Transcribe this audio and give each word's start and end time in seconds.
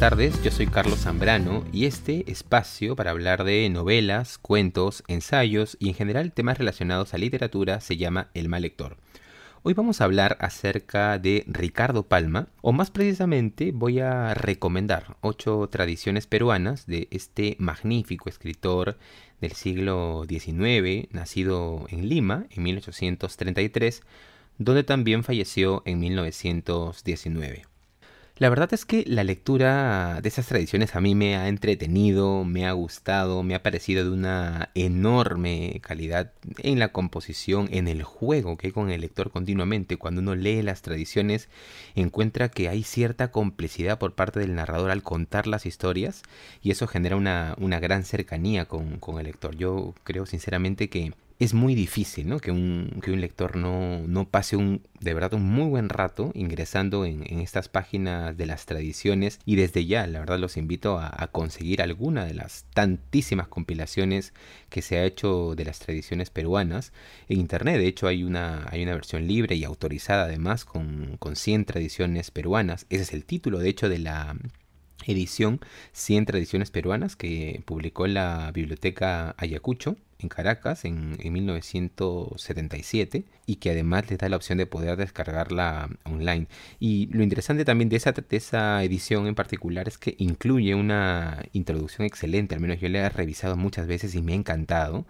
Tardes, 0.00 0.42
yo 0.42 0.50
soy 0.50 0.66
Carlos 0.66 1.00
Zambrano 1.00 1.62
y 1.74 1.84
este 1.84 2.32
espacio 2.32 2.96
para 2.96 3.10
hablar 3.10 3.44
de 3.44 3.68
novelas, 3.68 4.38
cuentos, 4.38 5.04
ensayos 5.08 5.76
y 5.78 5.90
en 5.90 5.94
general 5.94 6.32
temas 6.32 6.56
relacionados 6.56 7.12
a 7.12 7.18
literatura 7.18 7.82
se 7.82 7.98
llama 7.98 8.30
El 8.32 8.48
mal 8.48 8.62
lector. 8.62 8.96
Hoy 9.62 9.74
vamos 9.74 10.00
a 10.00 10.04
hablar 10.04 10.38
acerca 10.40 11.18
de 11.18 11.44
Ricardo 11.46 12.04
Palma, 12.04 12.48
o 12.62 12.72
más 12.72 12.90
precisamente 12.90 13.72
voy 13.72 14.00
a 14.00 14.32
recomendar 14.32 15.18
ocho 15.20 15.68
tradiciones 15.70 16.26
peruanas 16.26 16.86
de 16.86 17.06
este 17.10 17.56
magnífico 17.58 18.30
escritor 18.30 18.96
del 19.42 19.52
siglo 19.52 20.24
XIX, 20.26 21.12
nacido 21.12 21.84
en 21.90 22.08
Lima 22.08 22.46
en 22.48 22.62
1833, 22.62 24.00
donde 24.56 24.82
también 24.82 25.24
falleció 25.24 25.82
en 25.84 26.00
1919. 26.00 27.69
La 28.40 28.48
verdad 28.48 28.72
es 28.72 28.86
que 28.86 29.04
la 29.06 29.22
lectura 29.22 30.20
de 30.22 30.28
esas 30.30 30.46
tradiciones 30.46 30.96
a 30.96 31.02
mí 31.02 31.14
me 31.14 31.36
ha 31.36 31.48
entretenido, 31.48 32.42
me 32.46 32.66
ha 32.66 32.72
gustado, 32.72 33.42
me 33.42 33.54
ha 33.54 33.62
parecido 33.62 34.02
de 34.02 34.08
una 34.08 34.70
enorme 34.74 35.78
calidad 35.82 36.32
en 36.56 36.78
la 36.78 36.88
composición, 36.90 37.68
en 37.70 37.86
el 37.86 38.02
juego 38.02 38.56
que 38.56 38.68
hay 38.68 38.72
con 38.72 38.90
el 38.90 39.02
lector 39.02 39.30
continuamente. 39.30 39.98
Cuando 39.98 40.22
uno 40.22 40.34
lee 40.36 40.62
las 40.62 40.80
tradiciones 40.80 41.50
encuentra 41.94 42.48
que 42.48 42.70
hay 42.70 42.82
cierta 42.82 43.30
complicidad 43.30 43.98
por 43.98 44.14
parte 44.14 44.40
del 44.40 44.54
narrador 44.54 44.90
al 44.90 45.02
contar 45.02 45.46
las 45.46 45.66
historias 45.66 46.22
y 46.62 46.70
eso 46.70 46.86
genera 46.86 47.16
una, 47.16 47.54
una 47.58 47.78
gran 47.78 48.04
cercanía 48.04 48.64
con, 48.64 49.00
con 49.00 49.18
el 49.18 49.26
lector. 49.26 49.54
Yo 49.54 49.94
creo 50.02 50.24
sinceramente 50.24 50.88
que 50.88 51.12
es 51.40 51.54
muy 51.54 51.74
difícil 51.74 52.28
¿no? 52.28 52.38
que, 52.38 52.50
un, 52.50 53.00
que 53.02 53.10
un 53.10 53.22
lector 53.22 53.56
no, 53.56 54.06
no, 54.06 54.28
pase 54.28 54.56
un, 54.56 54.82
de 55.00 55.14
verdad 55.14 55.32
un 55.32 55.42
muy 55.42 55.70
buen 55.70 55.88
rato 55.88 56.32
ingresando 56.34 57.06
en, 57.06 57.24
en, 57.26 57.40
estas 57.40 57.70
páginas 57.70 58.36
de 58.36 58.44
las 58.44 58.66
tradiciones 58.66 59.40
y 59.46 59.56
desde 59.56 59.86
ya 59.86 60.06
la 60.06 60.20
verdad 60.20 60.38
los 60.38 60.58
invito 60.58 60.98
a, 60.98 61.28
conseguir 61.32 61.80
alguna 61.80 62.26
de 62.26 62.34
las 62.34 62.66
tantísimas 62.74 63.48
compilaciones 63.48 64.34
que 64.68 64.82
se 64.82 64.98
ha 64.98 65.06
hecho 65.06 65.54
de 65.54 65.64
las 65.64 65.78
tradiciones 65.78 66.28
peruanas 66.28 66.92
en 67.28 67.40
internet. 67.40 67.78
De 67.78 67.86
hecho 67.86 68.06
hay 68.06 68.22
una, 68.22 68.68
hay 68.70 68.82
una 68.82 68.92
versión 68.92 69.26
libre 69.26 69.56
y 69.56 69.64
autorizada 69.64 70.24
además 70.24 70.66
con, 70.66 71.16
con 71.18 71.36
100 71.36 71.64
tradiciones 71.64 72.30
peruanas. 72.30 72.84
Ese 72.90 73.04
es 73.04 73.14
el 73.14 73.24
título 73.24 73.60
de 73.60 73.70
hecho 73.70 73.88
de 73.88 73.98
la 73.98 74.36
edición 75.06 75.60
100 75.92 76.26
tradiciones 76.26 76.70
peruanas 76.70 77.16
que 77.16 77.62
publicó 77.64 78.06
la 78.06 78.50
biblioteca 78.52 79.34
Ayacucho 79.38 79.96
en 80.22 80.28
Caracas 80.28 80.84
en, 80.84 81.16
en, 81.18 81.32
1977 81.32 83.24
y 83.46 83.56
que 83.56 83.70
además 83.70 84.10
les 84.10 84.18
da 84.18 84.28
la 84.28 84.36
opción 84.36 84.58
de 84.58 84.66
poder 84.66 84.96
descargarla 84.96 85.88
online. 86.04 86.46
Y 86.78 87.06
lo 87.06 87.22
interesante 87.22 87.64
también 87.64 87.88
de 87.88 87.96
esa, 87.96 88.12
de 88.12 88.36
esa 88.36 88.82
edición 88.84 89.26
en 89.26 89.34
particular 89.34 89.88
es 89.88 89.98
que 89.98 90.14
incluye 90.18 90.74
una 90.74 91.42
introducción 91.52 92.06
excelente, 92.06 92.54
al 92.54 92.60
menos 92.60 92.80
yo 92.80 92.88
la 92.88 93.06
he 93.06 93.08
revisado 93.08 93.56
muchas 93.56 93.86
veces 93.86 94.14
y 94.14 94.22
me 94.22 94.32
ha 94.32 94.36
encantado 94.36 95.06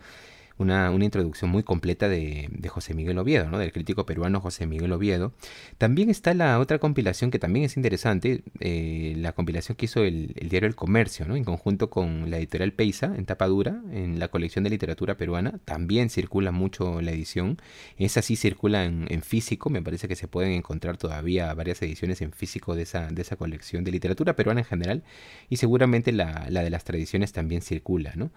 una, 0.60 0.90
una 0.90 1.04
introducción 1.04 1.50
muy 1.50 1.62
completa 1.62 2.08
de, 2.08 2.48
José 2.68 2.94
Miguel 2.94 3.18
Oviedo, 3.18 3.50
¿no? 3.50 3.58
del 3.58 3.72
crítico 3.72 4.06
peruano 4.06 4.40
José 4.40 4.66
Miguel 4.66 4.92
Oviedo. 4.92 5.32
También 5.78 6.10
está 6.10 6.34
la 6.34 6.58
otra 6.60 6.78
compilación 6.78 7.30
que 7.30 7.38
también 7.38 7.64
es 7.64 7.76
interesante, 7.76 8.42
eh, 8.60 9.14
la 9.16 9.32
compilación 9.32 9.76
que 9.76 9.86
hizo 9.86 10.04
el, 10.04 10.34
el, 10.36 10.48
diario 10.48 10.68
El 10.68 10.76
Comercio, 10.76 11.26
¿no? 11.26 11.34
en 11.34 11.44
conjunto 11.44 11.90
con 11.90 12.30
la 12.30 12.38
editorial 12.38 12.72
Peisa, 12.72 13.12
en 13.16 13.24
tapadura, 13.24 13.82
en 13.90 14.18
la 14.20 14.28
colección 14.28 14.62
de 14.62 14.70
literatura 14.70 15.16
peruana. 15.16 15.58
También 15.64 16.10
circula 16.10 16.52
mucho 16.52 17.00
la 17.00 17.10
edición. 17.10 17.56
Esa 17.96 18.22
sí 18.22 18.36
circula 18.36 18.84
en, 18.84 19.06
en 19.10 19.22
físico, 19.22 19.70
me 19.70 19.82
parece 19.82 20.06
que 20.06 20.16
se 20.16 20.28
pueden 20.28 20.52
encontrar 20.52 20.96
todavía 20.96 21.52
varias 21.54 21.82
ediciones 21.82 22.20
en 22.20 22.32
físico 22.32 22.76
de 22.76 22.82
esa, 22.82 23.08
de 23.08 23.22
esa 23.22 23.36
colección 23.36 23.82
de 23.82 23.90
literatura 23.90 24.36
peruana 24.36 24.60
en 24.60 24.66
general. 24.66 25.02
Y 25.48 25.56
seguramente 25.56 26.12
la, 26.12 26.46
la 26.50 26.62
de 26.62 26.70
las 26.70 26.84
tradiciones 26.84 27.32
también 27.32 27.62
circula. 27.62 28.12
¿no? 28.14 28.30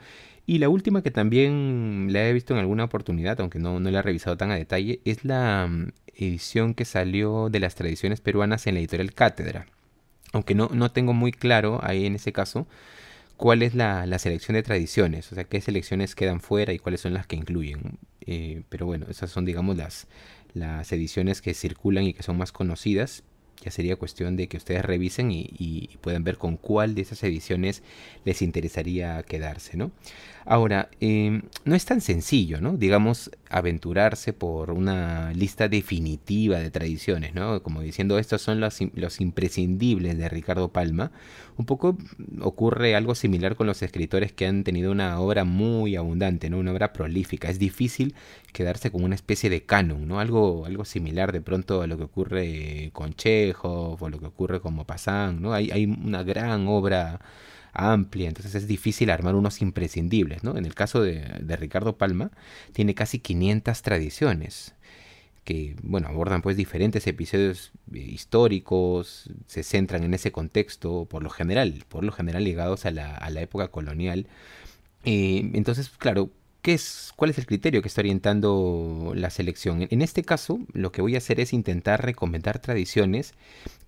Y 0.45 0.57
la 0.57 0.67
última 0.67 1.01
que 1.03 1.11
también 1.11 2.09
la 2.13 2.27
he 2.27 2.33
visto 2.33 2.53
en 2.53 2.59
alguna 2.59 2.85
oportunidad, 2.85 3.39
aunque 3.41 3.59
no, 3.59 3.79
no 3.79 3.91
la 3.91 3.99
he 3.99 4.01
revisado 4.01 4.37
tan 4.37 4.51
a 4.51 4.55
detalle, 4.55 5.01
es 5.05 5.25
la 5.25 5.69
edición 6.15 6.73
que 6.73 6.85
salió 6.85 7.49
de 7.49 7.59
las 7.59 7.75
tradiciones 7.75 8.21
peruanas 8.21 8.67
en 8.67 8.75
la 8.75 8.79
editorial 8.79 9.13
Cátedra. 9.13 9.65
Aunque 10.31 10.55
no, 10.55 10.69
no 10.73 10.91
tengo 10.91 11.13
muy 11.13 11.31
claro 11.31 11.79
ahí 11.83 12.05
en 12.05 12.15
ese 12.15 12.31
caso 12.31 12.67
cuál 13.37 13.61
es 13.61 13.75
la, 13.75 14.05
la, 14.05 14.19
selección 14.19 14.55
de 14.55 14.63
tradiciones, 14.63 15.31
o 15.31 15.35
sea, 15.35 15.43
qué 15.43 15.59
selecciones 15.61 16.15
quedan 16.15 16.39
fuera 16.39 16.73
y 16.73 16.79
cuáles 16.79 17.01
son 17.01 17.13
las 17.13 17.27
que 17.27 17.35
incluyen. 17.35 17.97
Eh, 18.25 18.63
pero 18.69 18.85
bueno, 18.85 19.05
esas 19.09 19.31
son, 19.31 19.45
digamos, 19.45 19.75
las, 19.75 20.07
las 20.53 20.91
ediciones 20.91 21.41
que 21.41 21.53
circulan 21.53 22.05
y 22.05 22.13
que 22.13 22.23
son 22.23 22.37
más 22.37 22.51
conocidas, 22.51 23.23
ya 23.61 23.71
sería 23.71 23.95
cuestión 23.95 24.35
de 24.35 24.47
que 24.47 24.57
ustedes 24.57 24.83
revisen 24.83 25.31
y, 25.31 25.49
y, 25.57 25.97
puedan 26.01 26.23
ver 26.23 26.37
con 26.37 26.57
cuál 26.57 26.95
de 26.95 27.01
esas 27.01 27.23
ediciones 27.23 27.81
les 28.25 28.41
interesaría 28.41 29.23
quedarse, 29.23 29.77
¿no? 29.77 29.91
Ahora, 30.45 30.89
eh, 30.99 31.41
no 31.63 31.75
es 31.75 31.85
tan 31.85 32.01
sencillo, 32.01 32.59
¿no? 32.59 32.75
Digamos, 32.75 33.31
aventurarse 33.49 34.33
por 34.33 34.71
una 34.71 35.31
lista 35.33 35.69
definitiva 35.69 36.59
de 36.59 36.69
tradiciones, 36.69 37.33
¿no? 37.33 37.63
Como 37.63 37.81
diciendo, 37.81 38.19
estos 38.19 38.41
son 38.41 38.59
los, 38.59 38.81
imprescindibles 39.21 40.17
de 40.17 40.27
Ricardo 40.27 40.69
Palma. 40.73 41.11
Un 41.57 41.65
poco 41.65 41.97
ocurre 42.41 42.95
algo 42.95 43.15
similar 43.15 43.55
con 43.55 43.67
los 43.67 43.81
escritores 43.83 44.33
que 44.33 44.45
han 44.45 44.63
tenido 44.65 44.91
una 44.91 45.19
obra 45.21 45.45
muy 45.45 45.95
abundante, 45.95 46.49
¿no? 46.49 46.57
Una 46.57 46.73
obra 46.73 46.91
prolífica. 46.91 47.49
Es 47.49 47.59
difícil 47.59 48.13
quedarse 48.51 48.91
con 48.91 49.03
una 49.03 49.15
especie 49.15 49.49
de 49.49 49.63
canon, 49.63 50.07
¿no? 50.07 50.19
Algo, 50.19 50.65
algo 50.65 50.83
similar 50.83 51.31
de 51.31 51.41
pronto 51.41 51.81
a 51.81 51.87
lo 51.87 51.97
que 51.97 52.03
ocurre 52.03 52.89
con 52.93 53.13
Chekhov 53.13 54.03
o 54.03 54.09
lo 54.09 54.19
que 54.19 54.25
ocurre 54.25 54.59
con 54.59 54.75
Maupassant, 54.75 55.39
¿no? 55.39 55.53
Hay 55.53 55.85
una 55.85 56.23
gran 56.23 56.67
obra 56.67 57.21
amplia, 57.73 58.27
entonces 58.27 58.55
es 58.55 58.67
difícil 58.67 59.09
armar 59.09 59.35
unos 59.35 59.61
imprescindibles, 59.61 60.43
¿no? 60.43 60.57
En 60.57 60.65
el 60.65 60.75
caso 60.75 61.01
de, 61.01 61.21
de 61.41 61.55
Ricardo 61.57 61.97
Palma, 61.97 62.31
tiene 62.73 62.95
casi 62.95 63.19
500 63.19 63.81
tradiciones 63.81 64.75
que, 65.43 65.75
bueno, 65.83 66.07
abordan 66.07 66.41
pues 66.41 66.57
diferentes 66.57 67.05
episodios 67.07 67.71
históricos, 67.93 69.29
se 69.47 69.63
centran 69.63 70.03
en 70.03 70.13
ese 70.13 70.31
contexto, 70.31 71.05
por 71.05 71.23
lo 71.23 71.29
general, 71.29 71.83
por 71.89 72.03
lo 72.03 72.11
general 72.11 72.43
ligados 72.43 72.85
a 72.85 72.91
la, 72.91 73.15
a 73.15 73.29
la 73.29 73.41
época 73.41 73.67
colonial. 73.69 74.27
Eh, 75.05 75.51
entonces, 75.53 75.89
claro, 75.89 76.29
¿Qué 76.63 76.73
es, 76.75 77.11
¿Cuál 77.17 77.29
es 77.29 77.37
el 77.37 77.45
criterio 77.45 77.81
que 77.81 77.89
está 77.89 77.99
orientando 77.99 79.11
la 79.17 79.29
selección? 79.29 79.85
En 79.89 80.01
este 80.01 80.23
caso, 80.23 80.61
lo 80.71 80.93
que 80.93 81.01
voy 81.01 81.15
a 81.15 81.17
hacer 81.17 81.41
es 81.41 81.51
intentar 81.51 82.05
recomendar 82.05 82.59
tradiciones 82.59 83.33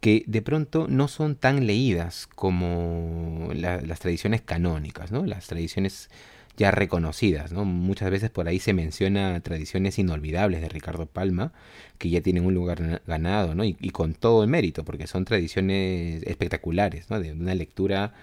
que 0.01 0.25
de 0.27 0.41
pronto 0.41 0.87
no 0.89 1.07
son 1.07 1.37
tan 1.37 1.67
leídas 1.67 2.27
como 2.27 3.49
la, 3.53 3.79
las 3.79 4.01
tradiciones 4.01 4.41
canónicas, 4.41 5.09
¿no? 5.13 5.25
las 5.25 5.47
tradiciones 5.47 6.09
ya 6.57 6.69
reconocidas. 6.69 7.53
¿no? 7.53 7.63
Muchas 7.63 8.11
veces 8.11 8.29
por 8.29 8.49
ahí 8.49 8.59
se 8.59 8.73
menciona 8.73 9.39
tradiciones 9.39 9.97
inolvidables 9.97 10.59
de 10.59 10.67
Ricardo 10.67 11.05
Palma, 11.05 11.53
que 11.97 12.09
ya 12.09 12.19
tienen 12.19 12.45
un 12.45 12.53
lugar 12.53 13.01
ganado, 13.07 13.55
¿no? 13.55 13.63
y, 13.63 13.77
y 13.79 13.91
con 13.91 14.15
todo 14.15 14.43
el 14.43 14.49
mérito, 14.49 14.83
porque 14.83 15.07
son 15.07 15.23
tradiciones 15.23 16.23
espectaculares, 16.23 17.09
¿no? 17.09 17.21
de 17.21 17.31
una 17.31 17.55
lectura 17.55 18.13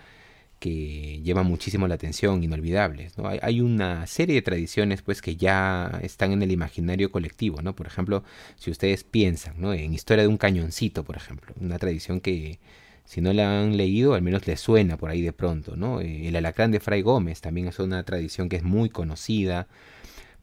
que 0.62 1.20
llevan 1.24 1.46
muchísimo 1.46 1.88
la 1.88 1.96
atención, 1.96 2.44
inolvidables. 2.44 3.18
¿no? 3.18 3.26
Hay, 3.26 3.40
hay, 3.42 3.60
una 3.60 4.06
serie 4.06 4.36
de 4.36 4.42
tradiciones 4.42 5.02
pues 5.02 5.20
que 5.20 5.34
ya 5.34 5.98
están 6.04 6.30
en 6.30 6.40
el 6.40 6.52
imaginario 6.52 7.10
colectivo, 7.10 7.62
¿no? 7.62 7.74
Por 7.74 7.88
ejemplo, 7.88 8.22
si 8.54 8.70
ustedes 8.70 9.02
piensan, 9.02 9.60
¿no? 9.60 9.74
En 9.74 9.92
Historia 9.92 10.22
de 10.22 10.28
un 10.28 10.36
cañoncito, 10.36 11.02
por 11.02 11.16
ejemplo, 11.16 11.52
una 11.60 11.80
tradición 11.80 12.20
que 12.20 12.60
si 13.04 13.20
no 13.20 13.32
la 13.32 13.60
han 13.60 13.76
leído, 13.76 14.14
al 14.14 14.22
menos 14.22 14.46
les 14.46 14.60
suena 14.60 14.96
por 14.96 15.10
ahí 15.10 15.20
de 15.20 15.32
pronto, 15.32 15.74
¿no? 15.74 16.00
El 16.00 16.36
alacrán 16.36 16.70
de 16.70 16.78
Fray 16.78 17.02
Gómez 17.02 17.40
también 17.40 17.66
es 17.66 17.80
una 17.80 18.04
tradición 18.04 18.48
que 18.48 18.56
es 18.56 18.62
muy 18.62 18.88
conocida. 18.88 19.66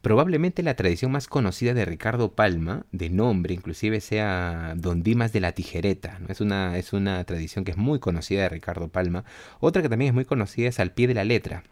Probablemente 0.01 0.63
la 0.63 0.75
tradición 0.75 1.11
más 1.11 1.27
conocida 1.27 1.73
de 1.73 1.83
Ricardo 1.83 2.31
Palma, 2.31 2.85
de 2.93 3.09
nombre 3.09 3.53
inclusive, 3.53 3.99
sea 3.99 4.73
Don 4.77 5.03
Dimas 5.03 5.33
de 5.33 5.41
la 5.41 5.51
Tijereta. 5.51 6.19
¿no? 6.19 6.27
Es, 6.29 6.39
una, 6.39 6.77
es 6.77 6.93
una 6.93 7.21
tradición 7.25 7.65
que 7.65 7.71
es 7.71 7.77
muy 7.77 7.99
conocida 7.99 8.43
de 8.43 8.49
Ricardo 8.49 8.87
Palma. 8.87 9.25
Otra 9.59 9.81
que 9.81 9.89
también 9.89 10.09
es 10.09 10.15
muy 10.15 10.23
conocida 10.23 10.69
es 10.69 10.79
Al 10.79 10.93
pie 10.93 11.07
de 11.07 11.15
la 11.15 11.25
letra. 11.25 11.63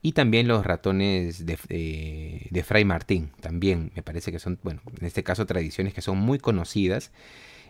Y 0.00 0.12
también 0.12 0.46
los 0.46 0.64
ratones 0.64 1.44
de, 1.44 1.58
de, 1.68 2.46
de 2.48 2.62
Fray 2.62 2.84
Martín. 2.84 3.30
También 3.40 3.90
me 3.96 4.02
parece 4.04 4.30
que 4.30 4.38
son, 4.38 4.60
bueno, 4.62 4.80
en 5.00 5.04
este 5.04 5.24
caso 5.24 5.44
tradiciones 5.44 5.94
que 5.94 6.02
son 6.02 6.18
muy 6.18 6.38
conocidas 6.38 7.10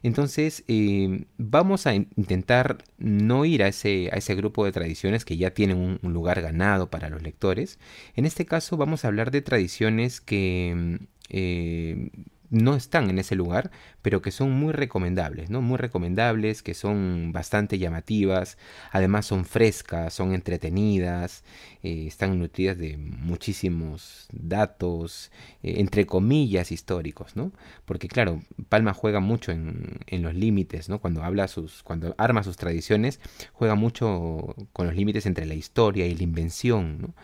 entonces, 0.03 0.65
eh, 0.69 1.27
vamos 1.39 1.87
a 1.87 1.95
intentar 1.95 2.79
no 2.99 3.45
ir 3.45 3.63
a 3.63 3.69
ese, 3.69 4.11
a 4.13 4.17
ese 4.17 4.35
grupo 4.35 4.65
de 4.65 4.73
tradiciones 4.73 5.25
que 5.25 5.37
ya 5.37 5.51
tienen 5.53 5.99
un, 6.03 6.13
lugar 6.13 6.41
ganado 6.41 6.91
para 6.91 7.11
los 7.11 7.23
lectores. 7.23 7.79
En 8.15 8.25
este 8.25 8.47
caso, 8.47 8.77
vamos 8.77 9.05
a 9.05 9.09
hablar 9.09 9.31
de 9.31 9.43
tradiciones 9.43 10.21
que 10.21 10.99
eh, 11.29 12.11
no 12.51 12.75
están 12.75 13.11
en 13.11 13.19
ese 13.19 13.35
lugar, 13.35 13.71
pero 14.03 14.23
que 14.23 14.31
son 14.31 14.53
muy 14.53 14.73
recomendables, 14.73 15.51
¿no? 15.51 15.61
Muy 15.61 15.77
recomendables, 15.77 16.63
que 16.63 16.75
son 16.75 17.33
bastante 17.33 17.79
llamativas, 17.79 18.59
además 18.91 19.27
son 19.27 19.45
frescas, 19.45 20.15
son 20.15 20.33
entretenidas, 20.33 21.45
eh, 21.83 22.07
están 22.07 22.39
nutridas 22.39 22.79
de 22.79 22.97
muchísimos 22.97 24.29
datos, 24.33 25.31
eh, 25.63 25.75
entre 25.79 26.07
comillas, 26.07 26.73
históricos, 26.73 27.37
¿no? 27.37 27.53
Porque 27.85 28.09
claro, 28.09 28.41
Palma 28.69 28.95
juega 28.95 29.21
mucho 29.21 29.53
en, 29.53 30.01
en 30.07 30.23
los 30.23 30.35
límites, 30.35 30.89
¿no? 30.89 31.01
Cuando 31.01 31.23
habla 31.23 31.49
sus, 31.49 31.83
cuando 31.83 32.15
arma 32.19 32.43
sus 32.43 32.57
tradiciones, 32.57 33.21
juega 33.53 33.75
mucho 33.75 34.55
con 34.73 34.87
los 34.87 34.97
límites 34.97 35.27
entre 35.27 35.47
la 35.47 35.55
historia 35.55 36.07
y 36.07 36.15
la 36.15 36.23
invención, 36.23 37.03
¿no? 37.03 37.15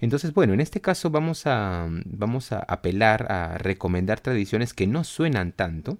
Entonces, 0.00 0.32
bueno, 0.32 0.54
en 0.54 0.60
este 0.60 0.80
caso 0.80 1.10
vamos 1.10 1.46
a, 1.46 1.88
vamos 2.04 2.52
a 2.52 2.60
apelar 2.60 3.30
a 3.32 3.58
recomendar 3.58 4.20
tradiciones 4.20 4.74
que 4.74 4.86
no 4.86 5.04
suenan 5.04 5.52
tanto, 5.52 5.98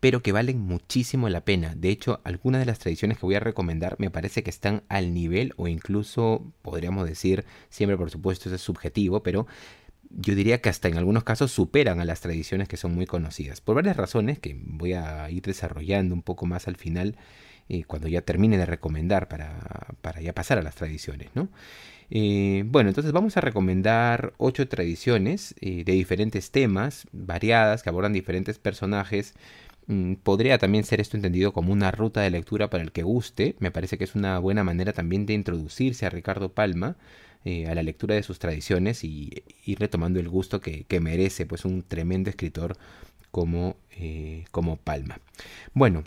pero 0.00 0.22
que 0.22 0.32
valen 0.32 0.60
muchísimo 0.60 1.28
la 1.28 1.44
pena. 1.44 1.74
De 1.74 1.90
hecho, 1.90 2.20
algunas 2.24 2.60
de 2.60 2.66
las 2.66 2.78
tradiciones 2.78 3.18
que 3.18 3.26
voy 3.26 3.34
a 3.34 3.40
recomendar 3.40 3.96
me 3.98 4.10
parece 4.10 4.42
que 4.42 4.50
están 4.50 4.82
al 4.88 5.12
nivel 5.12 5.52
o 5.56 5.68
incluso 5.68 6.52
podríamos 6.62 7.06
decir, 7.06 7.44
siempre 7.68 7.98
por 7.98 8.10
supuesto 8.10 8.52
es 8.52 8.60
subjetivo, 8.62 9.22
pero 9.22 9.46
yo 10.10 10.34
diría 10.34 10.60
que 10.60 10.70
hasta 10.70 10.88
en 10.88 10.96
algunos 10.96 11.24
casos 11.24 11.52
superan 11.52 12.00
a 12.00 12.04
las 12.04 12.20
tradiciones 12.20 12.66
que 12.66 12.76
son 12.76 12.94
muy 12.94 13.06
conocidas. 13.06 13.60
Por 13.60 13.76
varias 13.76 13.96
razones 13.96 14.38
que 14.38 14.58
voy 14.58 14.94
a 14.94 15.30
ir 15.30 15.42
desarrollando 15.42 16.14
un 16.14 16.22
poco 16.22 16.46
más 16.46 16.66
al 16.66 16.76
final, 16.76 17.16
eh, 17.70 17.84
cuando 17.86 18.08
ya 18.08 18.20
termine 18.22 18.58
de 18.58 18.66
recomendar 18.66 19.28
para, 19.28 19.56
para 20.02 20.20
ya 20.20 20.34
pasar 20.34 20.58
a 20.58 20.62
las 20.62 20.74
tradiciones, 20.74 21.30
¿no? 21.34 21.48
Eh, 22.10 22.64
bueno, 22.66 22.88
entonces 22.90 23.12
vamos 23.12 23.36
a 23.36 23.40
recomendar 23.40 24.34
ocho 24.36 24.66
tradiciones 24.68 25.54
eh, 25.60 25.84
de 25.84 25.92
diferentes 25.92 26.50
temas, 26.50 27.06
variadas, 27.12 27.82
que 27.82 27.88
abordan 27.88 28.12
diferentes 28.12 28.58
personajes. 28.58 29.34
Mm, 29.86 30.14
podría 30.14 30.58
también 30.58 30.84
ser 30.84 31.00
esto 31.00 31.16
entendido 31.16 31.52
como 31.52 31.72
una 31.72 31.90
ruta 31.92 32.20
de 32.22 32.30
lectura 32.30 32.68
para 32.70 32.82
el 32.82 32.92
que 32.92 33.02
guste. 33.04 33.56
Me 33.60 33.70
parece 33.70 33.96
que 33.98 34.04
es 34.04 34.14
una 34.14 34.38
buena 34.40 34.64
manera 34.64 34.92
también 34.92 35.26
de 35.26 35.34
introducirse 35.34 36.06
a 36.06 36.10
Ricardo 36.10 36.52
Palma, 36.52 36.96
eh, 37.44 37.68
a 37.68 37.74
la 37.74 37.82
lectura 37.82 38.16
de 38.16 38.22
sus 38.22 38.38
tradiciones 38.38 39.04
y 39.04 39.44
ir 39.64 39.78
retomando 39.78 40.20
el 40.20 40.28
gusto 40.28 40.60
que, 40.60 40.86
merece 41.00 41.46
pues 41.46 41.64
un 41.64 41.82
tremendo 41.82 42.28
escritor 42.30 42.76
como, 43.30 43.76
como 44.50 44.76
Palma. 44.76 45.20
Bueno, 45.74 46.04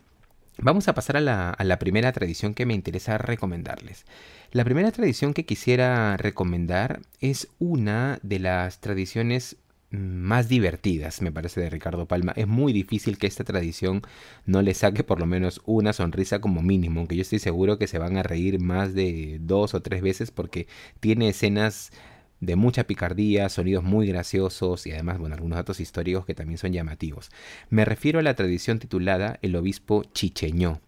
Vamos 0.60 0.88
a 0.88 0.94
pasar 0.94 1.18
a 1.18 1.22
la, 1.22 1.80
primera 1.80 2.12
tradición 2.12 2.54
que 2.54 2.66
me 2.66 2.76
interesa 2.76 3.18
recomendarles. 3.18 4.06
La 4.52 4.64
primera 4.64 4.92
tradición 4.92 5.34
que 5.34 5.46
quisiera 5.46 6.16
recomendar 6.16 7.02
es 7.20 7.48
una 7.58 8.20
de 8.22 8.40
las 8.40 8.80
tradiciones 8.80 9.58
más 9.90 10.50
divertidas, 10.50 11.22
me 11.22 11.32
parece, 11.32 11.60
de 11.60 11.70
Ricardo 11.70 12.08
Palma. 12.08 12.34
Es 12.36 12.48
muy 12.48 12.72
difícil 12.72 13.18
que 13.18 13.28
esta 13.28 13.44
tradición 13.44 14.02
no 14.46 14.62
le 14.62 14.74
saque 14.74 15.04
por 15.04 15.20
lo 15.20 15.26
menos 15.26 15.62
una 15.66 15.92
sonrisa 15.92 16.40
como 16.40 16.62
mínimo, 16.62 17.00
aunque 17.00 17.16
yo 17.16 17.24
estoy 17.24 17.40
seguro 17.40 17.78
que 17.78 17.88
se 17.88 18.00
van 18.00 18.18
a 18.18 18.24
reír 18.24 18.60
más 18.60 18.94
de 18.94 19.40
dos 19.42 19.74
o 19.74 19.82
tres 19.82 20.02
veces 20.02 20.32
porque 20.32 20.68
tiene 21.00 21.30
escenas 21.30 21.92
de 22.46 22.56
mucha 22.56 22.86
picardía, 22.86 23.50
sonidos 23.50 23.84
muy 23.84 24.08
graciosos 24.08 24.86
y 24.88 24.92
además, 24.92 25.18
bueno, 25.18 25.36
algunos 25.36 25.58
datos 25.58 25.80
históricos 25.80 26.26
que 26.26 26.36
también 26.36 26.58
son 26.58 26.74
llamativos. 26.74 27.30
Me 27.70 27.86
refiero 27.86 28.20
a 28.20 28.24
la 28.24 28.36
tradición 28.36 28.80
titulada 28.80 29.40
El 29.42 29.56
Obispo 29.56 30.04
Chicheñó. 30.14 30.82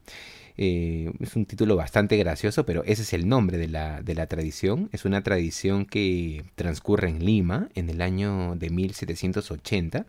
Eh, 0.57 1.11
es 1.19 1.35
un 1.35 1.45
título 1.45 1.75
bastante 1.75 2.15
gracioso, 2.17 2.65
pero 2.65 2.83
ese 2.85 3.01
es 3.01 3.13
el 3.13 3.27
nombre 3.27 3.57
de 3.57 3.67
la, 3.67 4.01
de 4.01 4.15
la 4.15 4.27
tradición. 4.27 4.89
Es 4.93 5.05
una 5.05 5.21
tradición 5.21 5.85
que 5.85 6.45
transcurre 6.55 7.09
en 7.09 7.25
Lima 7.25 7.69
en 7.75 7.89
el 7.89 8.01
año 8.01 8.55
de 8.55 8.69
1780 8.69 10.05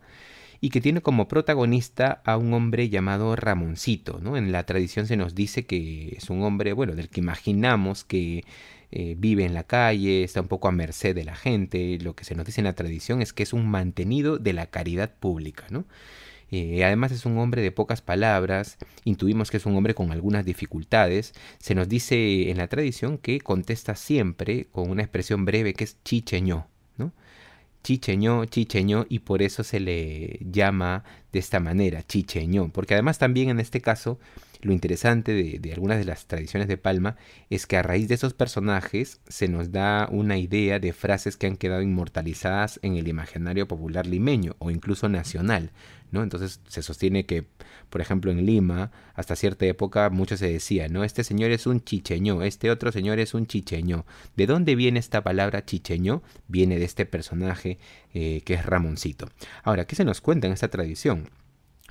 y 0.60 0.70
que 0.70 0.80
tiene 0.80 1.00
como 1.00 1.28
protagonista 1.28 2.22
a 2.24 2.36
un 2.36 2.52
hombre 2.54 2.88
llamado 2.88 3.36
Ramoncito. 3.36 4.20
¿no? 4.22 4.36
En 4.36 4.52
la 4.52 4.64
tradición 4.64 5.06
se 5.06 5.16
nos 5.16 5.34
dice 5.34 5.66
que 5.66 6.14
es 6.16 6.30
un 6.30 6.42
hombre, 6.42 6.72
bueno, 6.72 6.94
del 6.94 7.08
que 7.08 7.20
imaginamos 7.20 8.04
que 8.04 8.44
eh, 8.90 9.14
vive 9.18 9.44
en 9.44 9.54
la 9.54 9.64
calle, 9.64 10.24
está 10.24 10.40
un 10.40 10.48
poco 10.48 10.68
a 10.68 10.72
merced 10.72 11.14
de 11.14 11.24
la 11.24 11.34
gente. 11.34 11.98
Lo 12.00 12.14
que 12.14 12.24
se 12.24 12.34
nos 12.34 12.46
dice 12.46 12.60
en 12.60 12.66
la 12.66 12.74
tradición 12.74 13.22
es 13.22 13.32
que 13.32 13.42
es 13.42 13.52
un 13.52 13.68
mantenido 13.68 14.38
de 14.38 14.52
la 14.52 14.66
caridad 14.66 15.12
pública, 15.14 15.66
¿no? 15.70 15.84
Eh, 16.50 16.84
además 16.84 17.10
es 17.10 17.26
un 17.26 17.38
hombre 17.38 17.60
de 17.60 17.72
pocas 17.72 18.02
palabras, 18.02 18.78
intuimos 19.04 19.50
que 19.50 19.56
es 19.56 19.66
un 19.66 19.74
hombre 19.76 19.94
con 19.94 20.12
algunas 20.12 20.44
dificultades. 20.44 21.32
Se 21.58 21.74
nos 21.74 21.88
dice 21.88 22.50
en 22.50 22.58
la 22.58 22.68
tradición 22.68 23.18
que 23.18 23.40
contesta 23.40 23.96
siempre 23.96 24.66
con 24.70 24.90
una 24.90 25.02
expresión 25.02 25.44
breve 25.44 25.74
que 25.74 25.84
es 25.84 25.96
chicheño, 26.04 26.68
¿no? 26.98 27.12
Chicheño, 27.82 28.44
chicheño, 28.46 29.06
y 29.08 29.20
por 29.20 29.42
eso 29.42 29.64
se 29.64 29.80
le 29.80 30.40
llama 30.50 31.04
de 31.32 31.38
esta 31.40 31.60
manera, 31.60 32.02
chicheño, 32.04 32.70
porque 32.72 32.94
además 32.94 33.18
también 33.18 33.48
en 33.48 33.60
este 33.60 33.80
caso 33.80 34.18
lo 34.66 34.72
interesante 34.72 35.32
de, 35.32 35.72
algunas 35.72 35.98
de 35.98 36.04
las 36.04 36.26
tradiciones 36.26 36.68
de 36.68 36.76
Palma 36.76 37.16
es 37.50 37.66
que 37.66 37.76
a 37.76 37.82
raíz 37.82 38.08
de 38.08 38.14
esos 38.14 38.34
personajes 38.34 39.20
se 39.28 39.48
nos 39.48 39.72
da 39.72 40.08
una 40.10 40.38
idea 40.38 40.78
de 40.78 40.92
frases 40.92 41.36
que 41.36 41.46
han 41.46 41.56
quedado 41.56 41.82
inmortalizadas 41.82 42.80
en 42.82 42.96
el 42.96 43.08
imaginario 43.08 43.68
popular 43.68 44.06
limeño 44.06 44.56
o 44.58 44.70
incluso 44.70 45.08
nacional. 45.08 45.70
¿no? 46.10 46.22
Entonces 46.22 46.60
se 46.68 46.82
sostiene 46.82 47.26
que, 47.26 47.46
por 47.90 48.00
ejemplo, 48.00 48.30
en 48.30 48.44
Lima, 48.44 48.90
hasta 49.14 49.36
cierta 49.36 49.66
época, 49.66 50.10
mucho 50.10 50.36
se 50.36 50.50
decía, 50.50 50.88
¿no? 50.88 51.04
Este 51.04 51.24
señor 51.24 51.50
es 51.50 51.66
un 51.66 51.82
chicheño, 51.82 52.42
este 52.42 52.70
otro 52.70 52.92
señor 52.92 53.18
es 53.18 53.34
un 53.34 53.46
chicheño. 53.46 54.06
¿De 54.36 54.46
dónde 54.46 54.74
viene 54.76 54.98
esta 54.98 55.22
palabra 55.22 55.64
chicheño? 55.64 56.22
Viene 56.48 56.78
de 56.78 56.84
este 56.84 57.06
personaje 57.06 57.78
eh, 58.14 58.42
que 58.44 58.54
es 58.54 58.64
Ramoncito. 58.64 59.28
Ahora, 59.62 59.86
¿qué 59.86 59.96
se 59.96 60.04
nos 60.04 60.20
cuenta 60.20 60.46
en 60.46 60.52
esta 60.52 60.68
tradición? 60.68 61.28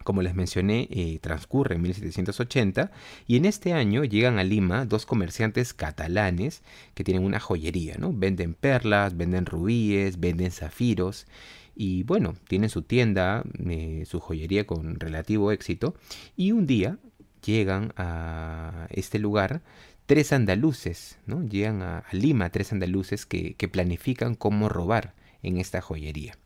Como 0.06 0.22
les 0.22 0.36
mencioné, 0.36 0.88
eh, 0.92 1.18
transcurre 1.20 1.76
en 1.76 1.82
1780 1.82 2.92
y 3.26 3.38
en 3.38 3.46
este 3.46 3.74
año 3.74 4.04
llegan 4.04 4.38
a 4.38 4.44
Lima 4.44 4.86
dos 4.86 5.08
comerciantes 5.08 5.74
catalanes 5.74 6.62
que 6.94 7.04
tienen 7.04 7.26
una 7.26 7.40
joyería, 7.40 7.96
¿no? 7.98 8.14
Venden 8.14 8.54
perlas, 8.54 9.18
venden 9.18 9.48
rubíes, 9.48 10.20
venden 10.20 10.52
zafiros 10.52 11.26
y 11.76 12.04
bueno, 12.04 12.36
tienen 12.48 12.70
su 12.70 12.84
tienda, 12.84 13.44
eh, 13.68 14.04
su 14.06 14.20
joyería 14.20 14.68
con 14.68 15.00
relativo 15.00 15.52
éxito 15.52 15.96
y 16.38 16.52
un 16.52 16.68
día 16.68 17.00
llegan 17.44 17.92
a 17.98 18.88
este 18.92 19.18
lugar 19.18 19.64
tres 20.06 20.32
andaluces, 20.34 21.18
¿no? 21.26 21.44
Llegan 21.44 21.82
a, 21.82 22.04
Lima 22.12 22.52
tres 22.52 22.72
andaluces 22.72 23.26
que, 23.26 23.56
que 23.56 23.68
planifican 23.68 24.36
cómo 24.36 24.70
robar 24.70 25.16
en 25.42 25.58
esta 25.58 25.82
joyería. 25.82 26.38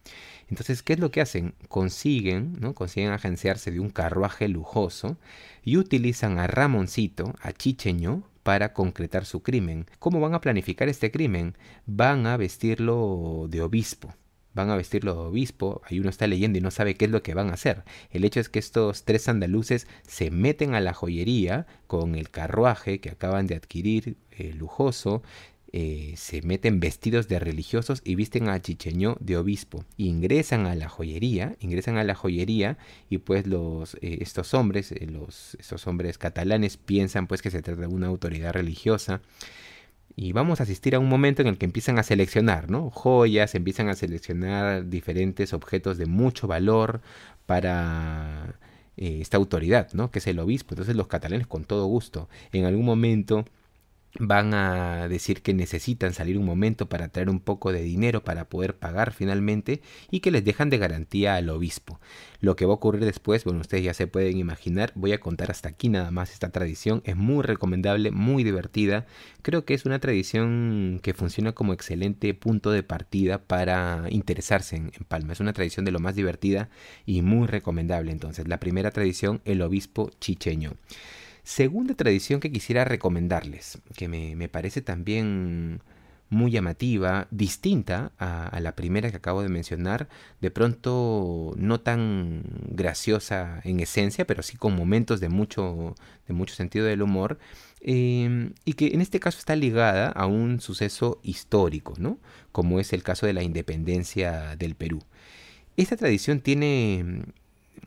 Entonces, 0.50 0.82
¿qué 0.84 0.94
es 0.94 1.00
lo 1.00 1.12
que 1.12 1.22
hacen? 1.22 1.54
Consiguen, 1.68 2.58
¿no? 2.60 2.74
Consiguen 2.74 3.12
agenciarse 3.12 3.72
de 3.72 3.80
un 3.80 3.90
carruaje 3.90 4.48
lujoso 4.48 5.18
y 5.64 5.78
utilizan 5.78 6.40
a 6.40 6.48
Ramoncito, 6.48 7.36
a 7.42 7.52
Chicheño, 7.54 8.24
para 8.44 8.74
concretar 8.74 9.26
su 9.26 9.44
crimen. 9.44 9.86
¿Cómo 10.00 10.20
van 10.20 10.34
a 10.34 10.42
planificar 10.42 10.90
este 10.90 11.12
crimen? 11.12 11.56
Van 11.86 12.26
a 12.26 12.36
vestirlo 12.36 13.46
de 13.48 13.62
obispo. 13.62 14.16
Van 14.56 14.72
a 14.72 14.76
vestirlo 14.76 15.14
de 15.14 15.20
obispo, 15.20 15.84
ahí 15.86 16.00
uno 16.00 16.10
está 16.10 16.26
leyendo 16.26 16.58
y 16.58 16.62
no 16.62 16.72
sabe 16.72 16.96
qué 16.96 17.06
es 17.06 17.12
lo 17.12 17.22
que 17.22 17.36
van 17.36 17.52
a 17.52 17.54
hacer. 17.54 17.84
El 18.10 18.26
hecho 18.26 18.40
es 18.40 18.50
que 18.50 18.58
estos 18.58 19.06
tres 19.06 19.30
andaluces 19.30 19.88
se 20.08 20.32
meten 20.32 20.74
a 20.74 20.82
la 20.82 20.96
joyería 20.96 21.68
con 21.86 22.16
el 22.16 22.32
carruaje 22.32 23.00
que 23.00 23.12
acaban 23.12 23.46
de 23.46 23.56
adquirir 23.56 24.18
eh, 24.32 24.54
lujoso, 24.54 25.22
eh, 25.72 26.16
se 26.18 26.42
meten 26.42 26.80
vestidos 26.80 27.28
de 27.28 27.38
religiosos 27.38 28.02
y 28.04 28.16
visten 28.16 28.50
a 28.50 28.60
Chicheño 28.60 29.18
de 29.20 29.38
obispo. 29.38 29.86
Ingresan 29.98 30.66
a 30.66 30.74
la 30.74 30.90
joyería, 30.90 31.56
ingresan 31.60 31.98
a 31.98 32.04
la 32.04 32.16
joyería 32.16 32.80
y 33.10 33.20
pues 33.20 33.46
los, 33.46 33.94
eh, 34.02 34.18
estos 34.22 34.56
hombres, 34.56 34.92
eh, 34.92 35.08
estos 35.60 35.86
hombres 35.86 36.18
catalanes 36.18 36.78
piensan 36.78 37.28
pues 37.28 37.44
que 37.44 37.52
se 37.52 37.62
trata 37.62 37.82
de 37.82 37.88
una 37.88 38.08
autoridad 38.08 38.54
religiosa. 38.54 39.22
Y 40.16 40.32
vamos 40.32 40.60
a 40.60 40.64
asistir 40.64 40.96
a 40.96 41.00
un 41.00 41.08
momento 41.08 41.44
en 41.44 41.48
el 41.48 41.58
que 41.58 41.66
empiezan 41.66 42.00
a 42.00 42.04
seleccionar, 42.04 42.70
¿no? 42.72 42.90
Joyas, 42.90 43.54
empiezan 43.54 43.90
a 43.90 43.96
seleccionar 43.96 44.90
diferentes 44.90 45.54
objetos 45.54 45.98
de 45.98 46.08
mucho 46.08 46.48
valor 46.48 47.02
para 47.46 48.56
esta 48.98 49.38
autoridad, 49.38 49.90
¿no? 49.94 50.12
Que 50.12 50.20
es 50.20 50.28
el 50.28 50.40
obispo. 50.40 50.74
Entonces 50.74 50.96
los 50.96 51.08
catalanes 51.08 51.48
con 51.48 51.64
todo 51.64 51.86
gusto. 51.86 52.28
En 52.52 52.66
algún 52.66 52.86
momento 52.86 53.46
van 54.18 54.54
a 54.54 55.08
decir 55.08 55.42
que 55.42 55.54
necesitan 55.54 56.14
salir 56.14 56.38
un 56.38 56.46
momento 56.46 56.90
para 56.90 57.10
traer 57.10 57.30
un 57.30 57.40
poco 57.40 57.72
de 57.72 57.84
dinero 57.84 58.24
para 58.24 58.50
poder 58.50 58.76
pagar 58.78 59.14
finalmente 59.14 59.82
y 60.10 60.22
que 60.22 60.32
les 60.32 60.44
dejan 60.44 60.70
de 60.70 60.80
garantía 60.80 61.36
al 61.36 61.50
obispo. 61.50 62.00
Lo 62.42 62.56
que 62.56 62.66
va 62.66 62.72
a 62.72 62.76
ocurrir 62.76 63.06
después, 63.06 63.44
bueno, 63.44 63.60
ustedes 63.62 63.84
ya 63.84 63.94
se 63.94 64.08
pueden 64.08 64.38
imaginar, 64.38 64.92
voy 64.96 65.12
a 65.12 65.20
contar 65.20 65.52
hasta 65.52 65.70
aquí 65.70 65.90
nada 65.90 66.10
más 66.10 66.32
esta 66.32 66.50
tradición, 66.50 67.02
es 67.06 67.16
muy 67.16 67.44
recomendable, 67.44 68.12
muy 68.12 68.44
divertida, 68.44 69.06
creo 69.42 69.66
que 69.66 69.74
es 69.74 69.86
una 69.86 70.00
tradición 70.00 71.00
que 71.04 71.14
funciona 71.14 71.52
como 71.52 71.74
excelente 71.74 72.34
punto 72.34 72.72
de 72.72 72.84
partida 72.84 73.44
para 73.44 74.06
interesarse 74.10 74.78
en, 74.78 74.92
Palma, 75.08 75.34
es 75.34 75.40
una 75.40 75.54
tradición 75.54 75.86
de 75.86 75.92
lo 75.92 76.00
más 76.00 76.16
divertida 76.16 76.70
y 77.06 77.22
muy 77.22 77.48
recomendable 77.48 78.12
entonces. 78.12 78.48
La 78.48 78.60
primera 78.60 78.92
tradición, 78.92 79.42
el 79.46 79.62
obispo 79.62 80.12
chicheño. 80.20 80.74
Segunda 81.50 81.96
tradición 81.96 82.42
que 82.42 82.52
quisiera 82.52 82.86
recomendarles, 82.86 83.80
que 83.98 84.08
me, 84.08 84.50
parece 84.50 84.84
también 84.84 85.82
muy 86.30 86.52
llamativa, 86.52 87.28
distinta 87.32 88.12
a, 88.20 88.60
la 88.60 88.76
primera 88.76 89.10
que 89.10 89.18
acabo 89.18 89.42
de 89.42 89.50
mencionar, 89.50 90.10
de 90.42 90.52
pronto 90.52 91.56
no 91.58 91.80
tan 91.80 92.44
graciosa 92.68 93.62
en 93.64 93.80
esencia, 93.80 94.28
pero 94.28 94.44
sí 94.44 94.58
con 94.58 94.76
momentos 94.76 95.22
de 95.22 95.30
mucho, 95.30 95.96
de 96.28 96.36
mucho 96.36 96.54
sentido 96.54 96.86
del 96.86 97.02
humor, 97.02 97.40
em, 97.82 98.54
y 98.64 98.74
que 98.74 98.90
en 98.94 99.02
este 99.02 99.20
caso 99.20 99.40
está 99.40 99.56
ligada 99.56 100.10
a 100.10 100.28
un 100.28 100.62
suceso 100.62 101.20
histórico, 101.24 101.96
¿no? 101.98 102.20
como 102.52 102.80
es 102.80 102.94
el 102.94 103.02
caso 103.02 103.26
de 103.26 103.34
la 103.34 103.42
independencia 103.42 104.56
del 104.56 104.76
Perú. 104.76 105.00
Esta 105.78 105.98
tradición 105.98 106.42
tiene 106.42 107.24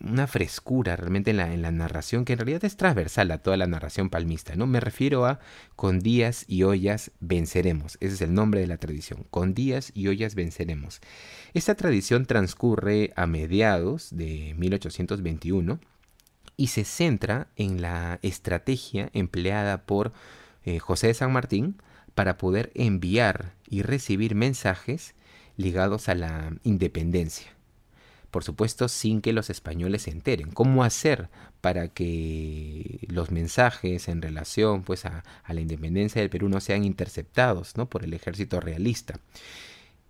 una 0.04 0.26
frescura 0.26 0.96
realmente 0.96 1.30
en 1.30 1.36
la, 1.36 1.52
en 1.52 1.62
la 1.62 1.70
narración 1.70 2.24
que 2.24 2.32
en 2.32 2.40
realidad 2.40 2.64
es 2.64 2.76
transversal 2.76 3.30
a 3.30 3.38
toda 3.38 3.56
la 3.56 3.66
narración 3.66 4.10
palmista, 4.10 4.56
¿no? 4.56 4.66
Me 4.66 4.80
refiero 4.80 5.26
a 5.26 5.38
con 5.76 6.00
días 6.00 6.44
y 6.48 6.64
ollas 6.64 7.12
venceremos. 7.20 7.96
Ese 8.00 8.14
es 8.14 8.20
el 8.20 8.34
nombre 8.34 8.60
de 8.60 8.66
la 8.66 8.78
tradición. 8.78 9.26
Con 9.30 9.54
días 9.54 9.92
y 9.94 10.08
ollas 10.08 10.34
venceremos. 10.34 11.00
Esta 11.54 11.74
tradición 11.74 12.26
transcurre 12.26 13.12
a 13.16 13.26
mediados 13.26 14.08
de 14.10 14.54
1821 14.58 15.78
y 16.56 16.66
se 16.68 16.84
centra 16.84 17.48
en 17.56 17.80
la 17.80 18.18
estrategia 18.22 19.10
empleada 19.12 19.86
por 19.86 20.12
eh, 20.64 20.78
José 20.78 21.08
de 21.08 21.14
San 21.14 21.32
Martín 21.32 21.80
para 22.14 22.36
poder 22.36 22.70
enviar 22.74 23.54
y 23.68 23.82
recibir 23.82 24.34
mensajes 24.34 25.14
ligados 25.56 26.08
a 26.08 26.14
la 26.14 26.52
independencia 26.62 27.52
por 28.32 28.44
supuesto 28.44 28.88
sin 28.88 29.20
que 29.20 29.34
los 29.34 29.50
españoles 29.50 30.02
se 30.02 30.10
enteren. 30.10 30.50
¿Cómo 30.50 30.82
hacer 30.82 31.28
para 31.60 31.88
que 31.88 33.06
los 33.08 33.30
mensajes 33.30 34.08
en 34.08 34.22
relación 34.22 34.82
pues, 34.82 35.04
a, 35.04 35.22
la 35.46 35.60
independencia 35.60 36.20
del 36.20 36.30
Perú 36.30 36.48
no 36.48 36.60
sean 36.60 36.82
interceptados 36.82 37.76
¿no? 37.76 37.90
por 37.90 38.02
el 38.02 38.14
ejército 38.14 38.58
realista? 38.58 39.20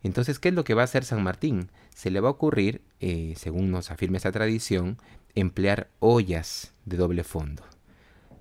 Entonces, 0.05 0.39
¿qué 0.39 0.51
es 0.51 0.55
lo 0.55 0.63
que 0.63 0.75
va 0.75 0.83
a 0.83 0.85
hacer 0.85 1.05
San 1.05 1.23
Martín? 1.25 1.69
Se 1.95 2.13
le 2.13 2.21
va 2.21 2.29
a 2.29 2.33
ocurrir, 2.33 2.81
eh, 3.01 3.35
según 3.37 3.73
nos 3.73 3.91
afirma 3.91 4.19
esa 4.19 4.31
tradición, 4.31 4.99
emplear 5.35 5.89
ollas 5.99 6.73
de 6.85 6.97
doble 6.99 7.25
fondo. 7.25 7.65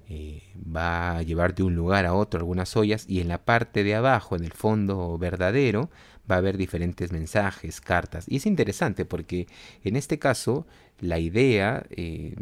Eh, 0.07 0.43
va 0.57 1.17
a 1.17 1.21
llevar 1.23 1.55
de 1.55 1.63
un 1.63 1.73
lugar 1.73 2.05
a 2.05 2.13
otro 2.13 2.39
algunas 2.39 2.75
ollas 2.75 3.05
y 3.07 3.19
en 3.19 3.29
la 3.29 3.45
parte 3.45 3.83
de 3.83 3.95
abajo, 3.95 4.35
en 4.35 4.43
el 4.43 4.51
fondo 4.51 5.17
verdadero, 5.17 5.89
va 6.29 6.35
a 6.35 6.37
haber 6.39 6.57
diferentes 6.57 7.11
mensajes, 7.11 7.81
cartas. 7.81 8.25
Y 8.27 8.37
es 8.37 8.45
interesante 8.45 9.05
porque 9.05 9.47
en 9.83 9.95
este 9.95 10.19
caso 10.19 10.65
la 10.99 11.19
idea 11.19 11.85
eh, 11.89 12.35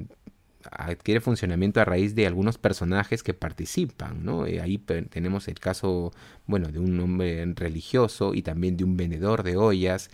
adquiere 0.72 1.22
funcionamiento 1.22 1.80
a 1.80 1.86
raíz 1.86 2.16
de 2.16 2.28
algunos 2.28 2.58
personajes 2.58 3.24
que 3.24 3.34
participan, 3.34 4.24
¿no? 4.26 4.46
Eh, 4.46 4.62
ahí 4.62 4.78
tenemos 4.78 5.48
el 5.48 5.60
caso, 5.60 6.12
bueno, 6.48 6.68
de 6.70 6.80
un 6.80 7.00
hombre 7.00 7.46
religioso 7.56 8.34
y 8.34 8.42
también 8.42 8.76
de 8.76 8.84
un 8.84 8.98
vendedor 8.98 9.44
de 9.44 9.56
ollas. 9.56 10.10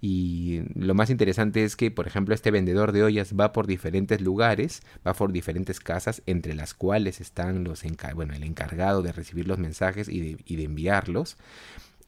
Y 0.00 0.62
lo 0.74 0.94
más 0.94 1.10
interesante 1.10 1.64
es 1.64 1.76
que, 1.76 1.90
por 1.90 2.06
ejemplo, 2.06 2.34
este 2.34 2.50
vendedor 2.50 2.92
de 2.92 3.02
ollas 3.02 3.34
va 3.38 3.52
por 3.52 3.66
diferentes 3.66 4.20
lugares, 4.20 4.82
va 5.06 5.12
por 5.12 5.32
diferentes 5.32 5.80
casas, 5.80 6.22
entre 6.26 6.54
las 6.54 6.72
cuales 6.72 7.20
están 7.20 7.64
los 7.64 7.82
bueno, 8.14 8.34
el 8.34 8.44
encargado 8.44 9.02
de 9.02 9.12
recibir 9.12 9.46
los 9.46 9.58
mensajes 9.58 10.08
y 10.08 10.20
de, 10.20 10.36
y 10.46 10.56
de 10.56 10.64
enviarlos 10.64 11.36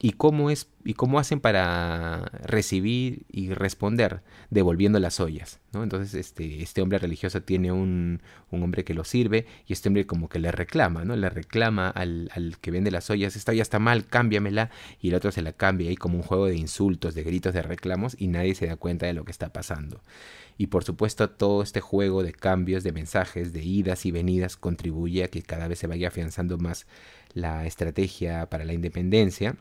y 0.02 0.12
cómo 0.12 0.50
es 0.50 0.68
y 0.84 0.94
cómo 0.94 1.20
hacen 1.20 1.40
para 1.40 2.24
recibir 2.42 3.22
y 3.30 3.50
responder 3.54 4.20
devolviendo 4.50 4.98
las 4.98 5.20
ollas 5.20 5.60
¿no? 5.72 5.84
entonces 5.84 6.14
este, 6.14 6.60
este 6.60 6.82
hombre 6.82 6.98
religioso 6.98 7.40
tiene 7.42 7.70
un, 7.70 8.20
un, 8.50 8.62
hombre 8.64 8.84
que 8.84 8.94
lo 8.94 9.04
sirve 9.04 9.46
y 9.66 9.72
este 9.72 9.88
hombre 9.88 10.04
como 10.04 10.28
que 10.28 10.40
le 10.40 10.50
reclama 10.50 11.04
no 11.04 11.14
le 11.14 11.30
reclama 11.30 11.88
al, 11.88 12.30
al, 12.34 12.58
que 12.58 12.72
vende 12.72 12.90
las 12.90 13.08
ollas 13.10 13.36
esta 13.36 13.52
olla 13.52 13.62
está 13.62 13.78
mal 13.78 14.06
cámbiamela 14.06 14.70
y 15.00 15.10
el 15.10 15.14
otro 15.14 15.30
se 15.30 15.40
la 15.40 15.52
cambia 15.52 15.88
ahí 15.88 15.96
como 15.96 16.16
un 16.16 16.22
juego 16.22 16.46
de 16.46 16.56
insultos 16.56 17.14
de 17.14 17.22
gritos 17.22 17.54
de 17.54 17.62
reclamos 17.62 18.16
y 18.18 18.26
nadie 18.26 18.54
se 18.54 18.66
da 18.66 18.76
cuenta 18.76 19.06
de 19.06 19.12
lo 19.12 19.24
que 19.24 19.30
está 19.30 19.52
pasando. 19.52 20.00
Y 20.58 20.66
por 20.66 20.84
supuesto 20.84 21.30
todo 21.30 21.62
este 21.62 21.80
juego 21.80 22.22
de 22.22 22.32
cambios 22.32 22.84
de 22.84 22.92
mensajes 22.92 23.52
de 23.52 23.62
idas 23.62 24.06
y 24.06 24.10
venidas 24.10 24.56
contribuye 24.56 25.24
a 25.24 25.28
que 25.28 25.42
cada 25.42 25.68
vez 25.68 25.78
se 25.78 25.86
vaya 25.86 26.08
afianzando 26.08 26.58
más 26.58 26.86
la 27.34 27.66
estrategia 27.66 28.46
para 28.50 28.64
la 28.64 28.74
independencia 28.74 29.56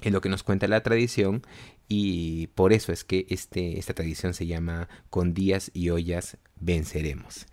es 0.00 0.12
lo 0.12 0.20
que 0.20 0.28
nos 0.28 0.42
cuenta 0.42 0.68
la 0.68 0.82
tradición 0.82 1.42
y 1.88 2.48
por 2.48 2.72
eso 2.72 2.92
es 2.92 3.04
que 3.04 3.26
este, 3.30 3.78
esta 3.78 3.94
tradición 3.94 4.34
se 4.34 4.46
llama 4.46 4.88
con 5.10 5.34
días 5.34 5.70
y 5.74 5.90
ollas 5.90 6.36
venceremos. 6.56 7.46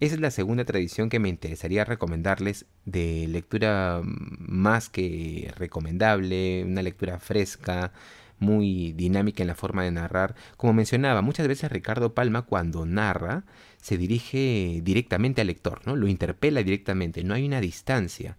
Esa 0.00 0.14
es 0.16 0.20
la 0.20 0.30
segunda 0.30 0.64
tradición 0.64 1.10
que 1.10 1.20
me 1.20 1.28
interesaría 1.28 1.84
recomendarles 1.84 2.66
de 2.84 3.28
lectura 3.28 4.00
más 4.04 4.88
que 4.88 5.52
recomendable, 5.56 6.64
una 6.64 6.82
lectura 6.82 7.20
fresca, 7.20 7.92
muy 8.42 8.92
dinámica 8.92 9.42
en 9.42 9.46
la 9.46 9.54
forma 9.54 9.84
de 9.84 9.92
narrar. 9.92 10.34
Como 10.56 10.72
mencionaba, 10.72 11.22
muchas 11.22 11.48
veces 11.48 11.70
Ricardo 11.70 12.12
Palma 12.12 12.42
cuando 12.42 12.84
narra 12.84 13.44
se 13.80 13.96
dirige 13.96 14.80
directamente 14.82 15.40
al 15.40 15.46
lector, 15.46 15.80
¿no? 15.86 15.96
Lo 15.96 16.08
interpela 16.08 16.62
directamente, 16.62 17.22
no 17.24 17.34
hay 17.34 17.46
una 17.46 17.60
distancia. 17.60 18.36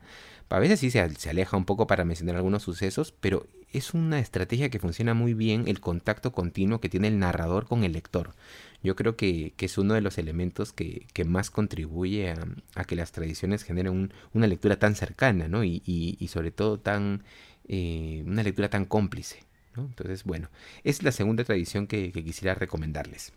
A 0.53 0.59
veces 0.59 0.81
sí 0.81 0.91
se, 0.91 0.99
aleja 0.99 1.57
un 1.57 1.65
poco 1.65 1.87
para 1.87 2.05
mencionar 2.05 2.35
algunos 2.35 2.61
sucesos, 2.61 3.11
pero 3.11 3.47
es 3.71 3.95
una 3.95 4.19
estrategia 4.19 4.69
que 4.69 4.77
funciona 4.77 5.15
muy 5.15 5.33
bien 5.33 5.67
el 5.67 5.79
contacto 5.79 6.31
continuo 6.31 6.79
que 6.79 6.89
tiene 6.89 7.07
el 7.07 7.17
narrador 7.17 7.65
con 7.65 7.83
el 7.83 7.93
lector. 7.93 8.35
Yo 8.83 8.95
creo 8.95 9.15
que, 9.15 9.55
es 9.57 9.77
uno 9.79 9.95
de 9.95 10.01
los 10.01 10.19
elementos 10.19 10.71
que, 10.71 11.07
más 11.25 11.49
contribuye 11.49 12.35
a, 12.75 12.83
que 12.83 12.95
las 12.95 13.11
tradiciones 13.11 13.63
generen 13.63 14.13
una 14.35 14.45
lectura 14.45 14.77
tan 14.77 14.93
cercana, 14.93 15.47
¿no? 15.47 15.63
Y, 15.63 16.29
sobre 16.31 16.51
todo 16.51 16.79
tan 16.79 17.23
eh, 17.67 18.21
una 18.27 18.43
lectura 18.43 18.69
tan 18.69 18.85
cómplice. 18.85 19.39
Entonces, 19.75 20.23
bueno, 20.23 20.51
es 20.83 21.01
la 21.01 21.11
segunda 21.11 21.43
tradición 21.43 21.87
que 21.87 22.11
quisiera 22.11 22.53
recomendarles. 22.53 23.33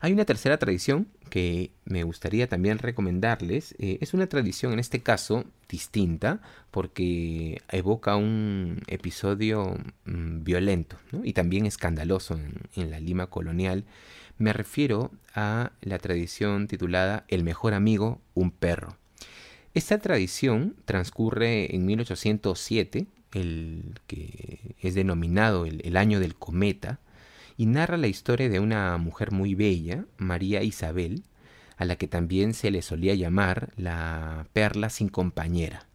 Hay 0.00 0.12
una 0.12 0.24
tercera 0.24 0.58
tradición 0.58 1.08
que 1.28 1.72
me 1.84 2.04
gustaría 2.04 2.48
también 2.48 2.78
recomendarles. 2.78 3.74
Eh, 3.78 3.98
es 4.00 4.14
una 4.14 4.28
tradición 4.28 4.72
en 4.72 4.78
este 4.78 5.00
caso 5.00 5.44
distinta 5.68 6.40
porque 6.70 7.60
evoca 7.68 8.14
un 8.14 8.80
episodio 8.86 9.76
mm, 10.04 10.44
violento 10.44 10.96
y 11.24 11.32
también 11.32 11.66
escandaloso 11.66 12.38
en, 12.76 12.90
la 12.90 13.00
Lima 13.00 13.26
colonial. 13.26 13.84
Me 14.38 14.52
refiero 14.52 15.10
a 15.34 15.72
la 15.80 15.98
tradición 15.98 16.68
titulada 16.68 17.24
El 17.26 17.42
mejor 17.42 17.74
amigo, 17.74 18.20
un 18.34 18.52
perro. 18.52 18.96
Esta 19.74 19.98
tradición 19.98 20.76
transcurre 20.84 21.74
en 21.74 21.86
1807, 21.86 23.06
el 23.32 23.98
que 24.06 24.76
es 24.80 24.94
denominado 24.94 25.66
el 25.66 25.96
año 25.96 26.20
del 26.20 26.36
cometa, 26.36 27.00
y 27.58 27.66
narra 27.66 27.96
la 27.96 28.06
historia 28.06 28.48
de 28.48 28.60
una 28.60 28.96
mujer 28.98 29.32
muy 29.32 29.56
bella, 29.56 30.06
María 30.16 30.62
Isabel, 30.62 31.24
a 31.76 31.84
la 31.84 31.96
que 31.96 32.06
también 32.06 32.54
se 32.54 32.70
le 32.70 32.82
solía 32.82 33.16
llamar 33.16 33.72
la 33.76 34.46
perla 34.52 34.90
sin 34.90 35.08
compañera. 35.08 35.88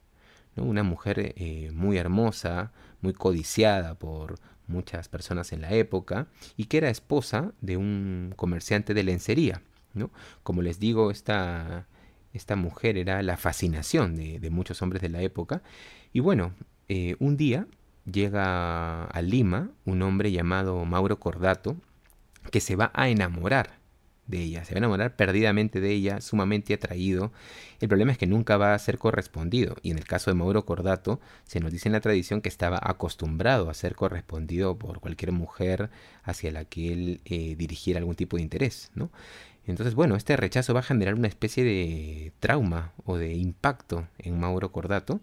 Una 0.57 0.83
mujer 0.83 1.33
eh, 1.37 1.71
muy 1.73 1.97
hermosa, 1.97 2.73
muy 2.99 3.13
codiciada 3.13 3.97
por 3.97 4.35
muchas 4.67 5.07
personas 5.07 5.53
en 5.53 5.61
la 5.61 5.71
época 5.71 6.27
y 6.57 6.65
que 6.65 6.77
era 6.77 6.89
esposa 6.89 7.53
de 7.61 7.77
un 7.77 8.33
comerciante 8.35 8.93
de 8.93 9.03
lencería. 9.03 9.61
¿no? 9.93 10.11
Como 10.43 10.61
les 10.61 10.79
digo, 10.79 11.11
esta, 11.11 11.87
esta 12.33 12.57
mujer 12.57 12.97
era 12.97 13.23
la 13.23 13.37
fascinación 13.37 14.17
de, 14.17 14.49
muchos 14.49 14.81
hombres 14.81 15.01
de 15.01 15.09
la 15.09 15.21
época. 15.21 15.63
Y 16.11 16.19
bueno, 16.19 16.53
eh, 16.89 17.15
un 17.19 17.37
día 17.37 17.67
llega 18.05 19.05
a 19.05 19.21
Lima 19.21 19.69
un 19.85 20.01
hombre 20.01 20.31
llamado 20.31 20.83
Mauro 20.85 21.19
Cordato 21.19 21.77
que 22.51 22.59
se 22.59 22.75
va 22.75 22.91
a 22.93 23.09
enamorar 23.09 23.81
de 24.27 24.39
ella, 24.41 24.63
se 24.63 24.73
va 24.73 24.77
a 24.77 24.79
enamorar 24.79 25.15
perdidamente 25.15 25.81
de 25.81 25.91
ella, 25.91 26.21
sumamente 26.21 26.73
atraído. 26.73 27.33
El 27.81 27.89
problema 27.89 28.11
es 28.13 28.17
que 28.17 28.27
nunca 28.27 28.57
va 28.57 28.73
a 28.73 28.79
ser 28.79 28.97
correspondido 28.97 29.75
y 29.81 29.91
en 29.91 29.97
el 29.97 30.05
caso 30.05 30.31
de 30.31 30.35
Mauro 30.35 30.65
Cordato 30.65 31.19
se 31.43 31.59
nos 31.59 31.71
dice 31.71 31.89
en 31.89 31.93
la 31.93 32.01
tradición 32.01 32.41
que 32.41 32.49
estaba 32.49 32.79
acostumbrado 32.81 33.69
a 33.69 33.73
ser 33.73 33.95
correspondido 33.95 34.77
por 34.77 34.99
cualquier 34.99 35.31
mujer 35.31 35.89
hacia 36.23 36.51
la 36.51 36.65
que 36.65 36.93
él 36.93 37.21
eh, 37.25 37.55
dirigiera 37.57 37.99
algún 37.99 38.15
tipo 38.15 38.37
de 38.37 38.43
interés, 38.43 38.91
¿no? 38.95 39.11
Entonces, 39.65 39.95
bueno, 39.95 40.15
este 40.15 40.35
rechazo 40.35 40.73
va 40.73 40.81
a 40.81 40.83
generar 40.83 41.15
una 41.15 41.29
especie 41.29 41.63
de 41.63 42.33
trauma 42.39 42.91
o 43.05 43.17
de 43.17 43.33
impacto 43.33 44.07
en 44.17 44.37
Mauro 44.37 44.71
Cordato 44.73 45.21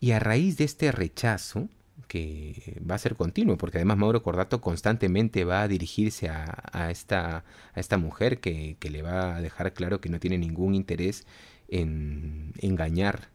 y 0.00 0.12
a 0.12 0.18
raíz 0.18 0.56
de 0.56 0.64
este 0.64 0.90
rechazo, 0.90 1.68
que 2.08 2.80
va 2.90 2.96
a 2.96 2.98
ser 2.98 3.14
continuo, 3.14 3.56
porque 3.56 3.78
además 3.78 3.98
Mauro 3.98 4.22
Cordato 4.22 4.60
constantemente 4.60 5.44
va 5.44 5.62
a 5.62 5.68
dirigirse 5.68 6.28
a, 6.28 6.90
esta, 6.90 7.44
a 7.74 7.80
esta 7.80 7.98
mujer 7.98 8.40
que, 8.40 8.76
le 8.80 9.02
va 9.02 9.36
a 9.36 9.42
dejar 9.42 9.72
claro 9.74 10.00
que 10.00 10.08
no 10.08 10.18
tiene 10.18 10.38
ningún 10.38 10.74
interés 10.74 11.26
en 11.68 12.52
engañar 12.60 13.28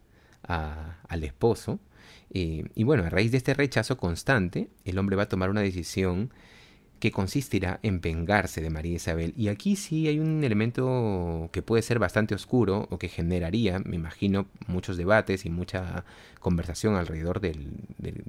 al 0.43 1.23
esposo. 1.23 1.79
Eh, 2.31 2.65
y 2.73 2.83
bueno, 2.83 3.03
a 3.03 3.09
raíz 3.09 3.31
de 3.31 3.37
este 3.37 3.53
rechazo 3.53 3.95
constante, 3.97 4.69
el 4.85 4.97
hombre 4.97 5.15
va 5.15 5.23
a 5.23 5.29
tomar 5.29 5.51
una 5.51 5.61
decisión 5.61 6.33
que 7.03 7.11
consistirá 7.11 7.81
en 7.83 7.99
vengarse 7.99 8.61
de 8.61 8.69
María 8.69 8.95
Isabel. 8.95 9.33
Y 9.35 9.49
aquí 9.49 9.75
sí 9.75 10.07
hay 10.07 10.19
un 10.19 10.41
elemento 10.45 11.49
que 11.51 11.61
puede 11.61 11.81
ser 11.81 11.99
bastante 11.99 12.33
oscuro 12.33 12.87
o 12.91 12.97
que 12.97 13.09
generaría, 13.09 13.79
me 13.79 13.97
imagino, 13.97 14.45
muchos 14.67 14.95
debates 14.95 15.45
y 15.45 15.49
mucha 15.49 16.05
conversación 16.39 16.95
alrededor 16.95 17.41
de, 17.41 17.57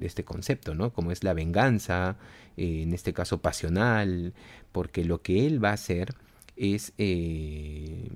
este 0.01 0.25
concepto, 0.25 0.75
¿no? 0.75 0.91
Como 0.91 1.13
es 1.13 1.23
la 1.23 1.33
venganza, 1.33 2.17
eh, 2.57 2.81
en 2.81 2.93
este 2.93 3.13
caso 3.13 3.37
pasional, 3.37 4.33
porque 4.73 5.05
lo 5.05 5.21
que 5.21 5.47
él 5.47 5.63
va 5.63 5.69
a 5.69 5.75
hacer 5.75 6.13
es 6.57 6.91
eh, 6.97 8.09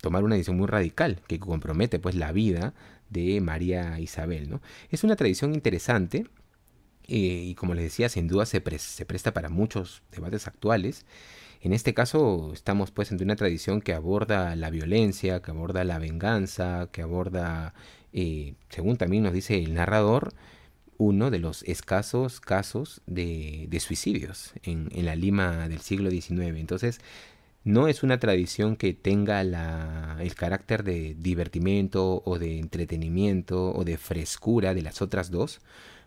tomar 0.00 0.22
una 0.22 0.36
decisión 0.36 0.58
muy 0.58 0.68
radical 0.68 1.22
que 1.26 1.40
compromete 1.40 1.98
pues 1.98 2.14
la 2.14 2.30
vida 2.30 2.72
de 3.10 3.40
María 3.40 3.98
Isabel, 3.98 4.48
¿no? 4.48 4.60
Es 4.92 5.02
una 5.02 5.16
tradición 5.16 5.54
interesante 5.54 6.24
eh, 7.06 7.16
y 7.16 7.54
como 7.54 7.74
les 7.74 7.84
decía, 7.84 8.08
sin 8.08 8.28
duda 8.28 8.46
se, 8.46 8.60
presta 8.60 9.32
para 9.32 9.48
muchos 9.48 10.02
debates 10.12 10.46
actuales. 10.46 11.04
En 11.60 11.72
este 11.72 11.94
caso 11.94 12.52
estamos 12.52 12.90
pues 12.90 13.10
ante 13.10 13.24
una 13.24 13.36
tradición 13.36 13.80
que 13.80 13.94
aborda 13.94 14.54
la 14.56 14.70
violencia, 14.70 15.40
que 15.40 15.50
aborda 15.50 15.84
la 15.84 15.98
venganza, 15.98 16.88
que 16.92 17.02
aborda, 17.02 17.74
eh, 18.12 18.54
según 18.68 18.96
también 18.96 19.22
nos 19.22 19.32
dice 19.32 19.58
el 19.58 19.74
narrador, 19.74 20.34
uno 20.98 21.30
de 21.30 21.38
los 21.38 21.62
escasos 21.64 22.40
casos 22.40 23.02
de, 23.06 23.66
de 23.68 23.80
suicidios 23.80 24.52
en, 24.62 24.88
en, 24.92 25.06
la 25.06 25.16
Lima 25.16 25.68
del 25.68 25.80
siglo 25.80 26.10
XIX. 26.10 26.58
Entonces, 26.58 27.00
no 27.64 27.88
es 27.88 28.02
una 28.02 28.18
tradición 28.20 28.76
que 28.76 28.92
tenga 28.92 29.42
la, 29.42 30.18
el 30.20 30.34
carácter 30.34 30.84
de 30.84 31.16
divertimento 31.18 32.22
o 32.24 32.38
de 32.38 32.58
entretenimiento 32.58 33.72
o 33.74 33.84
de 33.84 33.96
frescura 33.96 34.74
de 34.74 34.82
las 34.82 35.00
otras 35.02 35.30
dos, 35.30 35.60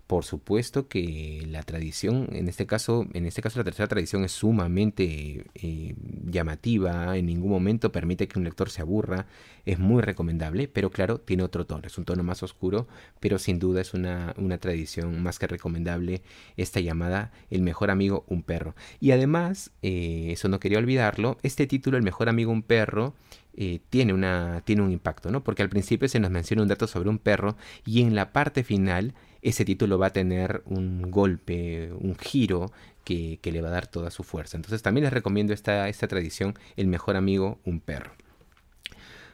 por 0.07 0.23
supuesto 0.23 0.87
que 0.87 1.45
la 1.49 1.63
tradición, 1.63 2.29
en 2.31 2.47
este 2.47 2.65
caso, 2.65 3.05
en 3.13 3.25
este 3.25 3.41
caso 3.41 3.59
la 3.59 3.65
tercera 3.65 3.89
tradición 3.89 4.23
es 4.23 4.31
sumamente 4.31 5.45
eh, 5.53 5.95
llamativa, 6.25 7.17
en 7.17 7.25
ningún 7.25 7.51
momento 7.51 7.91
permite 7.91 8.29
que 8.29 8.39
un 8.39 8.45
lector 8.45 8.69
se 8.69 8.81
aburra, 8.81 9.27
es 9.65 9.79
muy 9.79 10.01
recomendable, 10.01 10.69
pero 10.69 10.91
claro, 10.91 11.19
tiene 11.19 11.43
otro 11.43 11.65
tono, 11.65 11.83
es 11.85 11.97
un 11.97 12.05
tono 12.05 12.23
más 12.23 12.41
oscuro, 12.41 12.87
pero 13.19 13.37
sin 13.37 13.59
duda 13.59 13.81
es 13.81 13.93
una, 13.93 14.33
una 14.37 14.57
tradición 14.59 15.21
más 15.21 15.39
que 15.39 15.47
recomendable 15.47 16.21
esta 16.55 16.79
llamada 16.79 17.33
El 17.49 17.61
mejor 17.61 17.91
amigo, 17.91 18.23
un 18.27 18.43
perro. 18.43 18.75
Y 19.01 19.11
además, 19.11 19.71
eh, 19.81 20.29
eso 20.31 20.47
no 20.47 20.61
quería 20.61 20.77
olvidarlo, 20.77 21.37
este 21.43 21.67
título, 21.67 21.97
El 21.97 22.03
mejor 22.03 22.29
amigo, 22.29 22.51
un 22.53 22.63
perro, 22.63 23.13
eh, 23.59 23.81
tiene, 23.89 24.13
una, 24.13 24.61
tiene 24.65 24.83
un 24.83 24.91
impacto, 24.91 25.31
¿no? 25.31 25.43
Porque 25.43 25.63
al 25.63 25.69
principio 25.69 26.07
se 26.07 26.19
nos 26.19 26.31
menciona 26.31 26.61
un 26.61 26.67
dato 26.67 26.85
sobre 26.85 27.09
un 27.09 27.17
perro 27.17 27.57
y 27.85 28.03
en 28.03 28.15
la 28.15 28.31
parte 28.31 28.63
final 28.63 29.15
ese 29.41 29.65
título 29.65 29.97
va 29.97 30.07
a 30.07 30.13
tener 30.13 30.61
un 30.65 31.09
golpe, 31.11 31.91
un 31.93 32.15
giro 32.15 32.71
que, 33.03 33.39
le 33.43 33.61
va 33.61 33.69
a 33.69 33.71
dar 33.71 33.87
toda 33.87 34.11
su 34.11 34.23
fuerza. 34.23 34.57
Entonces 34.57 34.81
también 34.81 35.03
les 35.03 35.13
recomiendo 35.13 35.53
esta, 35.53 35.87
esta 35.87 36.07
tradición, 36.07 36.55
El 36.75 36.87
mejor 36.87 37.15
amigo, 37.15 37.59
un 37.65 37.79
perro. 37.79 38.11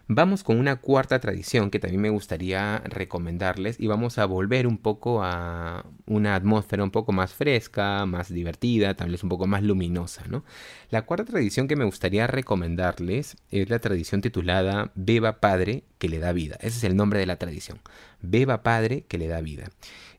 Vamos 0.10 0.44
con 0.44 0.60
una 0.60 0.76
cuarta 0.76 1.20
tradición 1.22 1.72
que 1.72 1.80
también 1.80 2.02
me 2.02 2.10
gustaría 2.10 2.80
recomendarles 2.80 3.80
y 3.80 3.88
vamos 3.88 4.18
a 4.18 4.26
volver 4.26 4.68
un 4.68 4.78
poco 4.78 5.24
a 5.24 5.86
una 6.06 6.36
atmósfera 6.36 6.84
un 6.84 6.92
poco 6.92 7.14
más 7.14 7.34
fresca, 7.34 8.06
más 8.06 8.28
divertida, 8.28 8.96
tal 8.96 9.12
vez 9.12 9.24
un 9.24 9.30
poco 9.30 9.48
más 9.48 9.64
luminosa, 9.64 10.26
¿no? 10.28 10.44
La 10.90 11.04
cuarta 11.04 11.24
tradición 11.24 11.70
que 11.70 11.78
me 11.78 11.86
gustaría 11.86 12.28
recomendarles 12.28 13.38
es 13.50 13.70
la 13.70 13.80
tradición 13.80 14.20
titulada 14.20 14.92
Beba 14.96 15.40
Padre 15.40 15.86
que 16.00 16.10
le 16.10 16.20
da 16.20 16.34
vida. 16.34 16.58
Ese 16.60 16.80
es 16.80 16.84
el 16.84 16.98
nombre 16.98 17.20
de 17.20 17.26
la 17.26 17.38
tradición. 17.38 17.80
Beba 18.22 18.62
Padre 18.62 19.06
que 19.08 19.18
le 19.18 19.30
da 19.30 19.40
vida. 19.40 19.70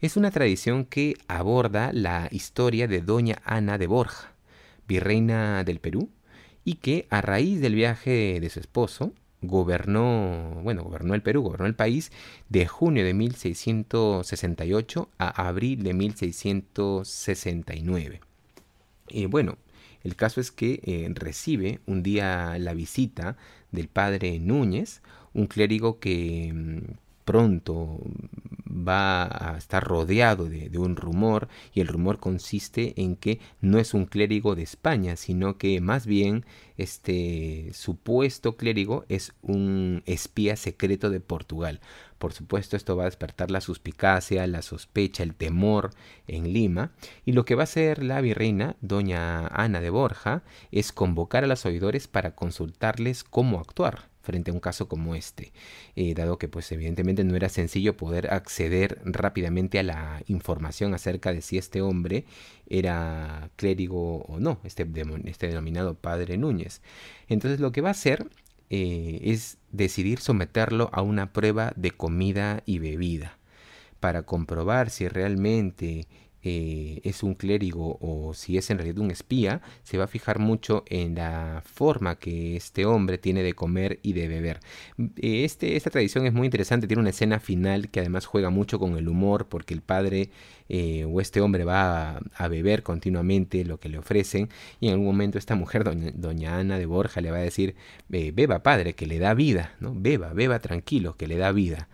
Es 0.01 0.17
una 0.17 0.31
tradición 0.31 0.87
que 0.87 1.19
aborda 1.29 1.93
la 1.93 2.29
historia 2.31 2.89
de 2.89 3.03
Doña 3.03 3.43
Ana 3.45 3.77
de 3.77 3.87
Borja, 3.87 4.33
virreina 4.89 5.63
del 5.63 5.79
Perú, 5.79 6.09
y 6.65 6.77
que 6.77 7.07
a 7.11 7.21
raíz 7.21 7.61
del 7.61 7.75
viaje 7.75 8.41
de 8.41 8.49
su 8.49 8.61
esposo, 8.61 9.13
gobernó, 9.47 10.61
bueno, 10.63 10.85
gobernó 10.85 11.15
el 11.15 11.23
Perú, 11.23 11.43
gobernó 11.43 11.67
el 11.67 11.75
país 11.75 12.13
de 12.49 12.67
junio 12.67 13.05
de 13.05 13.15
1668 13.15 15.09
a 15.19 15.49
abril 15.49 15.83
de 15.83 15.95
1669. 15.95 18.21
Y 19.09 19.27
bueno, 19.27 19.59
el 20.03 20.17
caso 20.17 20.41
es 20.41 20.51
que 20.51 20.81
eh, 20.85 21.09
recibe 21.15 21.81
un 21.87 22.03
día 22.03 22.59
la 22.59 22.75
visita 22.75 23.37
del 23.73 23.89
padre 23.89 24.39
Núñez, 24.39 25.01
un 25.33 25.47
clérigo 25.47 25.99
que 25.99 26.53
mm, 26.55 26.81
pronto 27.25 28.01
va 28.67 29.25
a 29.25 29.57
estar 29.57 29.83
rodeado 29.85 30.49
de, 30.49 30.71
un 30.79 30.97
rumor 30.97 31.49
y 31.73 31.81
el 31.81 31.89
rumor 31.89 32.19
consiste 32.19 33.01
en 33.01 33.17
que 33.17 33.41
no 33.61 33.79
es 33.79 33.95
un 33.95 34.07
clérigo 34.07 34.55
de 34.55 34.63
España, 34.63 35.17
sino 35.17 35.57
que 35.59 35.81
más 35.81 36.07
bien 36.07 36.45
este 36.77 37.71
supuesto 37.73 38.57
clérigo 38.57 39.05
es 39.09 39.33
un 39.43 40.03
espía 40.07 40.57
secreto 40.57 41.11
de 41.11 41.21
Portugal. 41.21 41.81
Por 42.19 42.33
supuesto, 42.33 42.77
esto 42.77 42.97
va 42.97 43.05
a 43.05 43.07
despertar 43.07 43.51
la 43.51 43.61
suspicacia, 43.61 44.47
la 44.47 44.63
sospecha, 44.63 45.23
el 45.23 45.35
temor 45.35 45.91
en 46.27 46.53
Lima. 46.53 46.93
Y 47.25 47.33
lo 47.33 47.45
que 47.45 47.55
va 47.55 47.63
a 47.63 47.65
hacer 47.65 48.03
la 48.03 48.21
virreina, 48.21 48.77
doña 48.81 49.47
Ana 49.49 49.81
de 49.81 49.91
Borja, 49.91 50.43
es 50.73 50.93
convocar 50.93 51.45
a 51.45 51.49
los 51.49 51.67
oidores 51.67 52.09
para 52.09 52.35
consultarles 52.35 53.25
cómo 53.25 53.61
actuar 53.61 54.14
frente 54.25 54.51
a 54.51 54.55
un 54.55 54.61
caso 54.61 54.89
como 54.89 55.15
este, 55.15 55.53
eh, 55.95 56.15
dado 56.15 56.39
que 56.39 56.49
pues 56.49 56.73
evidentemente 56.73 57.23
no 57.23 57.37
era 57.37 57.49
sencillo 57.49 57.97
poder 57.97 58.33
acceder 58.33 59.01
rápidamente 59.05 59.79
a 59.79 59.83
la 59.83 60.23
información 60.27 60.95
acerca 60.95 61.33
de 61.33 61.43
si 61.43 61.59
este 61.59 61.83
hombre 61.83 62.25
era 62.69 63.51
clérigo 63.57 64.23
o 64.23 64.41
no, 64.41 64.59
este, 64.65 64.87
este 65.27 65.49
denominado 65.49 65.95
padre 65.95 66.37
Núñez. 66.39 66.81
Entonces 67.29 67.61
lo 67.61 67.71
que 67.71 67.81
va 67.81 67.89
a 67.89 67.93
hacer 67.93 68.27
eh, 68.71 69.21
es 69.23 69.59
decidir 69.71 70.19
someterlo 70.21 70.89
a 70.93 71.03
una 71.03 71.33
prueba 71.33 71.73
de 71.77 71.91
comida 71.91 72.63
y 72.67 72.79
bebida 72.79 73.39
para 74.01 74.23
comprobar 74.23 74.91
si 74.91 75.09
realmente 75.09 76.07
eh, 76.47 77.01
es 77.05 77.23
un 77.23 77.35
clérigo 77.35 77.97
o 78.03 78.35
si 78.35 78.59
es 78.59 78.69
en 78.69 78.77
realidad 78.77 78.99
un 78.99 79.11
espía, 79.11 79.63
se 79.83 79.97
va 79.97 80.05
a 80.05 80.09
fijar 80.09 80.39
mucho 80.39 80.85
en 80.89 81.15
la 81.15 81.63
forma 81.65 82.17
que 82.17 82.57
este 82.57 82.85
hombre 82.85 83.17
tiene 83.17 83.43
de 83.43 83.55
comer 83.55 83.99
y 84.03 84.13
de 84.13 84.29
beber. 84.29 84.61
Eh, 84.99 85.45
este, 85.45 85.77
esta 85.77 85.89
tradición 85.89 86.27
es 86.27 86.35
muy 86.35 86.47
interesante, 86.47 86.87
tiene 86.87 87.01
una 87.01 87.11
escena 87.11 87.41
final 87.41 87.89
que 87.89 88.01
además 88.01 88.27
juega 88.27 88.51
mucho 88.51 88.79
con 88.79 88.99
el 88.99 89.09
humor 89.09 89.47
porque 89.49 89.73
el 89.73 89.81
padre 89.81 90.29
eh, 90.69 91.07
o 91.07 91.21
este 91.23 91.41
hombre 91.41 91.65
va 91.65 92.21
a, 92.35 92.49
beber 92.49 92.83
continuamente 92.83 93.65
lo 93.65 93.81
que 93.81 93.89
le 93.89 93.97
ofrecen 93.97 94.51
y 94.81 94.89
en 94.89 94.93
algún 94.93 95.07
momento 95.07 95.39
esta 95.39 95.55
mujer, 95.55 95.85
doña, 96.15 96.59
Ana 96.59 96.79
de 96.79 96.85
Borja, 96.85 97.23
le 97.23 97.31
va 97.31 97.39
a 97.39 97.41
decir, 97.41 97.75
beba 98.09 98.63
padre, 98.63 98.95
que 98.95 99.07
le 99.07 99.19
da 99.19 99.33
vida, 99.33 99.75
¿no? 99.81 99.95
Beba, 99.95 100.35
beba 100.35 100.59
tranquilo, 100.59 101.17
que 101.17 101.27
le 101.27 101.39
da 101.39 101.53
vida. 101.53 101.89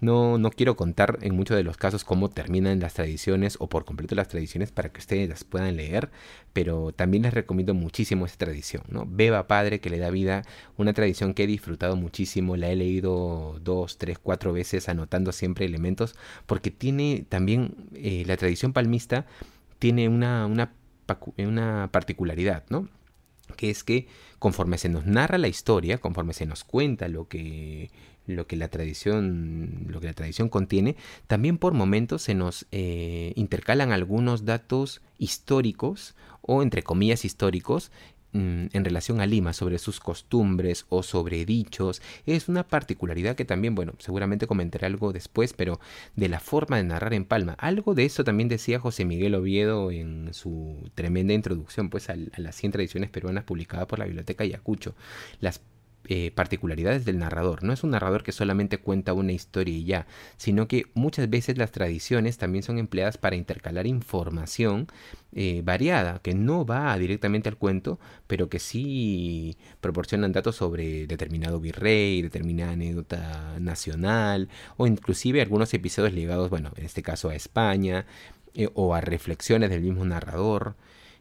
No, 0.00 0.36
no 0.36 0.50
quiero 0.50 0.76
contar 0.76 1.18
en 1.22 1.34
muchos 1.34 1.56
de 1.56 1.62
los 1.62 1.78
casos 1.78 2.04
cómo 2.04 2.28
terminan 2.28 2.80
las 2.80 2.94
tradiciones 2.94 3.56
o 3.60 3.68
por 3.68 3.86
completo 3.86 4.14
las 4.14 4.28
tradiciones 4.28 4.70
para 4.70 4.90
que 4.90 5.00
ustedes 5.00 5.28
las 5.28 5.44
puedan 5.44 5.74
leer, 5.76 6.10
pero 6.52 6.92
también 6.92 7.22
les 7.22 7.32
recomiendo 7.32 7.72
muchísimo 7.72 8.26
esta 8.26 8.44
tradición, 8.44 8.82
¿no? 8.88 9.06
Beba 9.08 9.46
Padre 9.46 9.80
que 9.80 9.88
le 9.88 9.98
da 9.98 10.10
vida, 10.10 10.42
una 10.76 10.92
tradición 10.92 11.32
que 11.32 11.44
he 11.44 11.46
disfrutado 11.46 11.96
muchísimo, 11.96 12.56
la 12.56 12.70
he 12.70 12.76
leído 12.76 13.58
dos, 13.62 13.96
tres, 13.96 14.18
cuatro 14.18 14.52
veces 14.52 14.88
anotando 14.90 15.32
siempre 15.32 15.64
elementos, 15.64 16.14
porque 16.44 16.70
tiene 16.70 17.24
también 17.28 17.74
eh, 17.94 18.24
la 18.26 18.36
tradición 18.36 18.74
palmista 18.74 19.26
tiene 19.78 20.08
una, 20.08 20.46
una, 20.46 20.72
una 21.38 21.88
particularidad, 21.90 22.64
¿no? 22.68 22.88
que 23.56 23.70
es 23.70 23.84
que 23.84 24.08
conforme 24.38 24.78
se 24.78 24.88
nos 24.88 25.06
narra 25.06 25.38
la 25.38 25.48
historia, 25.48 25.98
conforme 25.98 26.32
se 26.32 26.46
nos 26.46 26.64
cuenta 26.64 27.08
lo 27.08 27.28
que 27.28 27.90
lo 28.26 28.46
que 28.46 28.56
la 28.56 28.68
tradición, 28.68 29.86
lo 29.88 30.00
que 30.00 30.08
la 30.08 30.14
tradición 30.14 30.48
contiene, 30.48 30.96
también 31.26 31.58
por 31.58 31.72
momentos 31.72 32.22
se 32.22 32.34
nos 32.34 32.66
eh, 32.72 33.32
intercalan 33.36 33.92
algunos 33.92 34.44
datos 34.44 35.00
históricos 35.18 36.14
o 36.42 36.62
entre 36.62 36.82
comillas 36.82 37.24
históricos 37.24 37.90
mm, 38.32 38.66
en 38.72 38.84
relación 38.84 39.20
a 39.20 39.26
Lima, 39.26 39.52
sobre 39.52 39.78
sus 39.78 40.00
costumbres 40.00 40.86
o 40.88 41.02
sobre 41.02 41.44
dichos. 41.44 42.02
Es 42.24 42.48
una 42.48 42.66
particularidad 42.66 43.36
que 43.36 43.44
también, 43.44 43.74
bueno, 43.74 43.94
seguramente 43.98 44.46
comentaré 44.46 44.86
algo 44.86 45.12
después, 45.12 45.52
pero 45.52 45.80
de 46.14 46.28
la 46.28 46.40
forma 46.40 46.76
de 46.76 46.84
narrar 46.84 47.14
en 47.14 47.24
Palma. 47.24 47.54
Algo 47.58 47.94
de 47.94 48.04
eso 48.04 48.24
también 48.24 48.48
decía 48.48 48.78
José 48.78 49.04
Miguel 49.04 49.34
Oviedo 49.34 49.90
en 49.90 50.32
su 50.32 50.90
tremenda 50.94 51.34
introducción 51.34 51.90
pues, 51.90 52.10
a, 52.10 52.16
las 52.36 52.56
100 52.56 52.72
tradiciones 52.72 53.10
peruanas 53.10 53.44
publicada 53.44 53.86
por 53.86 53.98
la 53.98 54.04
Biblioteca 54.06 54.44
Ayacucho. 54.44 54.94
Las 55.40 55.60
eh, 56.08 56.30
particularidades 56.34 57.04
del 57.04 57.18
narrador. 57.18 57.64
No 57.64 57.72
es 57.72 57.82
un 57.82 57.90
narrador 57.90 58.22
que 58.22 58.32
solamente 58.32 58.78
cuenta 58.78 59.12
una 59.12 59.32
historia 59.32 59.74
y 59.74 59.84
ya, 59.84 60.06
sino 60.36 60.68
que 60.68 60.86
muchas 60.94 61.28
veces 61.28 61.58
las 61.58 61.72
tradiciones 61.72 62.38
también 62.38 62.62
son 62.62 62.78
empleadas 62.78 63.18
para 63.18 63.36
intercalar 63.36 63.86
información 63.86 64.86
eh, 65.32 65.62
variada, 65.64 66.20
que 66.20 66.34
no 66.34 66.64
va 66.64 66.96
directamente 66.96 67.48
al 67.48 67.56
cuento, 67.56 67.98
pero 68.26 68.48
que 68.48 68.58
sí 68.58 69.56
proporcionan 69.80 70.32
datos 70.32 70.56
sobre 70.56 71.06
determinado 71.06 71.60
virrey, 71.60 72.22
determinada 72.22 72.72
anécdota 72.72 73.56
nacional, 73.60 74.48
o 74.76 74.86
inclusive 74.86 75.42
algunos 75.42 75.74
episodios 75.74 76.14
ligados, 76.14 76.50
bueno, 76.50 76.72
en 76.76 76.84
este 76.86 77.02
caso 77.02 77.28
a 77.30 77.34
España, 77.34 78.06
eh, 78.54 78.70
o 78.74 78.94
a 78.94 79.00
reflexiones 79.00 79.70
del 79.70 79.82
mismo 79.82 80.04
narrador. 80.04 80.76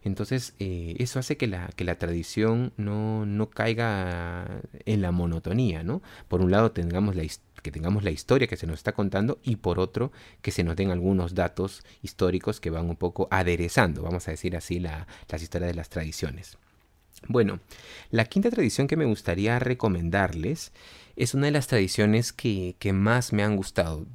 Entonces, 0.05 0.53
eh, 0.59 0.95
eso 0.99 1.17
hace 1.17 1.35
que 1.35 1.47
la, 1.47 1.67
que 1.75 1.83
la 1.83 1.97
tradición 1.97 2.71
no, 2.77 3.25
no 3.25 3.49
caiga 3.49 4.61
en 4.85 5.01
la 5.01 5.11
monotonía, 5.11 5.83
¿no? 5.83 6.03
Por 6.27 6.41
un 6.41 6.51
lado, 6.51 6.71
tengamos 6.71 7.15
la, 7.15 7.23
que 7.63 7.71
tengamos 7.71 8.03
la 8.03 8.11
historia 8.11 8.47
que 8.47 8.55
se 8.55 8.67
nos 8.67 8.77
está 8.77 8.91
contando 8.91 9.39
y 9.43 9.55
por 9.55 9.79
otro, 9.79 10.11
que 10.43 10.51
se 10.51 10.63
nos 10.63 10.75
den 10.75 10.91
algunos 10.91 11.33
datos 11.33 11.83
históricos 12.03 12.59
que 12.59 12.69
van 12.69 12.87
un 12.87 12.97
poco 12.97 13.27
aderezando, 13.31 14.03
vamos 14.03 14.27
a 14.27 14.31
decir 14.31 14.55
así, 14.55 14.79
la, 14.79 15.07
las 15.27 15.41
historias 15.41 15.71
de 15.71 15.75
las 15.75 15.89
tradiciones. 15.89 16.59
Bueno, 17.27 17.59
la 18.11 18.25
quinta 18.25 18.51
tradición 18.51 18.85
que 18.85 18.97
me 18.97 19.05
gustaría 19.05 19.57
recomendarles 19.57 20.71
es 21.15 21.34
una 21.34 21.45
de 21.45 21.51
las 21.51 21.67
tradiciones 21.67 22.34
que, 22.34 22.75
más 22.93 23.34
me 23.34 23.43
han 23.43 23.56
gustado. 23.56 24.06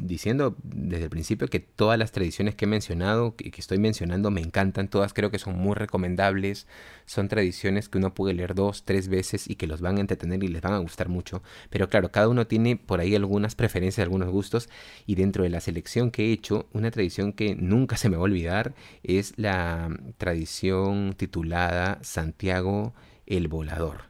Diciendo 0.00 0.56
desde 0.64 1.04
el 1.04 1.10
principio 1.10 1.46
que 1.46 1.60
todas 1.60 1.98
las 1.98 2.10
tradiciones 2.10 2.56
que 2.56 2.64
he 2.64 2.68
mencionado, 2.68 3.36
que, 3.36 3.52
que, 3.52 3.60
estoy 3.60 3.78
mencionando, 3.78 4.32
me 4.32 4.40
encantan, 4.40 4.88
todas 4.88 5.14
creo 5.14 5.30
que 5.30 5.38
son 5.38 5.56
muy 5.56 5.74
recomendables. 5.74 6.66
Son 7.06 7.28
tradiciones 7.28 7.88
que 7.88 7.98
uno 7.98 8.12
puede 8.12 8.34
leer 8.34 8.54
dos, 8.56 8.84
tres 8.84 9.08
veces 9.08 9.48
y 9.48 9.54
que 9.54 9.68
los 9.68 9.80
van 9.80 9.98
a 9.98 10.00
entretener 10.00 10.42
y 10.42 10.48
les 10.48 10.60
van 10.62 10.72
a 10.72 10.78
gustar 10.78 11.08
mucho. 11.08 11.42
Pero 11.70 11.88
claro, 11.88 12.10
cada 12.10 12.28
uno 12.28 12.46
tiene 12.48 12.76
por 12.76 13.00
ahí 13.00 13.14
algunas 13.14 13.54
preferencias, 13.54 14.04
algunos 14.04 14.30
gustos. 14.30 14.68
Y 15.06 15.14
dentro 15.14 15.44
de 15.44 15.50
la 15.50 15.60
selección 15.60 16.10
que 16.10 16.26
he 16.26 16.32
hecho, 16.32 16.68
una 16.72 16.90
tradición 16.90 17.32
que 17.32 17.54
nunca 17.54 17.96
se 17.96 18.08
me 18.08 18.16
va 18.16 18.22
a 18.22 18.24
olvidar 18.24 18.74
es 19.04 19.32
la 19.36 19.96
tradición 20.18 21.14
titulada 21.16 21.98
Santiago 22.02 22.94
el 23.26 23.46
Volador 23.46 24.07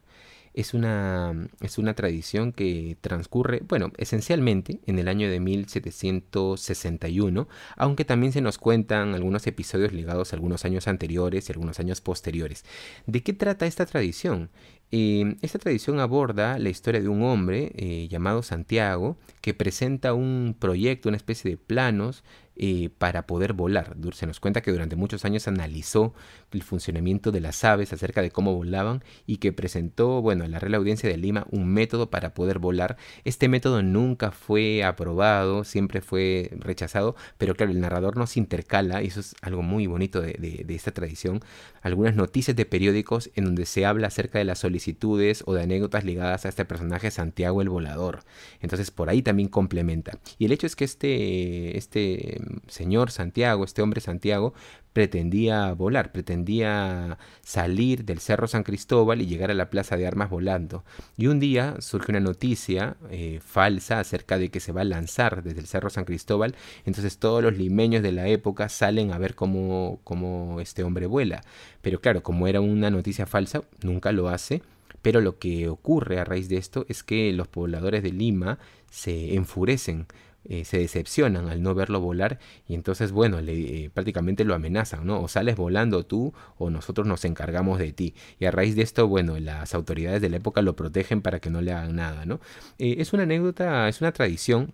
es 0.59 0.73
una, 0.73 1.47
es 1.61 1.77
una 1.77 1.93
tradición 1.93 2.51
que 2.51 2.97
transcurre, 2.99 3.61
bueno, 3.65 3.93
esencialmente 3.97 4.81
en 4.87 4.99
el 4.99 5.07
año 5.07 5.29
de 5.29 5.39
1761, 5.39 7.47
aunque 7.77 8.03
también 8.03 8.33
se 8.33 8.41
nos 8.41 8.57
cuentan 8.57 9.15
algunos 9.15 9.47
episodios 9.47 9.93
ligados 9.93 10.33
a 10.33 10.35
algunos 10.35 10.65
años 10.65 10.89
anteriores 10.89 11.47
y 11.47 11.53
algunos 11.53 11.79
años 11.79 12.01
posteriores. 12.01 12.65
¿De 13.05 13.23
qué 13.23 13.31
trata 13.31 13.67
esta 13.67 13.85
tradición? 13.85 14.49
Eh, 14.91 15.37
esta 15.41 15.59
tradición 15.59 16.01
aborda 16.01 16.59
la 16.59 16.69
historia 16.69 16.99
de 16.99 17.07
un 17.07 17.23
hombre 17.23 17.71
eh, 17.75 18.09
llamado 18.09 18.43
Santiago 18.43 19.15
que 19.39 19.53
presenta 19.53 20.13
un 20.13 20.57
proyecto, 20.59 21.07
una 21.07 21.17
especie 21.17 21.51
de 21.51 21.57
planos 21.57 22.25
eh, 22.61 22.89
para 22.97 23.25
poder 23.25 23.53
volar. 23.53 23.95
Se 24.13 24.27
nos 24.27 24.41
cuenta 24.41 24.61
que 24.61 24.71
durante 24.71 24.97
muchos 24.97 25.23
años 25.23 25.47
analizó 25.47 26.13
el 26.51 26.61
funcionamiento 26.61 27.31
de 27.31 27.39
las 27.39 27.63
aves 27.63 27.93
acerca 27.93 28.21
de 28.21 28.31
cómo 28.31 28.53
volaban 28.53 29.01
y 29.25 29.37
que 29.37 29.53
presentó, 29.53 30.21
bueno, 30.21 30.43
a 30.43 30.47
la 30.49 30.59
Real 30.59 30.75
Audiencia 30.75 31.09
de 31.09 31.15
Lima 31.15 31.47
un 31.51 31.67
método 31.67 32.09
para 32.09 32.33
poder 32.33 32.59
volar. 32.59 32.97
Este 33.23 33.47
método 33.47 33.81
nunca 33.81 34.31
fue 34.31 34.83
aprobado, 34.83 35.63
siempre 35.63 36.01
fue 36.01 36.51
rechazado, 36.59 37.15
pero 37.37 37.55
claro, 37.55 37.71
el 37.71 37.79
narrador 37.79 38.17
nos 38.17 38.35
intercala, 38.35 39.01
y 39.03 39.07
eso 39.07 39.21
es 39.21 39.35
algo 39.41 39.61
muy 39.61 39.87
bonito 39.87 40.19
de, 40.19 40.33
de 40.33 40.75
esta 40.75 40.91
tradición, 40.91 41.39
algunas 41.81 42.15
noticias 42.15 42.57
de 42.57 42.65
periódicos 42.65 43.29
en 43.35 43.45
donde 43.45 43.65
se 43.65 43.85
habla 43.85 44.07
acerca 44.07 44.37
de 44.37 44.45
las 44.45 44.59
solicitudes 44.59 45.43
o 45.45 45.53
de 45.53 45.63
anécdotas 45.63 46.03
ligadas 46.03 46.45
a 46.45 46.49
este 46.49 46.65
personaje 46.65 47.09
Santiago 47.09 47.61
el 47.61 47.69
Volador. 47.69 48.19
Entonces 48.59 48.91
por 48.91 49.09
ahí 49.09 49.21
también 49.21 49.47
complementa. 49.47 50.19
Y 50.37 50.45
el 50.45 50.51
hecho 50.51 50.67
es 50.67 50.75
que 50.75 50.83
este, 50.83 51.77
este 51.77 52.41
señor 52.67 53.11
Santiago, 53.11 53.63
este 53.63 53.81
hombre 53.81 54.01
Santiago, 54.01 54.53
pretendía 54.93 55.71
volar, 55.73 56.11
pretendía 56.11 57.17
salir 57.41 58.05
del 58.05 58.19
Cerro 58.19 58.47
San 58.47 58.63
Cristóbal 58.63 59.21
y 59.21 59.27
llegar 59.27 59.51
a 59.51 59.53
la 59.53 59.69
Plaza 59.69 59.97
de 59.97 60.07
Armas 60.07 60.29
volando. 60.29 60.83
Y 61.17 61.27
un 61.27 61.39
día 61.39 61.75
surge 61.79 62.11
una 62.11 62.19
noticia 62.19 62.97
eh, 63.09 63.39
falsa 63.43 63.99
acerca 63.99 64.37
de 64.37 64.49
que 64.49 64.59
se 64.59 64.71
va 64.71 64.81
a 64.81 64.85
lanzar 64.85 65.43
desde 65.43 65.59
el 65.59 65.67
Cerro 65.67 65.89
San 65.89 66.05
Cristóbal, 66.05 66.55
entonces 66.85 67.17
todos 67.17 67.43
los 67.43 67.57
limeños 67.57 68.03
de 68.03 68.11
la 68.11 68.27
época 68.27 68.69
salen 68.69 69.11
a 69.11 69.17
ver 69.17 69.35
cómo, 69.35 69.99
cómo 70.03 70.59
este 70.59 70.83
hombre 70.83 71.05
vuela. 71.05 71.41
Pero 71.81 72.01
claro, 72.01 72.23
como 72.23 72.47
era 72.47 72.61
una 72.61 72.89
noticia 72.89 73.25
falsa, 73.25 73.61
nunca 73.81 74.11
lo 74.11 74.29
hace. 74.29 74.61
Pero 75.01 75.21
lo 75.21 75.39
que 75.39 75.69
ocurre 75.69 76.19
a 76.19 76.25
raíz 76.25 76.49
de 76.49 76.57
esto 76.57 76.85
es 76.89 77.03
que 77.03 77.31
los 77.31 77.47
pobladores 77.47 78.03
de 78.03 78.11
Lima 78.11 78.59
se 78.89 79.35
enfurecen 79.35 80.07
eh, 80.51 80.65
se 80.65 80.79
decepcionan 80.79 81.47
al 81.47 81.61
no 81.61 81.75
verlo 81.75 81.99
volar 81.99 82.39
y 82.67 82.73
entonces, 82.73 83.11
bueno, 83.11 83.37
eh, 83.39 83.91
prácticamente 83.93 84.43
lo 84.43 84.55
amenazan, 84.55 85.05
¿no? 85.05 85.21
O 85.21 85.27
sales 85.27 85.55
volando 85.55 86.07
tú 86.07 86.33
o 86.57 86.71
nosotros 86.71 87.05
nos 87.05 87.23
encargamos 87.23 87.77
de 87.77 87.93
ti. 87.93 88.15
Y 88.39 88.45
a 88.45 88.51
raíz 88.51 88.75
de 88.75 88.81
esto, 88.81 89.07
bueno, 89.07 89.37
las 89.37 89.75
autoridades 89.75 90.23
de 90.23 90.29
la 90.29 90.37
época 90.37 90.63
lo 90.63 90.75
protegen 90.75 91.21
para 91.21 91.39
que 91.39 91.51
no 91.51 91.61
le 91.61 91.71
hagan 91.71 91.95
nada, 91.95 92.25
¿no? 92.25 92.39
Eh, 92.79 92.95
es 92.97 93.13
una 93.13 93.23
anécdota, 93.23 93.87
es 93.87 94.01
una 94.01 94.11
tradición 94.11 94.73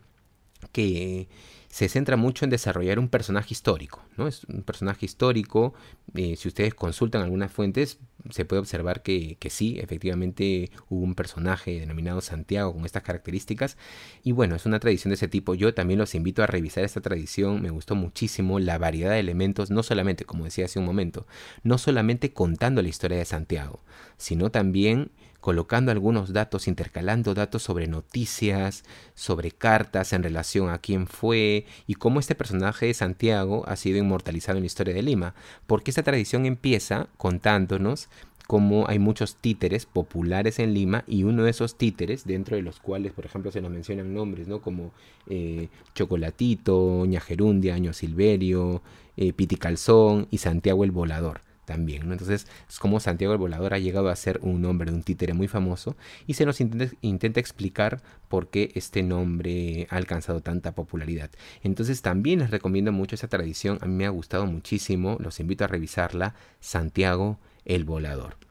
que 0.72 1.28
se 1.68 1.90
centra 1.90 2.16
mucho 2.16 2.46
en 2.46 2.52
desarrollar 2.52 2.98
un 2.98 3.10
personaje 3.10 3.54
histórico, 3.54 4.02
¿no? 4.16 4.30
Es 4.30 4.46
un 4.46 4.64
personaje 4.64 5.06
histórico, 5.06 5.74
si 6.16 6.48
ustedes 6.48 6.74
consultan 6.74 7.22
algunas 7.22 7.52
fuentes, 7.52 8.00
se 8.30 8.46
puede 8.46 8.60
observar 8.60 9.02
que, 9.02 9.38
que, 9.40 9.50
sí, 9.50 9.78
efectivamente 9.80 10.72
hubo 10.90 11.04
un 11.04 11.16
personaje 11.16 11.80
denominado 11.80 12.22
Santiago 12.22 12.74
con 12.74 12.86
estas 12.86 13.04
características, 13.04 13.78
y 14.24 14.32
bueno, 14.32 14.56
es 14.56 14.66
una 14.66 14.80
tradición 14.80 15.10
de 15.10 15.16
ese 15.16 15.28
tipo, 15.28 15.56
yo 15.56 15.74
también 15.74 16.00
los 16.00 16.16
invito 16.16 16.44
a 16.44 16.48
revisar 16.48 16.84
esta 16.84 17.02
tradición, 17.02 17.62
me 17.62 17.70
gustó 17.70 17.96
muchísimo 17.96 18.60
la 18.60 18.78
variedad 18.78 19.12
de 19.12 19.20
elementos, 19.20 19.72
no 19.72 19.84
solamente, 19.84 20.26
como 20.26 20.46
decía 20.46 20.66
hace 20.66 20.80
un 20.80 20.86
momento, 20.86 21.28
no 21.64 21.78
solamente 21.78 22.34
contando 22.34 22.82
la 22.82 22.90
historia 22.90 23.18
de 23.18 23.26
Santiago, 23.26 23.82
sino 24.18 24.52
también 24.52 25.12
colocando 25.46 25.92
algunos 25.92 26.34
datos, 26.34 26.68
intercalando 26.68 27.36
datos 27.36 27.62
sobre 27.62 27.86
noticias, 27.86 28.84
sobre 29.14 29.52
cartas 29.52 30.12
en 30.12 30.24
relación 30.24 30.72
a 30.72 30.80
quién 30.80 31.06
fue 31.06 31.68
y 31.86 31.94
cómo 31.94 32.20
este 32.20 32.34
personaje 32.34 32.88
de 32.88 32.96
Santiago 32.96 33.64
ha 33.68 33.76
sido 33.76 34.00
inmortalizado 34.00 34.58
en 34.58 34.64
la 34.64 34.66
historia 34.66 34.96
de 34.96 35.04
Lima. 35.04 35.36
Porque 35.68 35.92
esta 35.92 36.02
tradición 36.02 36.48
empieza 36.48 37.10
contándonos 37.18 38.10
cómo 38.48 38.88
hay 38.88 38.98
muchos 38.98 39.36
títeres 39.36 39.86
populares 39.86 40.58
en 40.58 40.74
Lima 40.74 41.04
y 41.06 41.26
uno 41.26 41.44
de 41.44 41.52
esos 41.52 41.78
títeres, 41.78 42.26
dentro 42.26 42.56
de 42.56 42.64
los 42.64 42.80
cuales, 42.80 43.14
por 43.14 43.28
ejemplo, 43.28 43.52
se 43.52 43.62
nos 43.62 43.70
mencionan 43.70 44.16
nombres, 44.16 44.48
¿no? 44.48 44.62
Como 44.64 44.94
eh, 45.30 45.70
Chocolatito, 45.94 47.06
Ñajerundia, 47.06 47.76
Año 47.76 47.94
Silverio, 47.94 48.82
eh, 49.16 49.32
Piticalzón 49.32 50.28
y 50.32 50.40
Santiago 50.40 50.84
el 50.84 50.90
Volador 50.90 51.45
también. 51.66 52.08
¿no? 52.08 52.14
Entonces 52.14 52.48
es 52.70 52.80
como 52.80 53.00
Santiago 53.00 53.34
el 53.34 53.40
Volador 53.40 53.74
ha 53.74 53.80
llegado 53.80 54.10
a 54.10 54.16
ser 54.16 54.40
un 54.42 54.62
nombre 54.62 54.92
de 54.92 54.98
un 54.98 55.04
títere 55.04 55.34
muy 55.34 55.48
famoso 55.48 55.96
y 56.28 56.36
se 56.36 56.46
nos 56.46 56.62
intenta, 56.62 56.96
intenta, 57.02 57.40
explicar 57.40 58.02
por 58.28 58.50
qué 58.50 58.72
este 58.76 59.04
nombre 59.04 59.88
ha 59.90 59.98
alcanzado 59.98 60.42
tanta 60.42 60.74
popularidad. 60.74 61.30
Entonces 61.64 62.02
también 62.02 62.40
les 62.40 62.52
recomiendo 62.52 62.92
mucho 62.92 63.16
esa 63.16 63.28
tradición, 63.28 63.80
a 63.82 63.86
mí 63.86 63.94
me 63.94 64.06
ha 64.06 64.10
gustado 64.10 64.46
muchísimo, 64.46 65.18
los 65.20 65.40
invito 65.40 65.64
a 65.64 65.68
revisarla, 65.68 66.36
Santiago 66.60 67.40
el 67.66 67.84
Volador. 67.84 68.45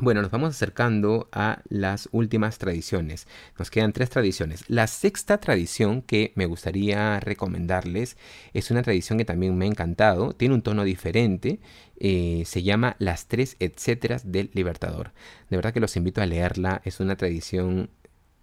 Bueno, 0.00 0.22
nos 0.22 0.30
vamos 0.30 0.50
acercando 0.50 1.28
a 1.32 1.60
las 1.68 2.08
últimas 2.12 2.56
tradiciones. 2.56 3.26
Nos 3.58 3.70
quedan 3.70 3.92
tres 3.92 4.08
tradiciones. 4.08 4.64
La 4.68 4.86
sexta 4.86 5.36
tradición 5.38 6.00
que 6.00 6.32
me 6.34 6.46
gustaría 6.46 7.20
recomendarles 7.20 8.16
es 8.54 8.70
una 8.70 8.82
tradición 8.82 9.18
que 9.18 9.26
también 9.26 9.56
me 9.58 9.66
ha 9.66 9.68
encantado. 9.68 10.32
Tiene 10.32 10.54
un 10.54 10.62
tono 10.62 10.84
diferente. 10.84 11.60
Eh, 11.98 12.44
se 12.46 12.62
llama 12.62 12.96
Las 13.00 13.28
tres 13.28 13.56
etcéteras 13.60 14.32
del 14.32 14.50
Libertador. 14.54 15.12
De 15.50 15.58
verdad 15.58 15.74
que 15.74 15.80
los 15.80 15.94
invito 15.96 16.22
a 16.22 16.26
leerla. 16.26 16.80
Es 16.86 16.98
una 17.00 17.16
tradición 17.16 17.90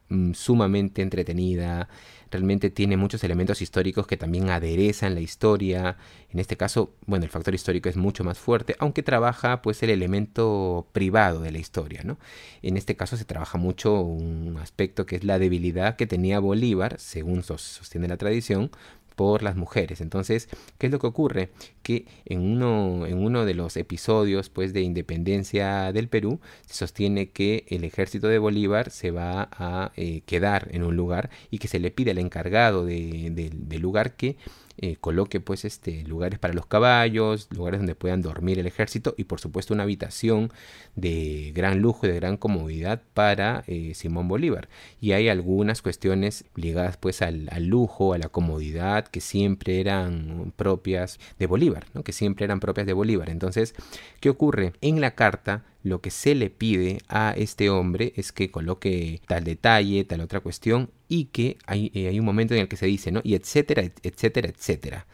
mm, 0.09 0.33
sumamente 0.33 1.01
entretenida 1.01 1.87
realmente 2.31 2.69
tiene 2.69 2.97
muchos 2.97 3.23
elementos 3.23 3.61
históricos 3.61 4.07
que 4.07 4.17
también 4.17 4.49
aderezan 4.49 5.15
la 5.15 5.21
historia. 5.21 5.97
En 6.29 6.39
este 6.39 6.57
caso, 6.57 6.93
bueno, 7.05 7.25
el 7.25 7.31
factor 7.31 7.55
histórico 7.55 7.89
es 7.89 7.97
mucho 7.97 8.23
más 8.23 8.37
fuerte, 8.37 8.75
aunque 8.79 9.03
trabaja 9.03 9.61
pues 9.61 9.81
el 9.83 9.89
elemento 9.89 10.87
privado 10.91 11.41
de 11.41 11.51
la 11.51 11.57
historia, 11.57 12.01
¿no? 12.03 12.19
En 12.61 12.77
este 12.77 12.95
caso 12.95 13.17
se 13.17 13.25
trabaja 13.25 13.57
mucho 13.57 14.01
un 14.01 14.57
aspecto 14.61 15.05
que 15.05 15.15
es 15.15 15.23
la 15.23 15.39
debilidad 15.39 15.95
que 15.95 16.07
tenía 16.07 16.39
Bolívar, 16.39 16.99
según 16.99 17.43
sostiene 17.43 18.07
la 18.07 18.17
tradición, 18.17 18.71
por 19.19 19.43
las 19.43 19.57
mujeres. 19.57 19.99
Entonces, 19.99 20.47
¿qué 20.77 20.87
es 20.87 20.93
lo 20.93 20.99
que 20.99 21.07
ocurre? 21.07 21.49
Que 21.83 22.05
en 22.23 22.39
uno, 22.39 23.05
en 23.05 23.17
uno 23.17 23.43
de 23.43 23.53
los 23.53 23.75
episodios 23.75 24.49
pues, 24.49 24.71
de 24.71 24.79
independencia 24.79 25.91
del 25.91 26.07
Perú 26.07 26.39
se 26.65 26.75
sostiene 26.75 27.29
que 27.31 27.65
el 27.67 27.83
ejército 27.83 28.29
de 28.29 28.39
Bolívar 28.39 28.91
se 28.91 29.11
va 29.11 29.49
a 29.51 29.91
eh, 29.97 30.21
quedar 30.25 30.69
en 30.71 30.83
un 30.83 30.95
lugar 30.95 31.31
y 31.51 31.57
que 31.57 31.67
se 31.67 31.79
le 31.79 31.91
pide 31.91 32.11
al 32.11 32.17
encargado 32.17 32.85
del 32.85 33.81
lugar 33.81 34.15
que 34.15 34.37
eh, 34.81 34.95
coloque 34.99 35.39
pues 35.41 35.65
este 35.65 36.03
lugares 36.03 36.39
para 36.39 36.53
los 36.53 36.65
caballos, 36.65 37.47
lugares 37.51 37.79
donde 37.79 37.95
puedan 37.95 38.21
dormir 38.21 38.59
el 38.59 38.65
ejército 38.65 39.13
y 39.17 39.25
por 39.25 39.41
supuesto 39.41 39.73
una 39.73 39.83
habitación 39.83 40.51
de 40.95 41.51
gran 41.53 41.79
lujo 41.79 42.05
y 42.05 42.09
de 42.09 42.15
gran 42.15 42.37
comodidad 42.37 43.01
para 43.13 43.63
eh, 43.67 43.93
Simón 43.93 44.27
Bolívar. 44.27 44.69
Y 45.01 45.11
hay 45.11 45.27
algunas 45.27 45.81
cuestiones 45.81 46.45
ligadas 46.55 46.97
pues 46.97 47.21
al, 47.21 47.49
lujo, 47.65 48.13
a 48.13 48.17
la 48.17 48.29
comodidad 48.29 49.07
que 49.07 49.21
siempre 49.21 49.81
eran 49.81 50.53
propias 50.55 51.19
de 51.39 51.47
Bolívar, 51.47 51.85
¿no? 51.93 52.03
que 52.03 52.13
siempre 52.13 52.45
eran 52.45 52.59
propias 52.59 52.87
de 52.87 52.93
Bolívar. 52.93 53.29
Entonces, 53.29 53.75
¿qué 54.21 54.29
ocurre? 54.29 54.73
En 54.81 55.01
la 55.01 55.15
carta 55.15 55.65
lo 55.83 56.01
que 56.01 56.11
se 56.11 56.35
le 56.35 56.49
pide 56.49 56.99
a 57.07 57.33
este 57.35 57.69
hombre 57.69 58.13
es 58.15 58.31
que 58.31 58.51
coloque 58.51 59.21
tal 59.27 59.43
detalle, 59.43 60.03
tal 60.03 60.21
otra 60.21 60.39
cuestión 60.41 60.89
y 61.09 61.25
que 61.25 61.57
hay, 61.65 61.91
eh, 61.93 62.07
hay, 62.07 62.19
un 62.19 62.25
momento 62.25 62.53
en 62.53 62.61
el 62.61 62.69
que 62.69 62.77
se 62.77 62.85
dice, 62.85 63.11
¿no? 63.11 63.21
Y 63.23 63.35
etcétera, 63.35 63.83
etcétera, 64.03 64.47
etcétera. 64.47 65.07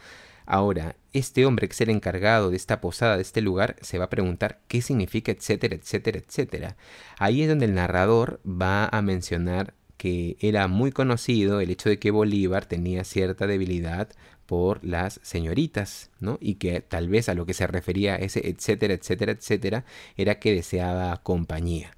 Ahora, 0.46 0.96
este 1.12 1.44
hombre 1.44 1.66
que 1.68 1.72
es 1.72 1.80
el 1.80 1.90
encargado 1.90 2.50
de 2.50 2.56
esta 2.56 2.80
posada, 2.80 3.16
de 3.16 3.22
este 3.22 3.40
lugar, 3.40 3.76
se 3.80 3.98
va 3.98 4.04
a 4.04 4.10
preguntar 4.10 4.60
qué 4.68 4.80
significa, 4.82 5.32
etcétera, 5.32 5.74
etcétera, 5.74 6.18
etcétera. 6.18 6.76
Ahí 7.18 7.42
es 7.42 7.48
donde 7.48 7.64
el 7.66 7.74
narrador 7.74 8.40
va 8.46 8.86
a 8.86 9.02
mencionar 9.02 9.74
que 9.96 10.36
era 10.40 10.68
muy 10.68 10.92
conocido 10.92 11.60
el 11.60 11.70
hecho 11.70 11.88
de 11.88 11.98
que 11.98 12.10
Bolívar 12.10 12.66
tenía 12.66 13.02
cierta 13.04 13.46
debilidad 13.46 14.10
por 14.46 14.84
las 14.84 15.20
señoritas, 15.22 16.10
¿no? 16.20 16.38
Y 16.40 16.56
que 16.56 16.80
tal 16.80 17.08
vez 17.08 17.28
a 17.28 17.34
lo 17.34 17.46
que 17.46 17.54
se 17.54 17.66
refería 17.66 18.16
ese 18.16 18.48
etcétera, 18.48 18.94
etcétera, 18.94 19.32
etcétera, 19.32 19.84
era 20.16 20.38
que 20.38 20.54
deseaba 20.54 21.16
compañía. 21.22 21.95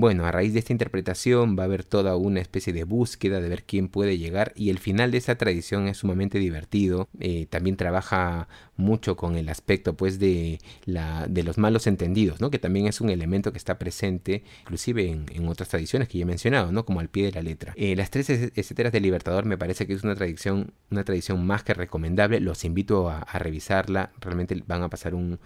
Bueno, 0.00 0.26
a 0.26 0.30
raíz 0.30 0.52
de 0.52 0.60
esta 0.60 0.72
interpretación 0.72 1.58
va 1.58 1.64
a 1.64 1.66
haber 1.66 1.82
toda 1.82 2.14
una 2.14 2.38
especie 2.38 2.72
de 2.72 2.84
búsqueda 2.84 3.40
de 3.40 3.48
ver 3.48 3.64
quién 3.64 3.88
puede 3.88 4.16
llegar 4.16 4.52
y 4.54 4.70
el 4.70 4.78
final 4.78 5.10
de 5.10 5.18
esta 5.18 5.36
tradición 5.36 5.88
es 5.88 5.96
sumamente 5.96 6.38
divertido. 6.38 7.08
Eh, 7.18 7.46
también 7.50 7.76
trabaja 7.76 8.46
mucho 8.76 9.16
con 9.16 9.34
el 9.34 9.48
aspecto 9.48 9.96
pues 9.96 10.20
de, 10.20 10.60
los 10.86 11.58
malos 11.58 11.88
entendidos, 11.88 12.40
¿no? 12.40 12.48
que 12.48 12.60
también 12.60 12.86
es 12.86 13.00
un 13.00 13.10
elemento 13.10 13.50
que 13.50 13.58
está 13.58 13.76
presente 13.76 14.44
inclusive 14.60 15.10
en, 15.10 15.48
otras 15.48 15.68
tradiciones 15.68 16.06
que 16.06 16.18
ya 16.18 16.22
he 16.22 16.26
mencionado, 16.26 16.70
¿no? 16.70 16.84
como 16.84 17.00
al 17.00 17.08
pie 17.08 17.24
de 17.24 17.32
la 17.32 17.42
letra. 17.42 17.72
Eh, 17.74 17.96
las 17.96 18.12
tres 18.12 18.30
etcéteras 18.30 18.92
del 18.92 19.02
Libertador 19.02 19.46
me 19.46 19.58
parece 19.58 19.88
que 19.88 19.94
es 19.94 20.04
una 20.04 20.14
tradición, 20.14 20.74
una 20.92 21.02
tradición 21.02 21.44
más 21.44 21.64
que 21.64 21.74
recomendable. 21.74 22.38
Los 22.38 22.64
invito 22.64 23.10
a, 23.10 23.24
revisarla, 23.36 24.12
realmente 24.20 24.62
van 24.64 24.84
a 24.84 24.90
pasar 24.90 25.16
un 25.16 25.40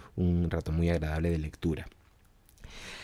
rato 0.51 0.73
muy 0.73 0.91
agradable 0.91 1.31
de 1.31 1.39
lectura. 1.39 1.87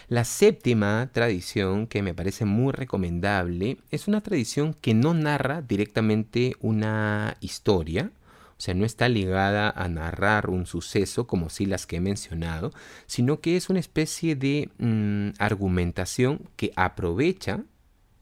La 0.08 0.24
séptima 0.24 1.10
tradición 1.12 1.86
que 1.86 2.00
me 2.00 2.14
parece 2.14 2.46
muy 2.46 2.72
recomendable 2.72 3.76
es 3.90 4.08
una 4.08 4.22
tradición 4.22 4.72
que 4.72 4.94
no 4.94 5.12
narra 5.12 5.60
directamente 5.60 6.54
una 6.60 7.36
historia, 7.40 8.10
o 8.56 8.60
sea, 8.60 8.72
no 8.72 8.86
está 8.86 9.10
ligada 9.10 9.68
a 9.68 9.86
narrar 9.88 10.48
un 10.48 10.64
suceso 10.64 11.26
como 11.26 11.50
si 11.50 11.66
las 11.66 11.86
que 11.86 11.96
he 11.96 12.00
mencionado, 12.00 12.72
sino 13.06 13.40
que 13.40 13.58
es 13.58 13.68
una 13.68 13.80
especie 13.80 14.34
de 14.34 14.70
mm, 14.78 15.38
argumentación 15.38 16.40
que 16.56 16.72
aprovecha 16.74 17.64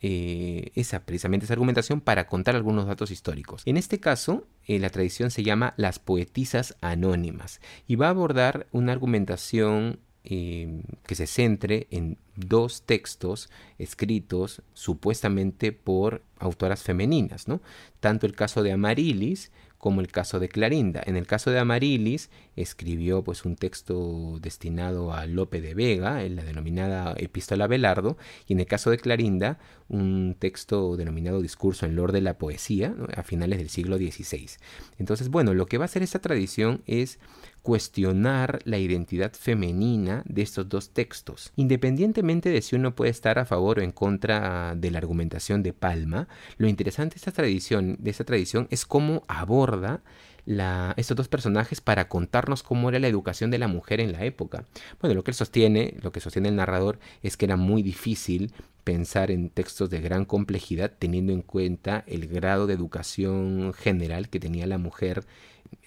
eh, 0.02 0.72
esa, 0.74 1.04
precisamente 1.04 1.44
esa 1.44 1.54
argumentación 1.54 2.00
para 2.00 2.26
contar 2.26 2.56
algunos 2.56 2.86
datos 2.86 3.12
históricos. 3.12 3.62
En 3.64 3.76
este 3.76 4.00
caso, 4.00 4.44
eh, 4.66 4.80
la 4.80 4.90
tradición 4.90 5.30
se 5.30 5.44
llama 5.44 5.72
las 5.76 6.00
poetisas 6.00 6.76
anónimas 6.80 7.60
y 7.86 7.94
va 7.94 8.08
a 8.08 8.10
abordar 8.10 8.66
una 8.72 8.90
argumentación 8.90 10.00
Em, 10.28 10.82
que 11.06 11.14
se 11.14 11.28
centre 11.28 11.86
en 11.92 12.18
dos 12.34 12.82
textos 12.82 13.48
escritos 13.78 14.60
supuestamente 14.74 15.70
por 15.70 16.24
autoras 16.40 16.82
femeninas, 16.82 17.46
¿no? 17.46 17.62
Tanto 18.00 18.26
el 18.26 18.34
caso 18.34 18.64
de 18.64 18.72
Amarilis 18.72 19.52
como 19.78 20.00
el 20.00 20.08
caso 20.08 20.40
de 20.40 20.48
Clarinda. 20.48 21.00
En 21.06 21.16
el 21.16 21.28
caso 21.28 21.52
de 21.52 21.60
Amarilis 21.60 22.28
escribió 22.56 23.22
pues 23.22 23.44
un 23.44 23.54
texto 23.54 24.40
destinado 24.40 25.12
a 25.12 25.26
Lope 25.26 25.60
de 25.60 25.74
Vega, 25.74 26.24
en 26.24 26.34
la 26.34 26.42
denominada 26.42 27.14
Epístola 27.16 27.68
Belardo, 27.68 28.16
y 28.48 28.54
en 28.54 28.58
el 28.58 28.66
caso 28.66 28.90
de 28.90 28.98
Clarinda 28.98 29.60
un 29.88 30.34
texto 30.36 30.96
denominado 30.96 31.40
Discurso 31.40 31.86
en 31.86 31.94
Lord 31.94 32.10
de 32.10 32.20
la 32.20 32.36
Poesía, 32.36 32.96
a 33.14 33.22
finales 33.22 33.58
del 33.58 33.68
siglo 33.68 33.96
XVI. 33.96 34.50
Entonces, 34.98 35.28
bueno, 35.28 35.54
lo 35.54 35.66
que 35.66 35.78
va 35.78 35.84
a 35.84 35.86
hacer 35.86 36.02
esta 36.02 36.18
tradición 36.18 36.82
es 36.86 37.20
cuestionar 37.66 38.60
la 38.62 38.78
identidad 38.78 39.32
femenina 39.32 40.22
de 40.24 40.42
estos 40.42 40.68
dos 40.68 40.90
textos. 40.90 41.50
Independientemente 41.56 42.48
de 42.48 42.62
si 42.62 42.76
uno 42.76 42.94
puede 42.94 43.10
estar 43.10 43.40
a 43.40 43.44
favor 43.44 43.80
o 43.80 43.82
en 43.82 43.90
contra 43.90 44.76
de 44.76 44.88
la 44.92 44.98
argumentación 44.98 45.64
de 45.64 45.72
Palma, 45.72 46.28
lo 46.58 46.68
interesante 46.68 47.14
de 47.14 47.18
esta 47.18 47.32
tradición, 47.32 47.96
de 47.98 48.10
esta 48.12 48.22
tradición 48.22 48.68
es 48.70 48.86
cómo 48.86 49.24
aborda 49.26 50.04
estos 50.96 51.16
dos 51.16 51.26
personajes 51.26 51.80
para 51.80 52.08
contarnos 52.08 52.62
cómo 52.62 52.88
era 52.88 53.00
la 53.00 53.08
educación 53.08 53.50
de 53.50 53.58
la 53.58 53.66
mujer 53.66 53.98
en 53.98 54.12
la 54.12 54.24
época. 54.24 54.64
Bueno, 55.00 55.16
lo 55.16 55.24
que 55.24 55.32
él 55.32 55.34
sostiene, 55.34 55.96
lo 56.02 56.12
que 56.12 56.20
sostiene 56.20 56.50
el 56.50 56.54
narrador, 56.54 57.00
es 57.24 57.36
que 57.36 57.46
era 57.46 57.56
muy 57.56 57.82
difícil 57.82 58.54
pensar 58.84 59.32
en 59.32 59.50
textos 59.50 59.90
de 59.90 60.00
gran 60.00 60.24
complejidad 60.24 60.92
teniendo 60.96 61.32
en 61.32 61.42
cuenta 61.42 62.04
el 62.06 62.28
grado 62.28 62.68
de 62.68 62.74
educación 62.74 63.72
general 63.72 64.28
que 64.28 64.38
tenía 64.38 64.68
la 64.68 64.78
mujer 64.78 65.24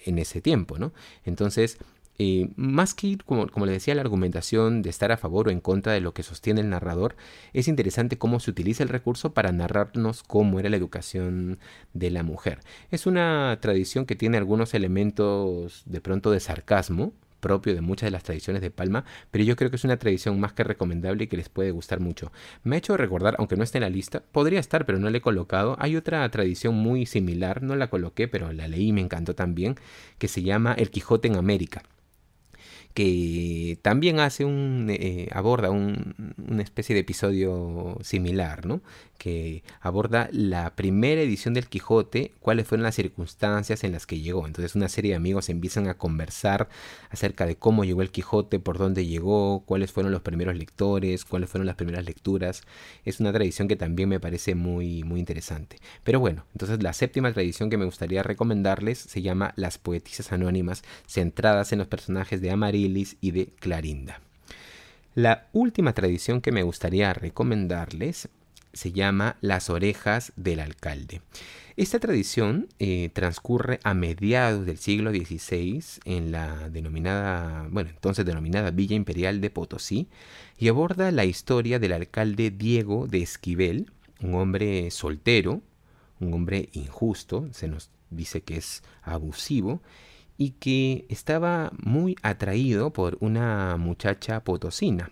en 0.04 0.18
ese 0.18 0.40
tiempo, 0.40 0.78
¿no? 0.78 0.92
Entonces, 1.24 1.78
eh, 2.22 2.50
más 2.56 2.92
que 2.92 3.16
como, 3.24 3.48
como 3.48 3.64
le 3.64 3.72
decía, 3.72 3.94
la 3.94 4.02
argumentación 4.02 4.82
de 4.82 4.90
estar 4.90 5.10
a 5.10 5.16
favor 5.16 5.48
o 5.48 5.50
en 5.50 5.60
contra 5.60 5.94
de 5.94 6.02
lo 6.02 6.12
que 6.12 6.22
sostiene 6.22 6.60
el 6.60 6.68
narrador, 6.68 7.16
es 7.54 7.66
interesante 7.66 8.18
cómo 8.18 8.40
se 8.40 8.50
utiliza 8.50 8.82
el 8.82 8.90
recurso 8.90 9.32
para 9.32 9.52
narrarnos 9.52 10.22
cómo 10.22 10.60
era 10.60 10.68
la 10.68 10.76
educación 10.76 11.58
de 11.94 12.10
la 12.10 12.22
mujer. 12.22 12.60
Es 12.90 13.06
una 13.06 13.58
tradición 13.62 14.04
que 14.04 14.16
tiene 14.16 14.36
algunos 14.36 14.74
elementos 14.74 15.82
de 15.86 16.00
pronto 16.02 16.30
de 16.30 16.40
sarcasmo, 16.40 17.14
propio 17.40 17.74
de 17.74 17.80
muchas 17.80 18.06
de 18.06 18.10
las 18.12 18.22
tradiciones 18.22 18.62
de 18.62 18.70
Palma, 18.70 19.04
pero 19.30 19.44
yo 19.44 19.56
creo 19.56 19.70
que 19.70 19.76
es 19.76 19.84
una 19.84 19.96
tradición 19.96 20.38
más 20.38 20.52
que 20.52 20.64
recomendable 20.64 21.24
y 21.24 21.26
que 21.26 21.36
les 21.36 21.48
puede 21.48 21.70
gustar 21.70 22.00
mucho. 22.00 22.30
Me 22.62 22.76
ha 22.76 22.78
hecho 22.78 22.96
recordar, 22.96 23.36
aunque 23.38 23.56
no 23.56 23.64
esté 23.64 23.78
en 23.78 23.82
la 23.82 23.90
lista, 23.90 24.22
podría 24.32 24.60
estar, 24.60 24.86
pero 24.86 24.98
no 24.98 25.10
le 25.10 25.18
he 25.18 25.22
colocado. 25.22 25.76
Hay 25.78 25.96
otra 25.96 26.28
tradición 26.30 26.74
muy 26.74 27.06
similar, 27.06 27.62
no 27.62 27.76
la 27.76 27.90
coloqué, 27.90 28.28
pero 28.28 28.52
la 28.52 28.68
leí 28.68 28.88
y 28.88 28.92
me 28.92 29.00
encantó 29.00 29.34
también, 29.34 29.76
que 30.18 30.28
se 30.28 30.42
llama 30.42 30.74
El 30.74 30.90
Quijote 30.90 31.28
en 31.28 31.36
América 31.36 31.82
que 32.94 33.78
también 33.82 34.20
hace 34.20 34.44
un 34.44 34.88
eh, 34.90 35.28
aborda 35.32 35.70
una 35.70 36.62
especie 36.62 36.94
de 36.94 37.00
episodio 37.00 37.96
similar, 38.02 38.66
¿no? 38.66 38.82
que 39.20 39.62
aborda 39.82 40.30
la 40.32 40.74
primera 40.74 41.20
edición 41.20 41.52
del 41.52 41.68
Quijote, 41.68 42.32
cuáles 42.40 42.66
fueron 42.66 42.84
las 42.84 42.94
circunstancias 42.94 43.84
en 43.84 43.92
las 43.92 44.06
que 44.06 44.18
llegó. 44.18 44.46
Entonces 44.46 44.74
una 44.74 44.88
serie 44.88 45.10
de 45.10 45.16
amigos 45.16 45.50
empiezan 45.50 45.88
a 45.88 45.98
conversar 45.98 46.70
acerca 47.10 47.44
de 47.44 47.56
cómo 47.56 47.84
llegó 47.84 48.00
el 48.00 48.10
Quijote, 48.10 48.58
por 48.60 48.78
dónde 48.78 49.04
llegó, 49.04 49.62
cuáles 49.66 49.92
fueron 49.92 50.10
los 50.10 50.22
primeros 50.22 50.56
lectores, 50.56 51.26
cuáles 51.26 51.50
fueron 51.50 51.66
las 51.66 51.76
primeras 51.76 52.06
lecturas. 52.06 52.62
Es 53.04 53.20
una 53.20 53.30
tradición 53.30 53.68
que 53.68 53.76
también 53.76 54.08
me 54.08 54.20
parece 54.20 54.54
muy, 54.54 55.04
muy 55.04 55.20
interesante. 55.20 55.76
Pero 56.02 56.18
bueno, 56.18 56.46
entonces 56.54 56.82
la 56.82 56.94
séptima 56.94 57.30
tradición 57.30 57.68
que 57.68 57.76
me 57.76 57.84
gustaría 57.84 58.22
recomendarles 58.22 58.98
se 58.98 59.20
llama 59.20 59.52
Las 59.54 59.76
Poetisas 59.76 60.32
Anónimas, 60.32 60.82
centradas 61.06 61.72
en 61.72 61.78
los 61.80 61.88
personajes 61.88 62.40
de 62.40 62.52
Y 63.20 63.30
de 63.30 63.46
Clarinda. 63.58 64.20
La 65.14 65.48
última 65.52 65.92
tradición 65.92 66.40
que 66.40 66.52
me 66.52 66.62
gustaría 66.62 67.12
recomendarles 67.12 68.28
se 68.72 68.92
llama 68.92 69.36
Las 69.40 69.68
orejas 69.68 70.32
del 70.36 70.60
alcalde. 70.60 71.20
Esta 71.76 71.98
tradición 71.98 72.68
eh, 72.78 73.10
transcurre 73.12 73.80
a 73.82 73.94
mediados 73.94 74.66
del 74.66 74.78
siglo 74.78 75.10
XVI 75.10 75.82
en 76.04 76.30
la 76.30 76.68
denominada, 76.68 77.66
bueno, 77.70 77.90
entonces 77.90 78.24
denominada 78.24 78.70
Villa 78.70 78.96
Imperial 78.96 79.40
de 79.40 79.50
Potosí 79.50 80.08
y 80.58 80.68
aborda 80.68 81.10
la 81.10 81.24
historia 81.24 81.78
del 81.78 81.92
alcalde 81.92 82.50
Diego 82.50 83.06
de 83.06 83.22
Esquivel, 83.22 83.90
un 84.20 84.34
hombre 84.34 84.90
soltero, 84.90 85.62
un 86.20 86.34
hombre 86.34 86.68
injusto, 86.72 87.48
se 87.52 87.66
nos 87.66 87.90
dice 88.10 88.42
que 88.42 88.56
es 88.56 88.82
abusivo 89.02 89.80
y 90.40 90.52
que 90.52 91.04
estaba 91.10 91.70
muy 91.82 92.16
atraído 92.22 92.94
por 92.94 93.18
una 93.20 93.76
muchacha 93.76 94.42
potosina 94.42 95.10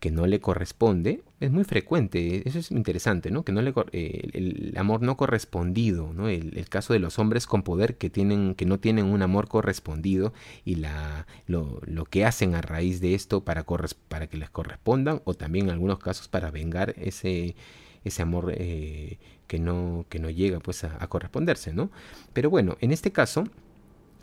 que 0.00 0.10
no 0.10 0.26
le 0.26 0.38
corresponde, 0.38 1.22
es 1.40 1.50
muy 1.50 1.64
frecuente, 1.64 2.46
eso 2.46 2.58
es 2.58 2.70
interesante, 2.70 3.30
¿no? 3.30 3.42
Que 3.42 3.52
no 3.52 3.62
le, 3.62 3.72
eh, 3.92 4.28
el, 4.34 4.74
amor 4.76 5.00
no 5.00 5.16
correspondido, 5.16 6.12
¿no? 6.12 6.28
El, 6.28 6.68
caso 6.68 6.92
de 6.92 6.98
los 6.98 7.18
hombres 7.18 7.46
con 7.46 7.62
poder 7.62 7.96
que, 7.96 8.10
tienen, 8.10 8.54
que 8.54 8.66
no 8.66 8.78
tienen 8.78 9.06
un 9.06 9.22
amor 9.22 9.48
correspondido 9.48 10.34
y 10.66 10.74
la, 10.74 11.26
lo, 11.46 11.80
lo 11.86 12.04
que 12.04 12.26
hacen 12.26 12.54
a 12.54 12.60
raíz 12.60 13.00
de 13.00 13.14
esto 13.14 13.44
para, 13.44 13.64
para 14.08 14.26
que 14.26 14.36
les 14.36 14.50
correspondan 14.50 15.22
o 15.24 15.32
también 15.32 15.68
en 15.68 15.72
algunos 15.72 16.00
casos 16.00 16.28
para 16.28 16.50
vengar 16.50 16.94
ese, 16.98 17.56
ese 18.04 18.20
amor 18.20 18.52
eh, 18.54 19.16
que, 19.46 19.58
no, 19.58 20.04
que 20.10 20.18
no 20.18 20.28
llega 20.28 20.60
pues 20.60 20.84
a, 20.84 21.02
a 21.02 21.06
corresponderse, 21.06 21.72
¿no? 21.72 21.90
Pero 22.34 22.50
bueno, 22.50 22.76
en 22.82 22.92
este 22.92 23.10
caso 23.10 23.44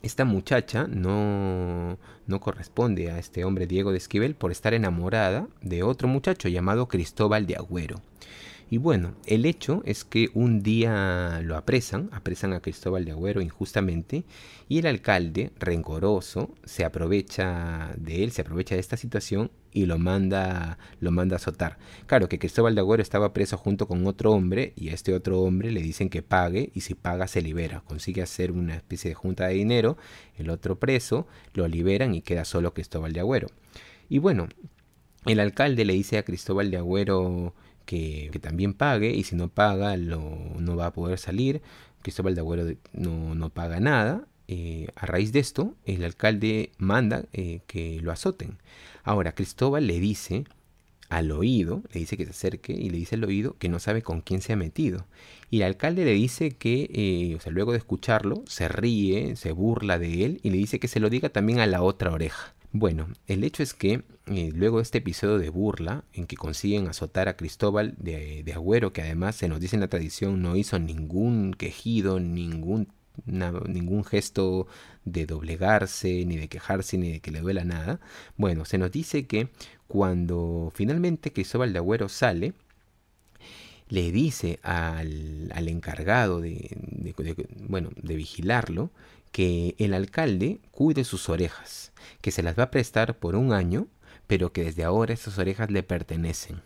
esta 0.01 0.25
muchacha 0.25 0.87
no, 0.87 1.97
no 2.27 2.39
corresponde 2.39 3.11
a 3.11 3.19
este 3.19 3.45
hombre 3.45 3.67
Diego 3.67 3.91
de 3.91 3.97
Esquivel 3.97 4.35
por 4.35 4.51
estar 4.51 4.73
enamorada 4.73 5.47
de 5.61 5.83
otro 5.83 6.07
muchacho 6.07 6.49
llamado 6.49 6.87
Cristóbal 6.87 7.45
de 7.45 7.55
Agüero. 7.55 8.01
Y 8.71 8.77
bueno, 8.77 9.15
el 9.25 9.45
hecho 9.45 9.81
es 9.85 10.05
que 10.05 10.29
un 10.33 10.63
día 10.63 11.41
lo 11.43 11.57
apresan, 11.57 12.07
apresan 12.13 12.53
a 12.53 12.61
Cristóbal 12.61 13.03
de 13.03 13.11
Agüero 13.11 13.41
injustamente, 13.41 14.23
y 14.69 14.79
el 14.79 14.85
alcalde, 14.85 15.51
rencoroso, 15.59 16.55
se 16.63 16.85
aprovecha 16.85 17.93
de 17.97 18.23
él, 18.23 18.31
se 18.31 18.43
aprovecha 18.43 18.75
de 18.75 18.79
esta 18.79 18.95
situación 18.95 19.51
y 19.73 19.87
lo 19.87 19.97
manda, 19.97 20.77
lo 21.01 21.11
manda 21.11 21.35
a 21.35 21.39
azotar. 21.39 21.79
Claro 22.05 22.29
que 22.29 22.39
Cristóbal 22.39 22.73
de 22.73 22.79
Agüero 22.79 23.03
estaba 23.03 23.33
preso 23.33 23.57
junto 23.57 23.89
con 23.89 24.07
otro 24.07 24.31
hombre, 24.31 24.71
y 24.77 24.87
a 24.87 24.93
este 24.93 25.13
otro 25.13 25.41
hombre 25.41 25.69
le 25.69 25.81
dicen 25.81 26.09
que 26.09 26.21
pague, 26.21 26.71
y 26.73 26.79
si 26.79 26.95
paga 26.95 27.27
se 27.27 27.41
libera. 27.41 27.81
Consigue 27.81 28.21
hacer 28.21 28.53
una 28.53 28.75
especie 28.75 29.09
de 29.09 29.15
junta 29.15 29.47
de 29.47 29.55
dinero, 29.55 29.97
el 30.37 30.49
otro 30.49 30.79
preso, 30.79 31.27
lo 31.53 31.67
liberan 31.67 32.15
y 32.15 32.21
queda 32.21 32.45
solo 32.45 32.73
Cristóbal 32.73 33.11
de 33.11 33.19
Agüero. 33.19 33.47
Y 34.07 34.19
bueno, 34.19 34.47
el 35.25 35.41
alcalde 35.41 35.83
le 35.83 35.91
dice 35.91 36.17
a 36.17 36.23
Cristóbal 36.23 36.71
de 36.71 36.77
Agüero 36.77 37.53
que, 37.91 38.39
también 38.39 38.73
pague 38.73 39.11
y 39.11 39.23
si 39.23 39.35
no 39.35 39.49
paga 39.49 39.97
lo, 39.97 40.21
no 40.57 40.75
va 40.77 40.87
a 40.87 40.93
poder 40.93 41.19
salir. 41.19 41.61
Cristóbal 42.01 42.35
de 42.35 42.41
Agüero 42.41 42.65
no, 42.93 43.35
no 43.35 43.49
paga 43.49 43.79
nada 43.79 44.27
eh, 44.47 44.87
a 44.95 45.05
raíz 45.05 45.31
de 45.33 45.39
esto, 45.39 45.75
el 45.85 46.03
alcalde 46.03 46.71
manda 46.77 47.25
eh, 47.33 47.61
que 47.67 47.99
lo 48.01 48.11
azoten. 48.11 48.57
Ahora, 49.03 49.33
Cristóbal 49.33 49.87
le 49.87 49.99
dice 49.99 50.45
al 51.09 51.31
oído, 51.31 51.83
le 51.93 51.99
dice 51.99 52.15
que 52.15 52.25
se 52.25 52.31
acerque 52.31 52.73
y 52.73 52.89
le 52.89 52.97
dice 52.97 53.15
al 53.15 53.23
oído 53.25 53.57
que 53.57 53.69
no 53.69 53.79
sabe 53.79 54.01
con 54.01 54.21
quién 54.21 54.41
se 54.41 54.53
ha 54.53 54.55
metido. 54.55 55.05
Y 55.49 55.57
el 55.57 55.63
alcalde 55.63 56.05
le 56.05 56.13
dice 56.13 56.51
que, 56.51 56.89
eh, 56.93 57.35
o 57.35 57.41
sea, 57.41 57.51
luego 57.51 57.73
de 57.73 57.77
escucharlo, 57.77 58.43
se 58.47 58.69
ríe, 58.69 59.35
se 59.35 59.51
burla 59.51 59.99
de 59.99 60.25
él 60.25 60.39
y 60.43 60.49
le 60.49 60.57
dice 60.57 60.79
que 60.79 60.87
se 60.87 61.01
lo 61.01 61.09
diga 61.09 61.29
también 61.29 61.59
a 61.59 61.67
la 61.67 61.81
otra 61.81 62.11
oreja. 62.11 62.53
Bueno, 62.73 63.07
el 63.27 63.43
hecho 63.43 63.63
es 63.63 63.73
que 63.73 64.03
luego 64.27 64.77
de 64.77 64.83
este 64.83 64.99
episodio 64.99 65.37
de 65.37 65.49
burla, 65.49 66.05
en 66.13 66.25
que 66.25 66.37
consiguen 66.37 66.87
azotar 66.87 67.27
a 67.27 67.35
Cristóbal 67.35 67.95
de, 67.97 68.43
de 68.43 68.53
Agüero, 68.53 68.93
que 68.93 69.01
además 69.01 69.35
se 69.35 69.49
nos 69.49 69.59
dice 69.59 69.75
en 69.75 69.81
la 69.81 69.89
tradición 69.89 70.41
no 70.41 70.55
hizo 70.55 70.79
ningún 70.79 71.53
quejido, 71.53 72.19
ningún 72.19 72.87
ningún 73.25 74.05
gesto 74.05 74.67
de 75.03 75.25
doblegarse, 75.25 76.25
ni 76.25 76.37
de 76.37 76.47
quejarse, 76.47 76.97
ni 76.97 77.11
de 77.11 77.19
que 77.19 77.31
le 77.31 77.41
duela 77.41 77.65
nada. 77.65 77.99
Bueno, 78.37 78.63
se 78.65 78.77
nos 78.77 78.91
dice 78.91 79.27
que 79.27 79.49
cuando 79.87 80.71
finalmente 80.73 81.33
Cristóbal 81.33 81.73
de 81.73 81.79
Agüero 81.79 82.07
sale, 82.09 82.53
le 83.89 84.11
dice 84.11 84.59
al, 84.63 85.51
al 85.53 85.67
encargado 85.67 86.39
de, 86.39 86.77
bueno, 87.67 87.89
de 88.01 88.15
vigilarlo 88.15 88.91
que 89.31 89.75
el 89.77 89.93
alcalde 89.93 90.59
cuide 90.71 91.03
sus 91.03 91.29
orejas, 91.29 91.91
que 92.21 92.31
se 92.31 92.43
las 92.43 92.57
va 92.57 92.63
a 92.63 92.71
prestar 92.71 93.17
por 93.17 93.35
un 93.35 93.53
año, 93.53 93.87
pero 94.27 94.53
que 94.53 94.63
desde 94.63 94.83
ahora 94.83 95.13
esas 95.13 95.37
orejas 95.37 95.71
le 95.71 95.83
pertenecen. 95.83 96.61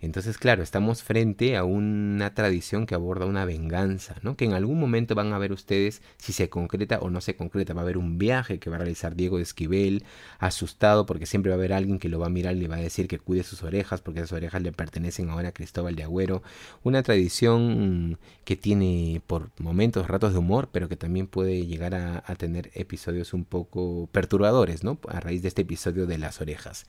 Entonces, 0.00 0.36
claro, 0.36 0.62
estamos 0.62 1.02
frente 1.02 1.56
a 1.56 1.64
una 1.64 2.34
tradición 2.34 2.86
que 2.86 2.94
aborda 2.94 3.26
una 3.26 3.44
venganza, 3.44 4.16
¿no? 4.22 4.36
Que 4.36 4.44
en 4.44 4.52
algún 4.52 4.80
momento 4.80 5.14
van 5.14 5.32
a 5.32 5.38
ver 5.38 5.52
ustedes 5.52 6.02
si 6.18 6.32
se 6.32 6.48
concreta 6.48 6.98
o 6.98 7.10
no 7.10 7.20
se 7.20 7.36
concreta. 7.36 7.72
Va 7.72 7.82
a 7.82 7.84
haber 7.84 7.98
un 7.98 8.18
viaje 8.18 8.58
que 8.58 8.68
va 8.68 8.76
a 8.76 8.78
realizar 8.80 9.14
Diego 9.14 9.36
de 9.36 9.44
Esquivel, 9.44 10.04
asustado 10.38 11.06
porque 11.06 11.26
siempre 11.26 11.50
va 11.50 11.54
a 11.54 11.58
haber 11.58 11.72
alguien 11.72 11.98
que 11.98 12.08
lo 12.08 12.18
va 12.18 12.26
a 12.26 12.30
mirar 12.30 12.56
y 12.56 12.60
le 12.60 12.68
va 12.68 12.76
a 12.76 12.80
decir 12.80 13.06
que 13.06 13.18
cuide 13.18 13.44
sus 13.44 13.62
orejas 13.62 14.00
porque 14.00 14.20
esas 14.20 14.32
orejas 14.32 14.62
le 14.62 14.72
pertenecen 14.72 15.30
ahora 15.30 15.50
a 15.50 15.52
Cristóbal 15.52 15.94
de 15.94 16.02
Agüero. 16.02 16.42
Una 16.82 17.02
tradición 17.02 18.18
que 18.44 18.56
tiene 18.56 19.22
por 19.26 19.50
momentos 19.58 20.08
ratos 20.08 20.32
de 20.32 20.38
humor, 20.40 20.68
pero 20.72 20.88
que 20.88 20.96
también 20.96 21.26
puede 21.26 21.66
llegar 21.66 21.94
a, 21.94 22.24
a 22.26 22.34
tener 22.34 22.70
episodios 22.74 23.34
un 23.34 23.44
poco 23.44 24.08
perturbadores, 24.12 24.84
¿no? 24.84 24.98
A 25.08 25.20
raíz 25.20 25.42
de 25.42 25.48
este 25.48 25.62
episodio 25.62 26.06
de 26.06 26.18
las 26.18 26.40
orejas. 26.40 26.86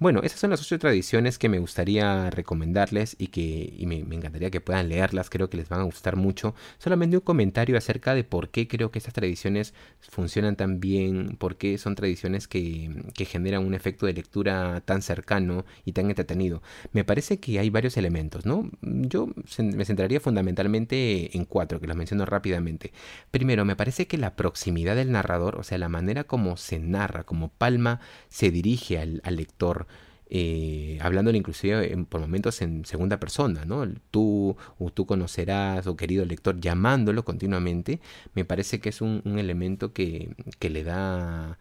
Bueno, 0.00 0.20
esas 0.22 0.38
son 0.38 0.50
las 0.50 0.60
ocho 0.60 0.78
tradiciones 0.78 1.38
que 1.40 1.48
me 1.48 1.58
gustaría 1.58 2.30
recomendarles 2.30 3.16
y 3.18 3.28
que 3.28 3.74
me, 3.84 3.96
encantaría 4.14 4.48
que 4.48 4.60
puedan 4.60 4.88
leerlas, 4.88 5.28
creo 5.28 5.50
que 5.50 5.56
les 5.56 5.68
van 5.68 5.80
a 5.80 5.82
gustar 5.82 6.14
mucho. 6.14 6.54
Solamente 6.78 7.16
un 7.16 7.22
comentario 7.22 7.76
acerca 7.76 8.14
de 8.14 8.22
por 8.22 8.50
qué 8.50 8.68
creo 8.68 8.92
que 8.92 9.00
estas 9.00 9.12
tradiciones 9.14 9.74
funcionan 10.00 10.54
tan 10.54 10.78
bien, 10.78 11.36
por 11.36 11.56
qué 11.56 11.78
son 11.78 11.96
tradiciones 11.96 12.46
que, 12.46 12.88
generan 13.26 13.66
un 13.66 13.74
efecto 13.74 14.06
de 14.06 14.12
lectura 14.12 14.80
tan 14.82 15.02
cercano 15.02 15.64
y 15.84 15.92
tan 15.92 16.08
entretenido. 16.08 16.62
Me 16.92 17.02
parece 17.02 17.40
que 17.40 17.58
hay 17.58 17.68
varios 17.68 17.96
elementos, 17.96 18.46
¿no? 18.46 18.70
Yo 18.82 19.26
me 19.58 19.84
centraría 19.84 20.20
fundamentalmente 20.20 21.36
en 21.36 21.44
cuatro, 21.44 21.80
que 21.80 21.88
los 21.88 21.96
menciono 21.96 22.24
rápidamente. 22.24 22.92
Primero, 23.32 23.64
me 23.64 23.74
parece 23.74 24.06
que 24.06 24.16
la 24.16 24.36
proximidad 24.36 24.94
del 24.94 25.10
narrador, 25.10 25.56
o 25.56 25.64
sea, 25.64 25.76
la 25.76 25.88
manera 25.88 26.22
como 26.22 26.56
se 26.56 26.78
narra, 26.78 27.24
como 27.24 27.48
Palma 27.48 28.00
se 28.28 28.52
dirige 28.52 29.00
al 29.00 29.36
lector, 29.36 29.87
eh, 30.30 30.98
hablándole 31.00 31.38
inclusive 31.38 31.96
por 32.08 32.20
momentos 32.20 32.60
en 32.60 32.84
segunda 32.84 33.18
persona, 33.18 33.64
¿no? 33.64 33.86
Tú 34.10 34.56
o 34.78 34.90
tú 34.90 35.06
conocerás 35.06 35.86
o 35.86 35.96
querido 35.96 36.24
lector 36.26 36.60
llamándolo 36.60 37.24
continuamente, 37.24 38.00
me 38.34 38.44
parece 38.44 38.80
que 38.80 38.90
es 38.90 39.00
un, 39.00 39.22
elemento 39.38 39.92
que, 39.92 40.34
que, 40.58 40.70
le 40.70 40.84
da 40.84 41.58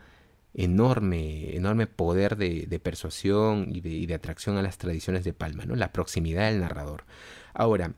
enorme, 0.53 1.55
enorme 1.55 1.87
poder 1.87 2.35
de, 2.37 2.79
persuasión 2.83 3.67
y 3.69 3.81
de, 3.81 3.89
y 3.91 4.05
de, 4.05 4.15
atracción 4.15 4.57
a 4.57 4.61
las 4.61 4.77
tradiciones 4.77 5.23
de 5.23 5.33
Palma, 5.33 5.65
¿no? 5.65 5.75
La 5.75 5.93
proximidad 5.93 6.51
del 6.51 6.59
narrador. 6.61 7.05
Ahora, 7.53 7.93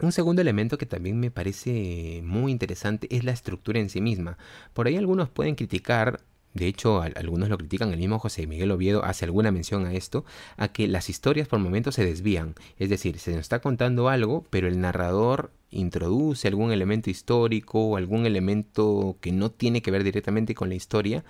un 0.00 0.12
segundo 0.12 0.42
elemento 0.42 0.78
que 0.78 0.86
también 0.86 1.18
me 1.18 1.30
parece 1.30 2.20
muy 2.22 2.52
interesante 2.52 3.08
es 3.10 3.24
la 3.24 3.32
estructura 3.32 3.80
en 3.80 3.88
sí 3.90 4.00
misma. 4.00 4.38
Por 4.74 4.86
ahí 4.86 4.96
algunos 4.96 5.30
pueden 5.30 5.54
criticar 5.54 6.20
de 6.56 6.66
hecho, 6.66 7.02
algunos 7.02 7.48
lo 7.48 7.58
critican, 7.58 7.92
el 7.92 7.98
mismo 7.98 8.18
José 8.18 8.46
Miguel 8.46 8.70
Oviedo 8.70 9.04
hace 9.04 9.26
alguna 9.26 9.50
mención 9.50 9.84
a 9.84 9.92
esto, 9.92 10.24
a 10.56 10.68
que 10.68 10.88
las 10.88 11.10
historias 11.10 11.48
por 11.48 11.58
momentos 11.58 11.94
se 11.94 12.04
desvían. 12.04 12.54
Es 12.78 12.88
decir, 12.88 13.18
se 13.18 13.32
nos 13.32 13.40
está 13.40 13.60
contando 13.60 14.08
algo, 14.08 14.46
pero 14.48 14.66
el 14.66 14.80
narrador 14.80 15.52
introduce 15.70 16.48
algún 16.48 16.72
elemento 16.72 17.10
histórico 17.10 17.80
o 17.80 17.96
algún 17.96 18.24
elemento 18.24 19.18
que 19.20 19.32
no 19.32 19.50
tiene 19.50 19.82
que 19.82 19.90
ver 19.90 20.02
directamente 20.02 20.54
con 20.54 20.70
la 20.70 20.76
historia. 20.76 21.24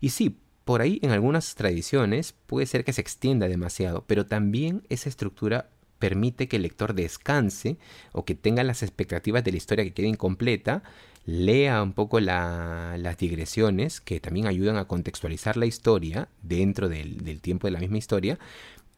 Y 0.00 0.10
sí, 0.10 0.38
por 0.64 0.80
ahí 0.80 0.98
en 1.02 1.10
algunas 1.10 1.54
tradiciones 1.56 2.34
puede 2.46 2.66
ser 2.66 2.84
que 2.84 2.94
se 2.94 3.02
extienda 3.02 3.48
demasiado, 3.48 4.04
pero 4.06 4.24
también 4.24 4.82
esa 4.88 5.10
estructura 5.10 5.68
permite 5.98 6.48
que 6.48 6.56
el 6.56 6.62
lector 6.62 6.94
descanse 6.94 7.76
o 8.12 8.24
que 8.24 8.34
tenga 8.34 8.64
las 8.64 8.82
expectativas 8.82 9.44
de 9.44 9.50
la 9.50 9.58
historia 9.58 9.84
que 9.84 9.92
quede 9.92 10.08
incompleta 10.08 10.82
lea 11.24 11.82
un 11.82 11.92
poco 11.92 12.20
las 12.20 13.18
digresiones 13.18 14.00
que 14.00 14.20
también 14.20 14.46
ayudan 14.46 14.76
a 14.76 14.86
contextualizar 14.86 15.56
la 15.56 15.66
historia 15.66 16.28
dentro 16.42 16.88
del, 16.88 17.40
tiempo 17.40 17.66
de 17.66 17.72
la 17.72 17.80
misma 17.80 17.98
historia 17.98 18.38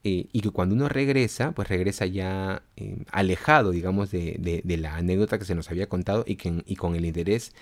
eh, 0.05 0.27
y 0.33 0.41
que 0.41 0.51
cuando 0.51 0.75
uno 0.75 0.89
regresa, 0.89 1.53
pues 1.53 1.69
regresa 1.69 2.07
ya 2.07 2.63
eh, 2.77 3.05
alejado, 3.11 3.71
digamos, 3.71 4.11
de, 4.11 4.63
la 4.79 4.97
anécdota 4.97 5.39
que 5.39 5.45
se 5.45 5.55
nos 5.55 5.71
había 5.71 5.89
contado 5.89 6.25
y, 6.27 6.37
que, 6.37 6.63
y 6.67 6.77
con 6.77 6.97
el 6.97 7.05
interés 7.05 7.53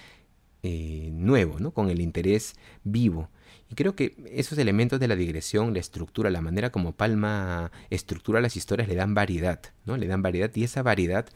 eh, 0.62 1.10
nuevo, 1.12 1.58
¿no? 1.58 1.72
con 1.72 1.90
el 1.90 2.00
interés 2.00 2.54
vivo. 2.84 3.30
Y 3.70 3.76
creo 3.76 3.94
que 3.94 4.16
esos 4.30 4.58
elementos 4.58 4.98
de 5.00 5.08
la 5.08 5.16
digresión, 5.16 5.72
la 5.72 5.80
estructura, 5.80 6.28
la 6.28 6.40
manera 6.40 6.70
como 6.70 6.92
Palma 6.92 7.70
estructura 7.88 8.40
las 8.40 8.56
historias 8.56 8.88
le 8.88 8.96
dan 8.96 9.14
variedad, 9.14 9.60
¿no? 9.86 9.96
Le 9.96 10.08
dan 10.08 10.22
variedad 10.22 10.50
y 10.54 10.64
esa 10.64 10.82
variedad 10.82 11.26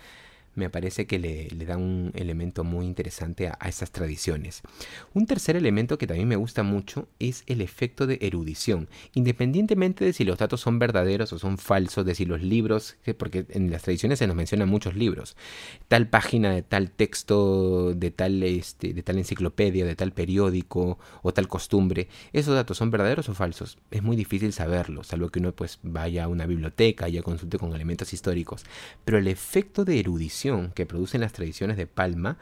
me 0.54 0.70
parece 0.70 1.06
que 1.06 1.18
le, 1.18 1.48
da 1.64 1.76
un 1.76 2.12
elemento 2.14 2.64
muy 2.64 2.86
interesante 2.86 3.48
a, 3.48 3.68
estas 3.68 3.90
tradiciones. 3.90 4.62
Un 5.12 5.26
tercer 5.26 5.56
elemento 5.56 5.98
que 5.98 6.06
también 6.06 6.28
me 6.28 6.36
gusta 6.36 6.62
mucho 6.62 7.08
es 7.18 7.42
el 7.46 7.60
efecto 7.60 8.06
de 8.06 8.18
erudición, 8.20 8.88
independientemente 9.14 10.04
de 10.04 10.12
si 10.12 10.24
los 10.24 10.38
datos 10.38 10.60
son 10.60 10.78
verdaderos 10.78 11.32
o 11.32 11.38
son 11.38 11.58
falsos, 11.58 12.06
de 12.06 12.14
si 12.14 12.24
los 12.24 12.42
libros, 12.42 12.96
porque 13.16 13.46
en 13.48 13.70
las 13.70 13.82
tradiciones 13.82 14.18
se 14.18 14.26
nos 14.26 14.36
mencionan 14.36 14.68
muchos 14.68 14.94
libros, 14.94 15.36
tal 15.88 16.08
página 16.08 16.52
de 16.52 16.62
tal 16.62 16.90
texto, 16.90 17.94
de 17.94 18.10
tal, 18.10 18.42
este, 18.42 18.94
de 18.94 19.02
tal 19.02 19.18
enciclopedia, 19.18 19.84
de 19.84 19.96
tal 19.96 20.12
periódico 20.12 20.98
o 21.22 21.32
tal 21.32 21.48
costumbre, 21.48 22.08
esos 22.32 22.54
datos 22.54 22.78
son 22.78 22.90
verdaderos 22.90 23.28
o 23.28 23.34
falsos. 23.34 23.78
Es 23.90 24.02
muy 24.02 24.16
difícil 24.16 24.52
saberlo, 24.52 25.02
salvo 25.02 25.30
que 25.30 25.40
uno 25.40 25.52
pues 25.52 25.78
vaya 25.82 26.24
a 26.24 26.28
una 26.28 26.46
biblioteca 26.46 27.08
y 27.08 27.16
consulte 27.24 27.58
con 27.58 27.74
elementos 27.74 28.12
históricos, 28.12 28.64
pero 29.04 29.18
el 29.18 29.26
efecto 29.26 29.84
de 29.84 29.98
erudición 29.98 30.43
que 30.74 30.86
producen 30.86 31.20
las 31.20 31.32
tradiciones 31.32 31.76
de 31.76 31.86
Palma 31.86 32.36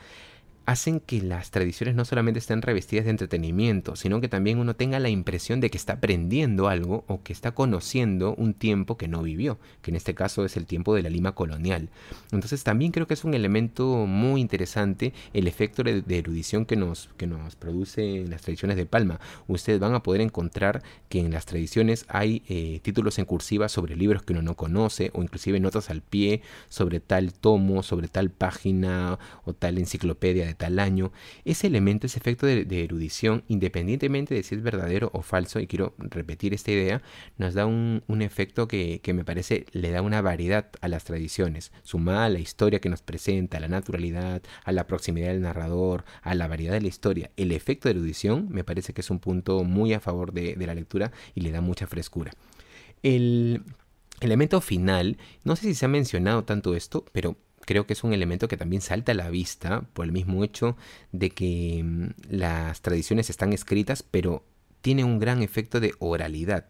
hacen 0.67 1.01
que 1.01 1.21
las 1.23 1.51
tradiciones 1.51 1.95
no 1.95 2.05
solamente 2.05 2.39
estén 2.39 2.63
revestidas 2.63 3.05
de 3.05 3.11
entretenimiento, 3.11 3.97
sino 3.97 4.21
que 4.21 4.29
también 4.29 4.59
uno 4.59 4.75
tenga 4.75 4.99
la 5.01 5.09
impresión 5.09 5.61
de 5.61 5.71
que 5.71 5.79
está 5.79 5.95
aprendiendo 5.95 6.69
algo 6.69 7.05
o 7.09 7.23
que 7.23 7.33
está 7.33 7.53
conociendo 7.53 8.35
un 8.37 8.55
tiempo 8.55 8.97
que 8.97 9.09
no 9.09 9.23
vivió, 9.23 9.59
que 9.83 9.91
en 9.91 9.97
este 9.97 10.15
caso 10.15 10.45
es 10.45 10.57
el 10.57 10.67
tiempo 10.67 10.95
de 10.95 11.03
la 11.03 11.11
Lima 11.11 11.33
colonial. 11.33 11.91
Entonces 12.31 12.65
también 12.65 12.93
creo 12.93 13.07
que 13.07 13.15
es 13.15 13.25
un 13.25 13.35
elemento 13.35 14.07
muy 14.07 14.41
interesante 14.41 15.13
el 15.33 15.47
efecto 15.47 15.83
de, 15.83 16.03
erudición 16.09 16.67
que 16.67 16.77
nos, 16.77 17.11
que 17.17 17.27
nos 17.27 17.57
produce 17.57 18.25
las 18.29 18.43
tradiciones 18.43 18.77
de 18.77 18.87
Palma. 18.87 19.21
Ustedes 19.49 19.81
van 19.81 19.95
a 19.95 20.03
poder 20.03 20.21
encontrar 20.21 20.83
que 21.09 21.21
en 21.21 21.33
las 21.33 21.47
tradiciones 21.47 22.05
hay 22.09 22.43
eh, 22.49 22.81
títulos 22.83 23.19
en 23.19 23.25
cursiva 23.25 23.69
sobre 23.69 23.97
libros 23.97 24.23
que 24.23 24.33
uno 24.33 24.43
no 24.43 24.55
conoce 24.57 25.11
o 25.15 25.23
inclusive 25.23 25.59
notas 25.61 25.91
al 25.91 26.03
pie 26.03 26.43
sobre 26.69 27.01
tal 27.01 27.33
tomo, 27.33 27.83
sobre 27.83 28.09
tal 28.09 28.31
página 28.31 29.19
o 29.45 29.53
tal 29.53 29.79
enciclopedia 29.79 30.52
tal 30.55 30.79
año, 30.79 31.13
ese 31.45 31.67
elemento, 31.67 32.07
ese 32.07 32.19
efecto 32.19 32.47
de, 32.47 32.85
erudición, 32.85 33.45
independientemente 33.49 34.35
de 34.35 34.43
si 34.43 34.55
es 34.55 34.63
verdadero 34.63 35.11
o 35.13 35.23
falso, 35.23 35.61
y 35.61 35.67
quiero 35.67 35.95
repetir 35.99 36.55
esta 36.55 36.73
idea, 36.73 37.03
nos 37.39 37.55
da 37.55 37.67
un, 37.67 38.03
efecto 38.23 38.69
que, 38.69 39.01
me 39.13 39.25
parece 39.25 39.67
le 39.73 39.91
da 39.91 40.03
una 40.03 40.23
variedad 40.23 40.71
a 40.81 40.89
las 40.89 41.05
tradiciones, 41.05 41.73
sumada 41.83 42.27
a 42.27 42.29
la 42.29 42.39
historia 42.39 42.81
que 42.81 42.89
nos 42.89 43.03
presenta, 43.03 43.57
a 43.57 43.61
la 43.61 43.69
naturalidad, 43.69 44.43
a 44.65 44.73
la 44.73 44.87
proximidad 44.87 45.29
del 45.29 45.43
narrador, 45.43 46.05
a 46.23 46.35
la 46.35 46.49
variedad 46.49 46.75
de 46.75 46.83
la 46.83 46.89
historia. 46.89 47.31
El 47.37 47.53
efecto 47.53 47.89
de 47.89 47.95
erudición 47.95 48.49
me 48.51 48.65
parece 48.65 48.93
que 48.93 49.01
es 49.01 49.11
un 49.11 49.19
punto 49.19 49.65
muy 49.65 49.93
a 49.93 50.01
favor 50.01 50.33
de, 50.33 50.55
de 50.55 50.67
la 50.67 50.75
lectura 50.75 51.13
y 51.35 51.41
le 51.41 51.51
da 51.51 51.61
mucha 51.61 51.87
frescura. 51.87 52.33
El 53.03 53.63
elemento 54.21 54.61
final, 54.61 55.19
no 55.45 55.57
sé 55.57 55.63
si 55.63 55.75
se 55.75 55.85
ha 55.85 55.89
mencionado 55.89 56.45
tanto 56.45 56.75
esto, 56.75 57.05
pero 57.13 57.37
creo 57.65 57.87
que 57.87 57.93
es 57.93 58.05
un 58.05 58.13
elemento 58.13 58.49
que 58.49 58.57
también 58.57 58.83
salta 58.83 59.13
a 59.13 59.15
la 59.15 59.31
vista 59.31 59.83
por 59.93 60.05
el 60.05 60.13
mismo 60.13 60.45
hecho 60.45 60.77
de 61.13 61.31
que 61.31 61.83
mm, 61.85 62.09
las 62.31 62.83
tradiciones 62.83 63.31
están 63.31 63.53
escritas, 63.53 64.03
pero 64.03 64.45
tiene 64.81 65.05
un 65.05 65.19
gran 65.19 65.43
efecto 65.43 65.81
de 65.81 65.95
oralidad. 65.99 66.67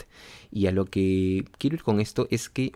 Y 0.51 0.67
a 0.67 0.73
lo 0.73 0.85
que 0.85 1.45
quiero 1.59 1.77
ir 1.77 1.83
con 1.83 2.01
esto 2.01 2.29
es 2.31 2.49
que 2.49 2.73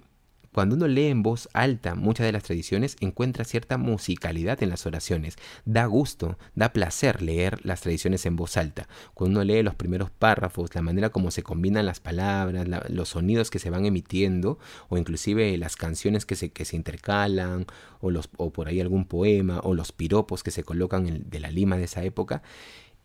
cuando 0.56 0.74
uno 0.74 0.88
lee 0.88 1.08
en 1.08 1.22
voz 1.22 1.50
alta 1.52 1.94
muchas 1.94 2.24
de 2.24 2.32
las 2.32 2.44
tradiciones, 2.44 2.96
encuentra 3.00 3.44
cierta 3.44 3.76
musicalidad 3.76 4.62
en 4.62 4.70
las 4.70 4.86
oraciones. 4.86 5.36
Da 5.66 5.84
gusto, 5.84 6.38
da 6.54 6.72
placer 6.72 7.20
leer 7.20 7.60
las 7.62 7.82
tradiciones 7.82 8.24
en 8.24 8.36
voz 8.36 8.56
alta. 8.56 8.88
Cuando 9.12 9.40
uno 9.40 9.44
lee 9.44 9.62
los 9.62 9.74
primeros 9.74 10.10
párrafos, 10.10 10.74
la 10.74 10.80
manera 10.80 11.10
como 11.10 11.30
se 11.30 11.42
combinan 11.42 11.84
las 11.84 12.00
palabras, 12.00 12.66
los 12.88 13.10
sonidos 13.10 13.50
que 13.50 13.58
se 13.58 13.68
van 13.68 13.84
emitiendo, 13.84 14.58
o 14.88 14.96
inclusive 14.96 15.58
las 15.58 15.76
canciones 15.76 16.24
que 16.24 16.36
se, 16.36 16.48
que 16.48 16.64
se 16.64 16.76
intercalan, 16.76 17.66
o, 18.00 18.10
los, 18.10 18.30
o 18.38 18.50
por 18.50 18.68
ahí 18.68 18.80
algún 18.80 19.04
poema, 19.04 19.60
o 19.62 19.74
los 19.74 19.92
piropos 19.92 20.42
que 20.42 20.50
se 20.50 20.64
colocan 20.64 21.24
de 21.28 21.38
la 21.38 21.50
Lima 21.50 21.76
de 21.76 21.84
esa 21.84 22.02
época, 22.02 22.40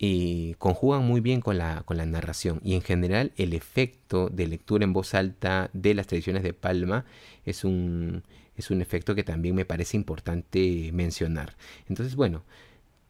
y 0.04 0.56
conjugan 0.56 1.06
muy 1.06 1.22
bien 1.22 1.42
con 1.42 1.60
la, 1.60 1.84
con 1.84 1.96
la 1.96 2.08
narración. 2.08 2.60
Y 2.64 2.74
en 2.74 2.82
general 2.82 3.34
el 3.38 3.54
efecto 3.54 4.30
de 4.30 4.48
lectura 4.48 4.84
en 4.84 4.94
voz 4.94 5.14
alta 5.14 5.70
de 5.74 5.94
las 5.94 6.08
tradiciones 6.08 6.42
de 6.42 6.54
Palma 6.54 7.06
es 7.46 7.64
un, 7.64 8.24
es 8.56 8.72
un 8.72 8.82
efecto 8.82 9.14
que 9.14 9.24
también 9.24 9.54
me 9.54 9.64
parece 9.64 9.98
importante 9.98 10.90
mencionar. 10.92 11.56
Entonces, 11.88 12.16
bueno, 12.16 12.44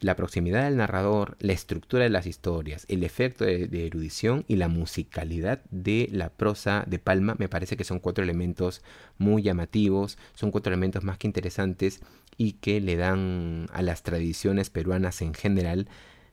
la 0.01 0.17
proximidad 0.17 0.65
del 0.65 0.75
narrador, 0.75 1.37
la 1.39 1.53
estructura 1.53 2.03
de 2.03 2.09
las 2.09 2.27
historias, 2.27 2.85
el 2.89 3.05
efecto 3.05 3.45
de, 3.45 3.67
de, 3.67 3.87
erudición 3.87 4.43
y 4.49 4.57
la 4.57 4.67
musicalidad 4.67 5.61
de 5.71 6.09
la 6.11 6.29
prosa 6.29 6.83
de 6.87 6.99
Palma 6.99 7.37
me 7.39 7.47
parece 7.47 7.77
que 7.77 7.85
son 7.85 7.99
cuatro 7.99 8.21
elementos 8.21 8.81
muy 9.17 9.43
llamativos, 9.43 10.17
son 10.33 10.51
cuatro 10.51 10.73
elementos 10.73 11.05
más 11.05 11.17
que 11.17 11.27
interesantes 11.27 12.01
y 12.35 12.53
que 12.53 12.81
le 12.81 12.97
dan 12.97 13.67
a 13.71 13.81
las 13.81 14.03
tradiciones 14.03 14.69
peruanas 14.69 15.21
en 15.21 15.33
general 15.33 15.87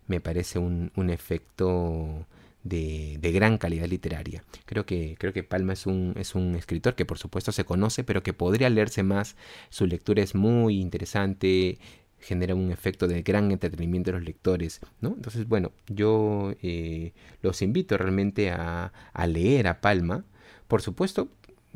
me 0.08 0.20
parece 0.20 0.58
un, 0.58 0.90
efecto 1.10 2.26
de, 2.64 3.18
gran 3.32 3.58
calidad 3.58 3.86
literaria. 3.86 4.42
Creo 4.64 4.84
que, 4.84 5.16
creo 5.18 5.32
que 5.32 5.44
Palma 5.44 5.74
es 5.74 5.86
un, 5.86 6.14
es 6.16 6.34
un 6.34 6.56
escritor 6.56 6.94
que 6.94 7.04
por 7.04 7.18
supuesto 7.18 7.52
se 7.52 7.64
conoce, 7.64 8.04
pero 8.04 8.22
que 8.22 8.32
podría 8.32 8.70
leerse 8.70 9.02
más. 9.02 9.36
Su 9.70 9.86
lectura 9.86 10.22
es 10.22 10.34
muy 10.34 10.80
interesante, 10.80 11.78
genera 12.18 12.54
un 12.54 12.72
efecto 12.72 13.06
de 13.06 13.22
gran 13.22 13.52
entretenimiento 13.52 14.10
de 14.10 14.18
los 14.18 14.26
lectores, 14.26 14.80
¿no? 15.00 15.10
Entonces, 15.10 15.46
bueno, 15.46 15.72
yo 15.86 16.54
eh, 16.62 17.12
los 17.42 17.62
invito 17.62 17.96
realmente 17.96 18.50
a, 18.50 18.92
a 19.12 19.26
leer 19.26 19.68
a 19.68 19.80
Palma. 19.80 20.24
Por 20.66 20.82
supuesto, 20.82 21.28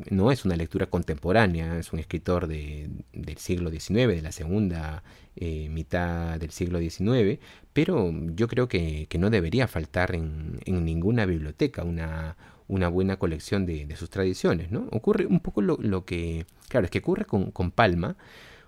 no 0.09 0.31
es 0.31 0.45
una 0.45 0.55
lectura 0.55 0.87
contemporánea, 0.87 1.77
es 1.77 1.93
un 1.93 1.99
escritor 1.99 2.47
de, 2.47 2.89
del 3.13 3.37
siglo 3.37 3.69
XIX, 3.69 4.07
de 4.07 4.21
la 4.21 4.31
segunda 4.31 5.03
eh, 5.35 5.69
mitad 5.69 6.39
del 6.39 6.51
siglo 6.51 6.79
XIX, 6.79 7.39
pero 7.73 8.11
yo 8.35 8.47
creo 8.47 8.67
que, 8.67 9.07
no 9.19 9.29
debería 9.29 9.67
faltar 9.67 10.15
en, 10.15 10.59
ninguna 10.65 11.25
biblioteca 11.25 11.83
una, 11.83 12.35
una 12.67 12.87
buena 12.87 13.17
colección 13.17 13.65
de, 13.65 13.95
sus 13.95 14.09
tradiciones, 14.09 14.71
¿no? 14.71 14.87
Ocurre 14.91 15.25
un 15.25 15.39
poco 15.39 15.61
lo, 15.61 16.05
que, 16.05 16.45
claro, 16.69 16.85
es 16.85 16.91
que 16.91 16.99
ocurre 16.99 17.25
con, 17.25 17.51
con, 17.51 17.71
Palma, 17.71 18.15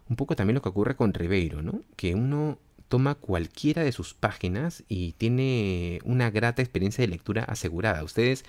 un 0.10 0.16
poco 0.16 0.36
también 0.36 0.56
lo 0.56 0.62
que 0.62 0.70
ocurre 0.70 0.96
con 0.96 1.14
Ribeiro, 1.14 1.62
¿no? 1.62 1.82
Que 1.96 2.14
uno 2.16 2.60
toma 2.88 3.16
cualquiera 3.16 3.84
de 3.84 3.92
sus 3.92 4.14
páginas 4.14 4.84
y 4.88 5.14
tiene 5.14 6.00
una 6.04 6.30
grata 6.30 6.62
experiencia 6.62 7.02
de 7.02 7.08
lectura 7.08 7.44
asegurada. 7.44 8.04
Ustedes 8.04 8.46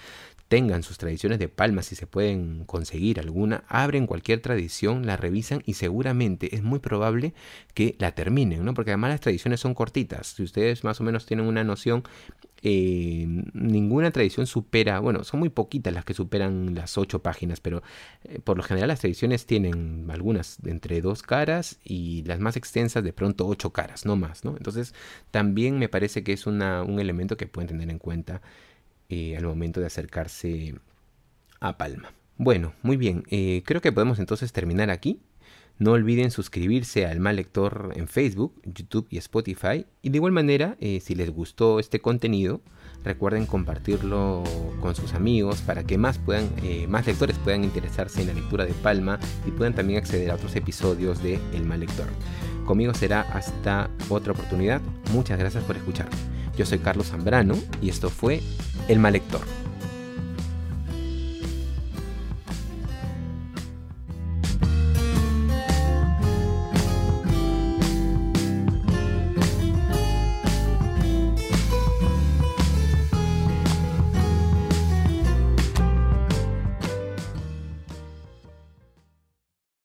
tengan 0.49 0.83
sus 0.83 0.99
tradiciones 0.99 1.39
de 1.39 1.49
palma, 1.49 1.83
si 1.83 1.97
se 1.97 2.07
pueden 2.07 2.65
conseguir 2.65 3.19
alguna, 3.19 3.65
abren 3.69 4.07
cualquier 4.07 4.41
tradición, 4.41 5.05
la 5.05 5.17
revisan 5.17 5.63
y 5.67 5.75
seguramente 5.75 6.55
es 6.55 6.63
muy 6.63 6.79
probable 6.79 7.35
que 7.75 7.97
la 7.99 8.13
terminen, 8.13 8.65
¿no? 8.65 8.75
Porque 8.75 8.93
además 8.93 9.11
las 9.11 9.21
tradiciones 9.21 9.61
son 9.61 9.75
cortitas. 9.75 10.29
Si 10.29 10.43
ustedes 10.45 10.85
más 10.85 11.01
o 11.01 11.05
menos 11.05 11.27
tienen 11.27 11.47
una 11.47 11.65
noción, 11.65 12.05
eh, 12.63 13.27
ninguna 13.55 14.11
tradición 14.13 14.47
supera, 14.47 15.01
bueno, 15.01 15.25
son 15.25 15.41
muy 15.41 15.49
poquitas 15.49 15.93
las 15.93 16.05
que 16.05 16.15
superan 16.15 16.75
las 16.75 16.97
ocho 16.97 17.23
páginas, 17.23 17.61
pero 17.61 17.83
eh, 18.25 18.39
por 18.43 18.57
lo 18.57 18.63
general 18.63 18.89
las 18.89 19.01
tradiciones 19.01 19.47
tienen 19.47 20.07
algunas 20.11 20.59
entre 20.65 21.01
dos 21.01 21.23
caras 21.23 21.79
y 21.85 22.23
las 22.25 22.39
más 22.39 22.57
extensas 22.57 23.03
de 23.03 23.13
pronto 23.13 23.47
ocho 23.47 23.73
caras, 23.73 24.07
no 24.07 24.17
más, 24.17 24.45
¿no? 24.45 24.57
Entonces 24.57 24.95
también 25.33 25.79
me 25.79 25.89
parece 25.89 26.23
que 26.23 26.33
es 26.33 26.47
una, 26.47 26.83
un 26.83 27.01
elemento 27.01 27.37
que 27.37 27.47
pueden 27.47 27.69
tener 27.69 27.91
en 27.91 27.99
cuenta 27.99 28.43
eh, 29.09 29.37
al 29.37 29.45
momento 29.45 29.81
de 29.81 29.87
acercarse 29.87 30.75
a 31.61 31.77
Palma. 31.79 32.13
Bueno, 32.39 32.75
muy 32.83 32.97
bien, 32.97 33.25
eh, 33.31 33.63
creo 33.65 33.81
que 33.81 33.93
podemos 33.93 34.19
entonces 34.19 34.53
terminar 34.53 34.91
aquí. 34.91 35.21
No 35.79 35.93
olviden 35.93 36.31
suscribirse 36.31 37.07
al 37.07 37.21
Mal 37.21 37.37
Lector 37.37 37.93
en 37.97 38.09
Facebook, 38.09 38.61
YouTube 38.65 39.07
y 39.11 39.19
Spotify. 39.19 39.87
Y 40.01 40.09
de 40.09 40.17
igual 40.17 40.33
manera, 40.33 40.77
eh, 40.81 41.01
si 41.01 41.15
les 41.15 41.31
gustó 41.31 41.79
este 41.81 42.01
contenido, 42.01 42.63
recuerden 43.07 43.47
compartirlo 43.47 44.43
con 44.81 44.95
sus 44.95 45.15
amigos 45.15 45.63
para 45.63 45.85
que 45.85 45.97
más, 45.97 46.19
puedan, 46.19 46.51
más 46.89 47.07
lectores 47.07 47.39
puedan 47.39 47.65
interesarse 47.65 48.21
en 48.21 48.29
la 48.29 48.35
lectura 48.35 48.67
de 48.67 48.73
Palma 48.73 49.19
y 49.47 49.53
puedan 49.53 49.75
también 49.75 49.99
acceder 49.99 50.31
a 50.31 50.35
otros 50.35 50.55
episodios 50.57 51.23
de 51.23 51.41
El 51.55 51.65
Mal 51.65 51.81
Lector. 51.81 52.07
Conmigo 52.67 52.93
será 52.95 53.21
hasta 53.33 53.89
otra 54.09 54.33
oportunidad. 54.33 54.81
Muchas 55.13 55.39
gracias 55.39 55.63
por 55.65 55.77
escuchar. 55.77 56.09
Yo 56.57 56.67
soy 56.67 56.81
Carlos 56.81 57.09
Zambrano 57.09 57.55
y 57.81 57.91
esto 57.91 58.11
fue 58.11 58.43
El 58.89 58.99
Mal 58.99 59.13
Lector. 59.13 59.66